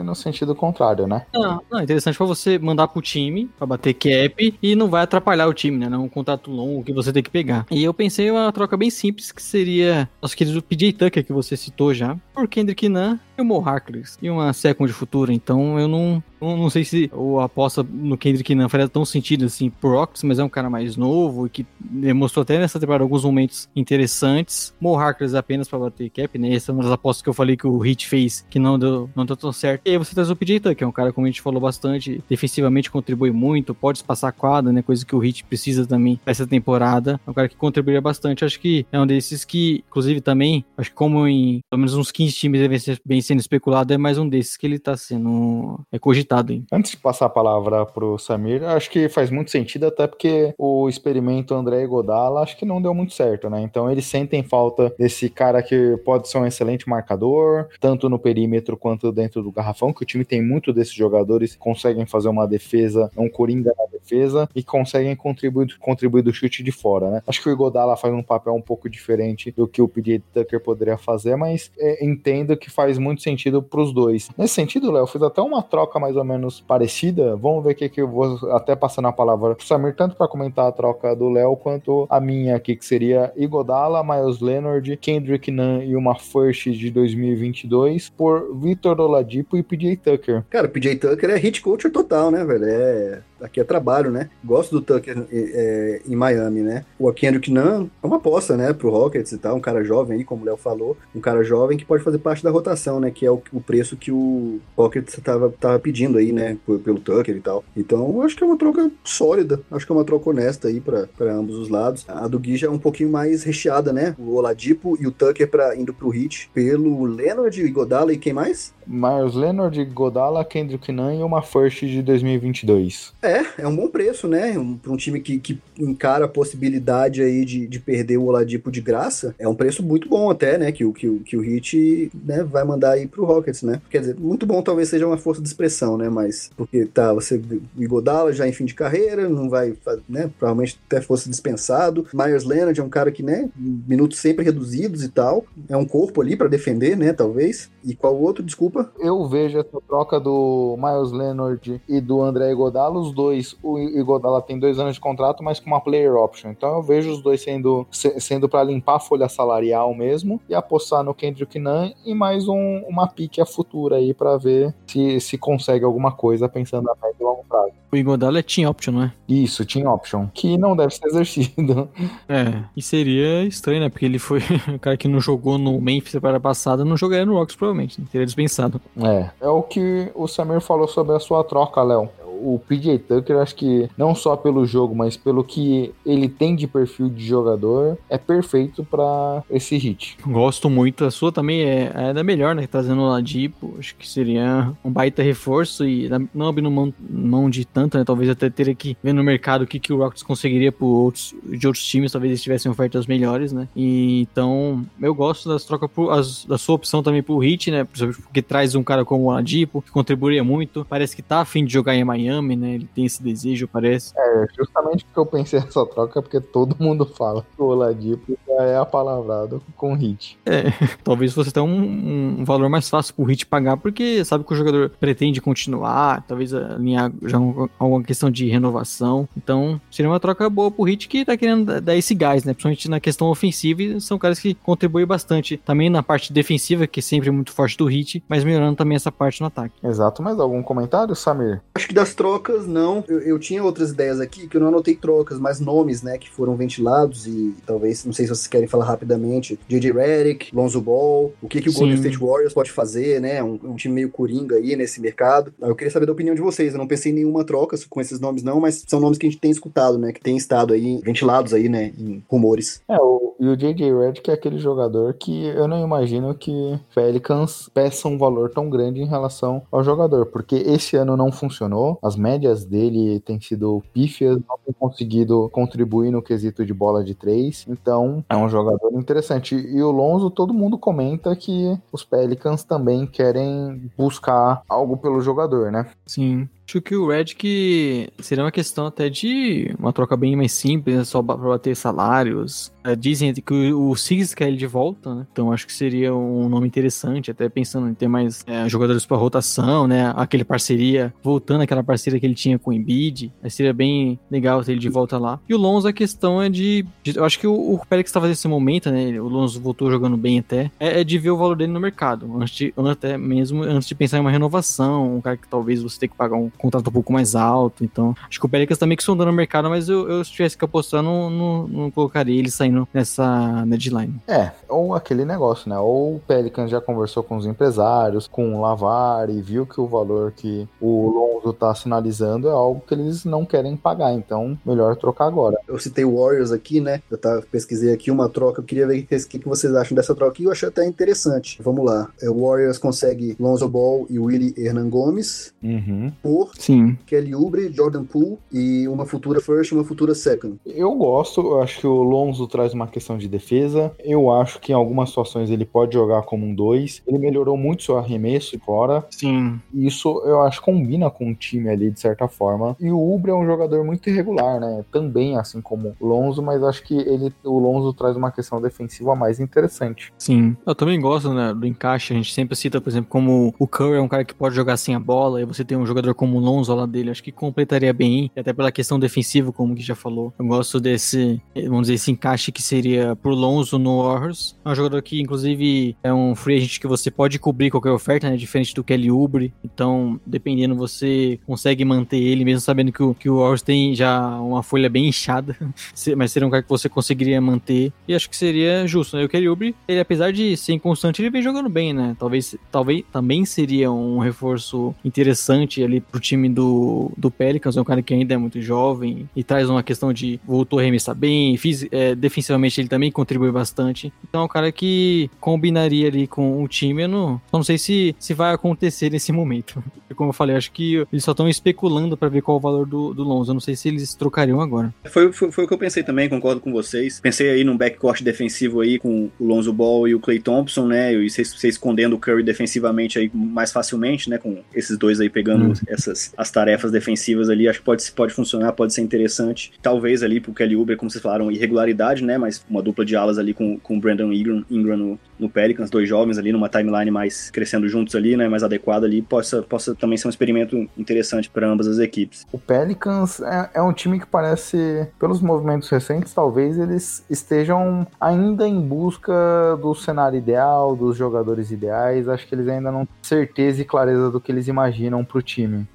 [0.04, 1.26] no sentido contrário, né?
[1.34, 5.48] Não, não interessante para você mandar pro time, para bater cap e não vai atrapalhar
[5.48, 5.90] o time, né?
[5.90, 7.66] Não é um contrato longo que você tem que pegar.
[7.72, 11.58] E eu pensei uma troca bem simples que seria nosso querido PJ Tucker que você
[11.58, 15.88] citou já, por Kendrick Nunn e o Mo Harkless e uma second futura, então eu
[15.88, 16.24] não
[16.58, 20.40] não, sei se o aposta no Kendrick não faria tão sentido assim pro Rocks, mas
[20.40, 24.74] é um cara mais novo e que demonstrou até nessa temporada alguns momentos interessantes.
[24.80, 26.54] Mo Harkless apenas para bater cap, né?
[26.54, 29.10] Essa é uma das apostas que eu falei que o Hit fez que não deu,
[29.16, 29.82] não deu tão certo.
[29.86, 32.24] E aí você traz o PJ que é um cara, como a gente falou bastante,
[32.30, 34.82] defensivamente contribui muito, pode passar a quadra, né?
[34.82, 37.20] Coisa que o Hit precisa também essa temporada.
[37.26, 38.46] É um cara que contribuiria bastante.
[38.46, 42.12] Acho que é um desses que, inclusive, também, acho que como em pelo menos uns
[42.12, 45.80] 15 times devem ser bem sendo especulado, é mais um desses que ele tá sendo
[45.92, 46.66] é cogitado Hein?
[46.72, 50.88] Antes de passar a palavra pro Samir, acho que faz muito sentido, até porque o
[50.90, 53.62] experimento André Godala acho que não deu muito certo, né?
[53.62, 58.78] Então eles sentem falta desse cara que pode ser um excelente marcador, tanto no perímetro
[58.78, 62.48] quanto dentro do garrafão, que o time tem muito desses jogadores que conseguem fazer uma
[62.48, 67.24] defesa, um coringa na defesa e conseguem contribuir, contribuir do chute de fora, né?
[67.28, 70.60] Acho que o Igodala faz um papel um pouco diferente do que o PJ Tucker
[70.60, 74.30] poderia fazer, mas é, entendo que faz muito sentido pros dois.
[74.38, 77.36] Nesse sentido, Léo, fiz até uma troca mais ou menos parecida.
[77.36, 80.68] Vamos ver o que, eu vou até passando a palavra pro Samir, tanto para comentar
[80.68, 85.84] a troca do Léo quanto a minha aqui, que seria Igodala, Miles Leonard, Kendrick Nunn
[85.84, 90.44] e uma first de 2022 por Vitor Oladipo e PJ Tucker.
[90.50, 92.66] Cara, PJ Tucker é hit culture total, né, velho?
[92.66, 94.30] É aqui é trabalho, né?
[94.44, 96.86] Gosto do Tucker é, em Miami, né?
[97.00, 100.24] O Kendrick Nunn é uma aposta, né, pro Rockets e tal, um cara jovem aí,
[100.24, 103.26] como o Léo falou, um cara jovem que pode fazer parte da rotação, né, que
[103.26, 107.42] é o, o preço que o Rockets tava, tava pedindo aí, né, pelo Tucker e
[107.42, 107.64] tal.
[107.76, 111.34] Então, acho que é uma troca sólida, acho que é uma troca honesta aí para
[111.34, 112.06] ambos os lados.
[112.08, 114.16] A do Gui já é um pouquinho mais recheada, né?
[114.18, 118.74] O Oladipo e o Tucker para indo pro Hit pelo Leonard, Godala e quem mais?
[118.88, 123.14] Myers Leonard, Godala, Kendrick Nunn e uma first de 2022.
[123.26, 124.58] É, é um bom preço, né?
[124.58, 128.72] Um, para um time que, que encara a possibilidade aí de, de perder o Oladipo
[128.72, 130.72] de graça, é um preço muito bom até, né?
[130.72, 133.82] Que, que, que o Hit né, vai mandar aí pro Rockets, né?
[133.90, 136.10] Quer dizer, muito bom talvez seja uma força de expressão, né?
[136.10, 137.42] Mas, porque tá, você,
[137.78, 139.76] o Igodala já em fim de carreira, não vai,
[140.08, 140.30] né?
[140.38, 142.06] Provavelmente até fosse dispensado.
[142.14, 143.50] Myers Leonard é um cara que, né?
[143.58, 145.46] Minutos sempre reduzidos e tal.
[145.68, 147.12] É um corpo ali para defender, né?
[147.12, 147.70] Talvez.
[147.84, 148.92] E qual outro, desculpa?
[149.00, 153.56] Eu vejo essa troca do Miles Leonard e do André Igodala, os dois.
[153.64, 156.52] O Igodala tem dois anos de contrato, mas com uma player option.
[156.52, 161.04] Então eu vejo os dois sendo, sendo para limpar a folha salarial mesmo e apostar
[161.04, 165.38] no Kendrick Nunn e mais um, uma pique a futura aí para ver se, se
[165.38, 167.72] consegue alguma coisa pensando a médio e longo prazo.
[167.92, 169.14] O Igodala é team option, não é?
[169.28, 170.28] Isso, team option.
[170.34, 171.90] Que não deve ser exercido.
[172.28, 173.90] É, e seria estranho, né?
[173.90, 174.40] Porque ele foi
[174.74, 178.02] o cara que não jogou no Memphis para passada, não jogaria no Rocks, provavelmente.
[178.02, 178.08] Né?
[178.12, 178.82] Teria dispensado.
[178.98, 182.10] É, é o que o Samir falou sobre a sua troca, Léo
[182.42, 186.68] o PJ Tucker, acho que não só pelo jogo, mas pelo que ele tem de
[186.68, 190.18] perfil de jogador, é perfeito para esse hit.
[190.26, 191.06] Gosto muito.
[191.06, 192.68] A sua também é, é da melhor, né?
[192.68, 197.66] Trazendo o Ladipo, acho que seria um baita reforço e não abrindo mão, mão de
[197.66, 198.04] tanto, né?
[198.04, 201.34] Talvez até teria que ver no mercado o que, que o Rockets conseguiria por outros,
[201.44, 203.68] de outros times, talvez eles tivessem ofertas melhores, né?
[203.76, 207.86] E, então, eu gosto das trocas por, as, da sua opção também pro hit, né?
[207.86, 210.86] Porque traz um cara como o Ladipo, que contribuiria muito.
[210.90, 212.76] Parece que tá afim de jogar em Miami Miami, né?
[212.76, 214.14] Ele tem esse desejo, parece.
[214.18, 218.64] É, justamente porque eu pensei nessa troca, porque todo mundo fala que o Oladipo já
[218.64, 220.38] é apalavrado com hit.
[220.46, 220.66] É,
[221.04, 224.56] talvez fosse até um, um, valor mais fácil pro hit pagar, porque sabe que o
[224.56, 229.28] jogador pretende continuar, talvez alinhar já um, alguma questão de renovação.
[229.38, 232.54] Então, seria uma troca boa pro hit que tá querendo dar esse gás, né?
[232.54, 235.58] Principalmente na questão ofensiva, são caras que contribuem bastante.
[235.58, 239.12] Também na parte defensiva, que é sempre muito forte do hit, mas melhorando também essa
[239.12, 239.76] parte no ataque.
[239.84, 241.62] Exato, mais algum comentário, Samir?
[241.76, 243.04] Acho que das trocas, não.
[243.08, 246.30] Eu, eu, tinha outras ideias aqui que eu não anotei trocas, mas nomes, né, que
[246.30, 249.60] foram ventilados e talvez, não sei se vocês querem falar rapidamente.
[249.68, 249.92] J.J.
[249.92, 251.74] Redick, Lonzo Ball, o que, que o.
[251.74, 253.44] Golden State Warriors pode fazer, né?
[253.44, 255.54] Um, um, time meio coringa aí nesse mercado.
[255.62, 256.74] Eu queria saber da opinião de vocês.
[256.74, 259.30] Eu não pensei em nenhuma troca com esses nomes, não, mas são nomes que a
[259.30, 260.12] gente tem escutado, né?
[260.12, 261.94] Que tem estado aí, ventilados aí, né?
[261.98, 262.82] Em rumores.
[262.88, 263.94] É, o, e o J.J.
[263.94, 269.02] Redick é aquele jogador que eu não imagino que Pelicans peça um valor tão grande
[269.02, 274.38] em relação ao jogador, porque esse ano não funcionou, as médias dele tem sido pífias,
[274.48, 277.66] não tem conseguido contribuir no quesito de bola de três.
[277.68, 279.56] Então, é um jogador interessante.
[279.56, 285.72] E o Lonzo, todo mundo comenta que os Pelicans também querem buscar algo pelo jogador,
[285.72, 285.88] né?
[286.06, 286.48] Sim.
[286.68, 291.04] Acho que o Redick seria uma questão até de uma troca bem mais simples, né?
[291.04, 292.74] só para bater salários.
[292.84, 295.28] É, dizem que o Six quer ele de volta, né?
[295.32, 299.18] Então acho que seria um nome interessante, até pensando em ter mais é, jogadores para
[299.18, 300.14] rotação, né?
[300.16, 303.32] Aquele parceria, voltando àquela parceria que ele tinha com o Embiid.
[303.50, 305.40] Seria bem legal ter ele de volta lá.
[305.48, 306.86] E o Lonzo, a questão é de.
[307.04, 309.20] de eu acho que o, o Pérez estava nesse momento, né?
[309.20, 310.70] O Lonzo voltou jogando bem até.
[310.80, 312.38] É, é, de ver o valor dele no mercado.
[312.40, 316.00] Antes de, até mesmo antes de pensar em uma renovação, um cara que talvez você
[316.00, 317.84] tenha que pagar um contrato um pouco mais alto.
[317.84, 320.58] Então, acho que o Pelicans também que sondando o mercado, mas eu, eu se tivesse
[320.58, 324.16] que apostar, não, não, não colocaria ele saindo nessa deadline.
[324.28, 325.78] É, ou aquele negócio, né?
[325.78, 329.88] Ou o Pelicans já conversou com os empresários, com o Lavar e viu que o
[329.88, 334.14] valor que o Lonzo tá sinalizando é algo que eles não querem pagar.
[334.14, 335.58] Então, melhor trocar agora.
[335.68, 337.02] Eu citei o Warriors aqui, né?
[337.10, 338.62] Eu tá, pesquisei aqui uma troca.
[338.62, 340.42] Eu queria ver o que, que vocês acham dessa troca.
[340.42, 341.60] E eu achei até interessante.
[341.62, 342.10] Vamos lá.
[342.22, 346.12] É, o Warriors consegue Lonzo Ball e Willie Hernan Gomes uhum.
[346.22, 346.98] por Sim.
[347.06, 350.58] Kelly Oubre, Jordan Poole e uma futura first e uma futura second.
[350.66, 353.92] Eu gosto, eu acho que o Lonzo traz uma questão de defesa.
[354.04, 357.04] Eu acho que em algumas situações ele pode jogar como um 2.
[357.08, 359.06] Ele melhorou muito seu arremesso fora.
[359.10, 359.60] Sim.
[359.74, 362.76] Isso eu acho combina com o time ali de certa forma.
[362.80, 364.84] E o Oubre é um jogador muito irregular, né?
[364.92, 369.16] Também assim como o Lonzo, mas acho que ele o Lonzo traz uma questão defensiva
[369.16, 370.12] mais interessante.
[370.18, 370.56] Sim.
[370.66, 372.14] Eu também gosto, né, do encaixe.
[372.14, 374.78] A gente sempre cita, por exemplo, como o Curry é um cara que pode jogar
[374.78, 377.24] sem a bola e você tem um jogador como o Lonzo ao lado dele, acho
[377.24, 380.34] que completaria bem, até pela questão defensiva, como o já falou.
[380.38, 384.56] Eu gosto desse, vamos dizer, esse encaixe que seria pro Lonzo no Warriors.
[384.64, 388.30] É um jogador que, inclusive, é um free agent que você pode cobrir qualquer oferta,
[388.30, 388.36] né?
[388.36, 389.54] Diferente do Kelly Oubre.
[389.64, 394.40] Então, dependendo, você consegue manter ele, mesmo sabendo que o, que o Warriors tem já
[394.40, 395.58] uma folha bem inchada,
[396.16, 397.92] mas seria um cara que você conseguiria manter.
[398.08, 399.24] E acho que seria justo, né?
[399.24, 402.16] O Kelly Oubre, ele apesar de ser inconstante, ele vem jogando bem, né?
[402.20, 407.86] Talvez, talvez também seria um reforço interessante ali pro time do, do Pelicans, é um
[407.86, 411.56] cara que ainda é muito jovem e traz uma questão de voltou a arremessar bem,
[411.58, 414.12] fiz, é, defensivamente ele também contribui bastante.
[414.28, 417.78] Então é um cara que combinaria ali com o time, eu não, só não sei
[417.78, 419.84] se, se vai acontecer nesse momento.
[420.16, 423.14] Como eu falei, acho que eles só estão especulando para ver qual o valor do,
[423.14, 423.52] do Lonzo.
[423.52, 424.94] Eu não sei se eles trocariam agora.
[425.06, 427.20] Foi, foi, foi, o que eu pensei também, concordo com vocês.
[427.20, 431.14] Pensei aí num backcourt defensivo aí com o Lonzo Ball e o Clay Thompson, né?
[431.14, 434.38] E você, escondendo o Curry defensivamente aí mais facilmente, né?
[434.38, 435.74] Com esses dois aí pegando hum.
[435.88, 439.74] essas as tarefas defensivas ali, acho que pode, pode funcionar, pode ser interessante.
[439.82, 442.38] Talvez ali pro Kelly Uber, como vocês falaram, irregularidade, né?
[442.38, 445.90] Mas uma dupla de alas ali com, com o Brandon Ingram, Ingram no, no Pelicans,
[445.90, 448.48] dois jovens ali numa timeline mais crescendo juntos ali, né?
[448.48, 452.46] Mais adequada ali, possa, possa também ser um experimento interessante para ambas as equipes.
[452.52, 458.68] O Pelicans é, é um time que parece, pelos movimentos recentes, talvez eles estejam ainda
[458.68, 459.34] em busca
[459.82, 462.28] do cenário ideal, dos jogadores ideais.
[462.28, 465.88] Acho que eles ainda não têm certeza e clareza do que eles imaginam pro time.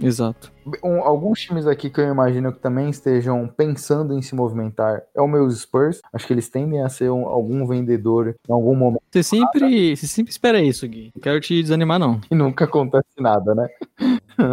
[0.85, 5.21] Um, alguns times aqui que eu imagino que também estejam pensando em se movimentar é
[5.21, 6.01] o meus Spurs.
[6.13, 9.03] Acho que eles tendem a ser um, algum vendedor em algum momento.
[9.11, 11.11] Você sempre, você sempre espera isso, Gui.
[11.15, 12.21] Não quero te desanimar, não.
[12.31, 13.69] E nunca acontece nada, né?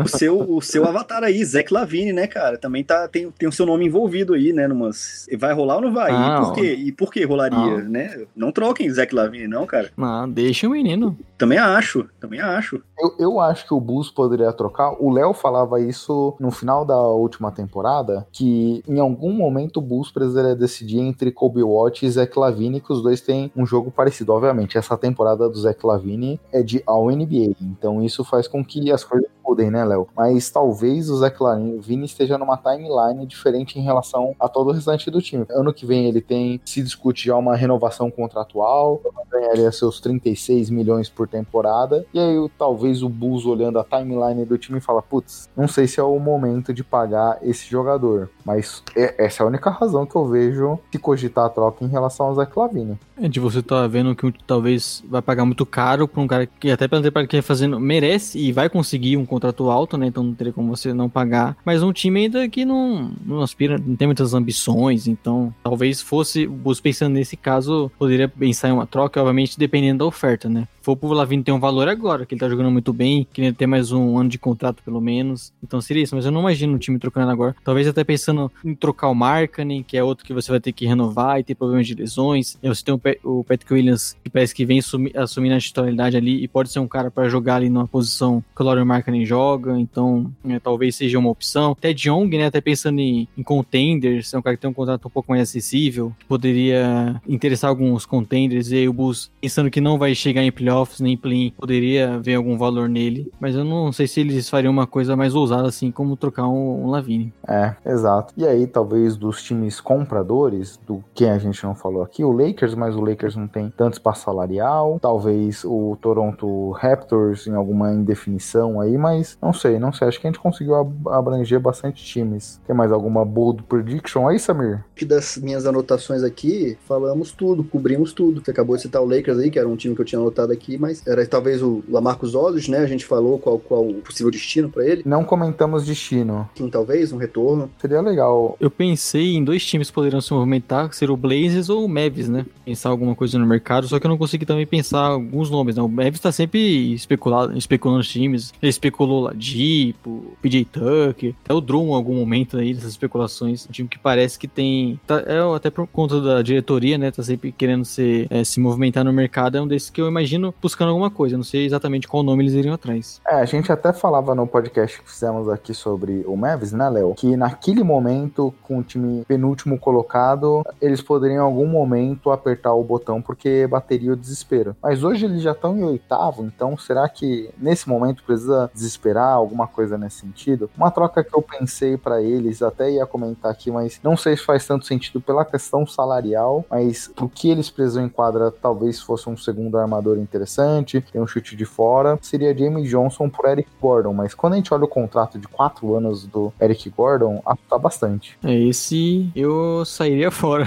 [0.04, 2.58] o seu, o seu avatar aí, Zach Lavine, né, cara?
[2.58, 4.68] Também tá, tem, tem o seu nome envolvido aí, né?
[4.68, 5.28] Numas...
[5.38, 6.12] Vai rolar ou não vai?
[6.12, 6.74] Ah, e por quê?
[6.74, 7.84] E por que rolaria, ah.
[7.84, 8.26] né?
[8.36, 9.92] Não troquem Zach Lavine, não, cara.
[9.96, 11.18] Não, deixa o menino.
[11.38, 12.82] Também acho, também acho.
[13.00, 14.96] Eu, eu acho que o Bulls poderia trocar.
[15.00, 20.12] O Léo falava isso no final da última temporada, que em algum momento o Bulls
[20.12, 24.34] precisaria decidir entre Kobe Watts e Zach Lavine, que os dois têm um jogo parecido.
[24.34, 28.92] Obviamente, essa temporada do Zach Lavine é de All NBA, então isso faz com que
[28.92, 30.08] as coisas mudem, né, Léo?
[30.16, 35.10] Mas talvez o Zach Lavine esteja numa timeline diferente em relação a todo o restante
[35.10, 35.46] do time.
[35.50, 39.02] Ano que vem ele tem, se discute já uma renovação contratual,
[39.32, 44.58] ganharia seus 36 milhões por temporada, e aí talvez o Bulls olhando a timeline do
[44.58, 48.30] time fala, putz, não sei se é o momento de pagar esse jogador.
[48.46, 51.88] Mas é, essa é a única razão que eu vejo se cogitar a troca em
[51.88, 52.98] relação ao Zé Clavini.
[53.22, 56.70] É de você tá vendo que talvez vai pagar muito caro pra um cara que
[56.70, 60.08] até pela temporada que ele fazendo merece e vai conseguir um contrato alto, né?
[60.08, 61.58] Então não teria como você não pagar.
[61.66, 65.08] Mas um time ainda que não, não aspira, não tem muitas ambições.
[65.08, 66.50] Então talvez fosse,
[66.82, 70.68] pensando nesse caso, poderia pensar em uma troca, obviamente dependendo da oferta, né?
[70.88, 73.68] For pro Lavini ter um valor agora, que ele tá jogando muito bem, queria ter
[73.68, 75.52] mais um ano de contrato pelo menos.
[75.62, 77.54] Então seria isso, mas eu não imagino o time trocando agora.
[77.62, 80.86] Talvez até pensando em trocar o Markkanen, que é outro que você vai ter que
[80.86, 82.58] renovar e ter problemas de lesões.
[82.64, 84.80] E você tem o, Patrick Williams, que parece que vem
[85.14, 88.62] assumindo a titularidade ali e pode ser um cara para jogar ali numa posição que
[88.62, 91.76] o Lauren Markkanen joga, então é, talvez seja uma opção.
[91.76, 95.06] Ted Young, né, até pensando em, em contenders, é um cara que tem um contrato
[95.06, 99.82] um pouco mais acessível, que poderia interessar alguns contenders e aí o Bulls pensando que
[99.82, 103.64] não vai chegar em playoff playoffs, nem play poderia ver algum valor nele, mas eu
[103.64, 107.34] não sei se eles fariam uma coisa mais ousada assim, como trocar um, um Lavine.
[107.48, 108.34] É, exato.
[108.38, 112.76] E aí, talvez dos times compradores, do que a gente não falou aqui, o Lakers,
[112.76, 118.80] mas o Lakers não tem tanto espaço salarial, talvez o Toronto Raptors em alguma indefinição
[118.80, 120.08] aí, mas não sei, não sei.
[120.08, 120.76] Acho que a gente conseguiu
[121.08, 122.62] abranger bastante times.
[122.68, 124.84] Tem mais alguma bold prediction aí, Samir?
[125.08, 128.44] Das minhas anotações aqui, falamos tudo, cobrimos tudo.
[128.44, 130.52] Você acabou de citar o Lakers aí, que era um time que eu tinha anotado
[130.52, 132.80] aqui aqui, mas era talvez o Lamarcus Olhos, né?
[132.80, 135.04] A gente falou qual, qual o possível destino para ele.
[135.06, 136.50] Não comentamos destino.
[136.56, 137.72] Sim, talvez um retorno.
[137.80, 138.58] Seria legal.
[138.60, 141.90] Eu pensei em dois times que poderiam se movimentar, que seria o Blazers ou o
[141.90, 142.46] Mavis, né?
[142.66, 145.82] Pensar alguma coisa no mercado, só que eu não consegui também pensar alguns nomes, né?
[145.82, 148.54] O Mavis tá sempre especulado, especulando os times.
[148.62, 153.68] Ele especulou lá Dipo, PJ Tucker, até o Drum em algum momento aí dessas especulações.
[153.68, 155.00] Um time que parece que tem.
[155.08, 157.12] Tá, é, até por conta da diretoria, né?
[157.12, 159.58] Tá sempre querendo se, é, se movimentar no mercado.
[159.58, 161.38] É um desses que eu imagino buscando alguma coisa.
[161.38, 163.22] Não sei exatamente qual nome eles iriam atrás.
[163.28, 167.14] É, a gente até falava no podcast que fizemos aqui sobre o Mavis, né, Léo?
[167.16, 172.84] Que naquele momento, com o time penúltimo colocado, eles poderiam em algum momento apertar o
[172.84, 174.76] botão porque bateria o desespero.
[174.82, 179.68] Mas hoje eles já estão em oitavo, então será que nesse momento precisa desesperar alguma
[179.68, 180.70] coisa nesse sentido?
[180.76, 184.44] Uma troca que eu pensei para eles, até ia comentar aqui, mas não sei se
[184.44, 189.30] faz tanto sentido pela questão salarial, mas pro que eles precisam em quadra, talvez fosse
[189.30, 193.70] um segundo armador interessante interessante, tem um chute de fora, seria Jamie Johnson por Eric
[193.82, 197.78] Gordon, mas quando a gente olha o contrato de quatro anos do Eric Gordon, assusta
[197.78, 198.38] bastante.
[198.44, 200.66] É, esse eu sairia fora,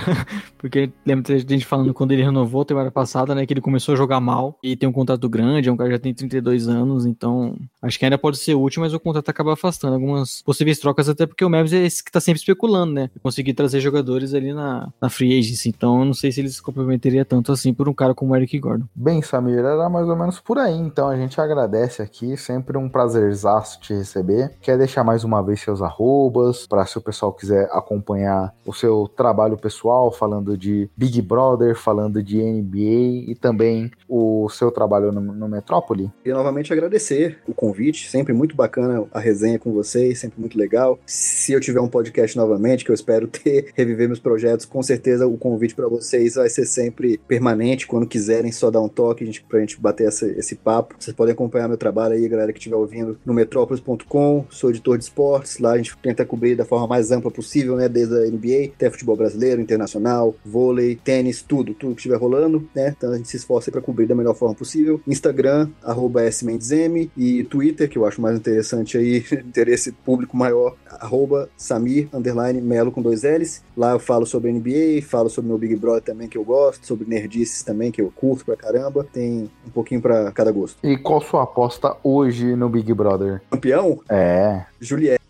[0.58, 3.94] porque lembra de gente falando quando ele renovou a temporada passada, né, que ele começou
[3.94, 6.68] a jogar mal e tem um contrato grande, é um cara que já tem 32
[6.68, 10.78] anos, então Acho que ainda pode ser útil, mas o contrato acaba afastando algumas possíveis
[10.78, 13.10] trocas, até porque o Mavis é esse que tá sempre especulando, né?
[13.22, 15.70] Conseguir trazer jogadores ali na, na free agency.
[15.70, 18.36] Então, eu não sei se eles se complementariam tanto assim por um cara como o
[18.36, 18.84] Eric Gordon.
[18.94, 20.76] Bem, Samir, era mais ou menos por aí.
[20.76, 24.52] Então a gente agradece aqui, sempre um prazerzaço te receber.
[24.60, 29.08] Quer deixar mais uma vez seus arrobas, para se o pessoal quiser acompanhar o seu
[29.08, 35.20] trabalho pessoal, falando de Big Brother, falando de NBA e também o seu trabalho no,
[35.20, 36.10] no Metrópole?
[36.24, 40.98] E novamente agradecer o convite, sempre muito bacana a resenha com vocês, sempre muito legal.
[41.06, 45.26] Se eu tiver um podcast novamente, que eu espero ter, reviver meus projetos, com certeza
[45.26, 47.86] o convite para vocês vai ser sempre permanente.
[47.86, 50.94] Quando quiserem, só dar um toque a gente, pra gente bater essa, esse papo.
[50.98, 54.46] Vocês podem acompanhar meu trabalho aí, galera que estiver ouvindo, no metrópolis.com.
[54.48, 57.88] Sou editor de esportes, lá a gente tenta cobrir da forma mais ampla possível, né?
[57.88, 62.94] Desde a NBA até futebol brasileiro, internacional, vôlei, tênis, tudo, tudo que estiver rolando, né?
[62.96, 65.00] Então a gente se esforça para cobrir da melhor forma possível.
[65.06, 71.48] Instagram, arroba smendesm e Twitter, que eu acho mais interessante aí, interesse público maior, arroba
[71.56, 73.62] Samir, underline, Melo com dois L's.
[73.76, 77.08] Lá eu falo sobre NBA, falo sobre meu Big Brother também, que eu gosto, sobre
[77.08, 79.06] nerdices também, que eu curto pra caramba.
[79.12, 80.78] Tem um pouquinho pra cada gosto.
[80.82, 83.40] E qual sua aposta hoje no Big Brother?
[83.50, 84.00] Campeão?
[84.08, 84.64] É.
[84.80, 85.20] Juliette,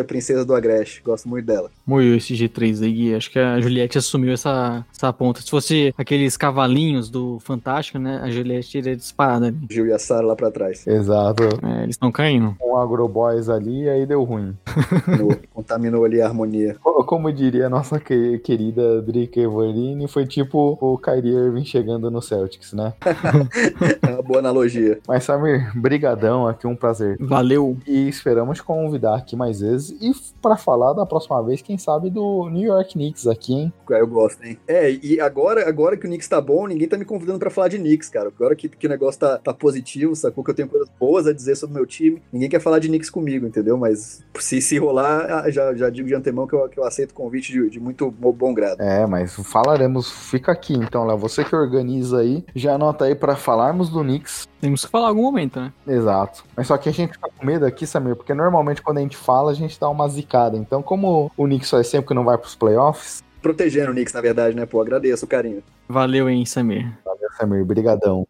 [0.00, 1.02] a princesa do Agreste.
[1.04, 1.70] Gosto muito dela.
[1.86, 5.40] Moiu esse G3 aí, acho que a Juliette assumiu essa, essa ponta.
[5.40, 8.20] Se fosse aqueles cavalinhos do Fantástico, né?
[8.22, 9.56] A Juliette iria disparada ali.
[9.70, 10.86] Gil e a Sara lá pra trás.
[10.86, 11.42] Exato.
[11.62, 12.54] É, eles estão caindo.
[12.58, 14.54] Com Agroboys ali, aí deu ruim.
[14.64, 16.76] Contaminou, contaminou ali a harmonia.
[16.82, 22.10] Co- Como diria a nossa que- querida Drica Evolini, foi tipo o Kyrie Irving chegando
[22.10, 22.92] no Celtics, né?
[24.02, 24.98] É uma boa analogia.
[25.06, 27.16] Mas Samir, brigadão, aqui um prazer.
[27.20, 27.76] Valeu.
[27.86, 32.10] E esperamos te convidar aqui mais vezes e para falar da próxima vez, quem sabe
[32.10, 33.72] do New York Knicks aqui, hein?
[33.90, 34.58] Eu gosto, hein?
[34.66, 37.68] É, e agora, agora que o Knicks tá bom, ninguém tá me convidando pra falar
[37.68, 38.28] de Knicks, cara.
[38.28, 41.32] Agora que, que o negócio tá, tá positivo, sacou que eu tenho coisas boas a
[41.32, 43.76] dizer sobre o meu time, ninguém quer falar de Knicks comigo, entendeu?
[43.76, 47.10] Mas se, se rolar, ah, já, já digo de antemão que eu, que eu aceito
[47.10, 48.80] o convite de, de muito bo- bom grado.
[48.80, 51.18] É, mas falaremos, fica aqui então, Léo.
[51.18, 54.48] Você que organiza aí, já anota aí para falarmos do Knicks.
[54.60, 55.72] Temos que falar em algum momento, né?
[55.86, 56.44] Exato.
[56.56, 59.16] Mas só que a gente fica com medo aqui, Samir, porque normalmente quando a gente
[59.16, 60.56] fala, a gente dá uma zicada.
[60.56, 64.20] Então, como o Knicks faz sempre que não vai pros playoffs, Protegendo o Knicks, na
[64.20, 64.64] verdade, né?
[64.64, 65.64] Pô, agradeço o carinho.
[65.88, 66.96] Valeu, hein, Samir.
[67.04, 68.24] valeu, Samir, brigadão.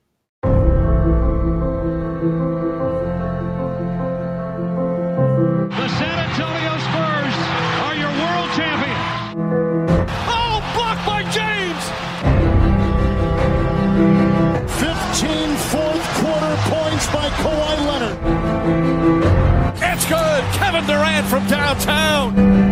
[21.29, 22.72] From downtown.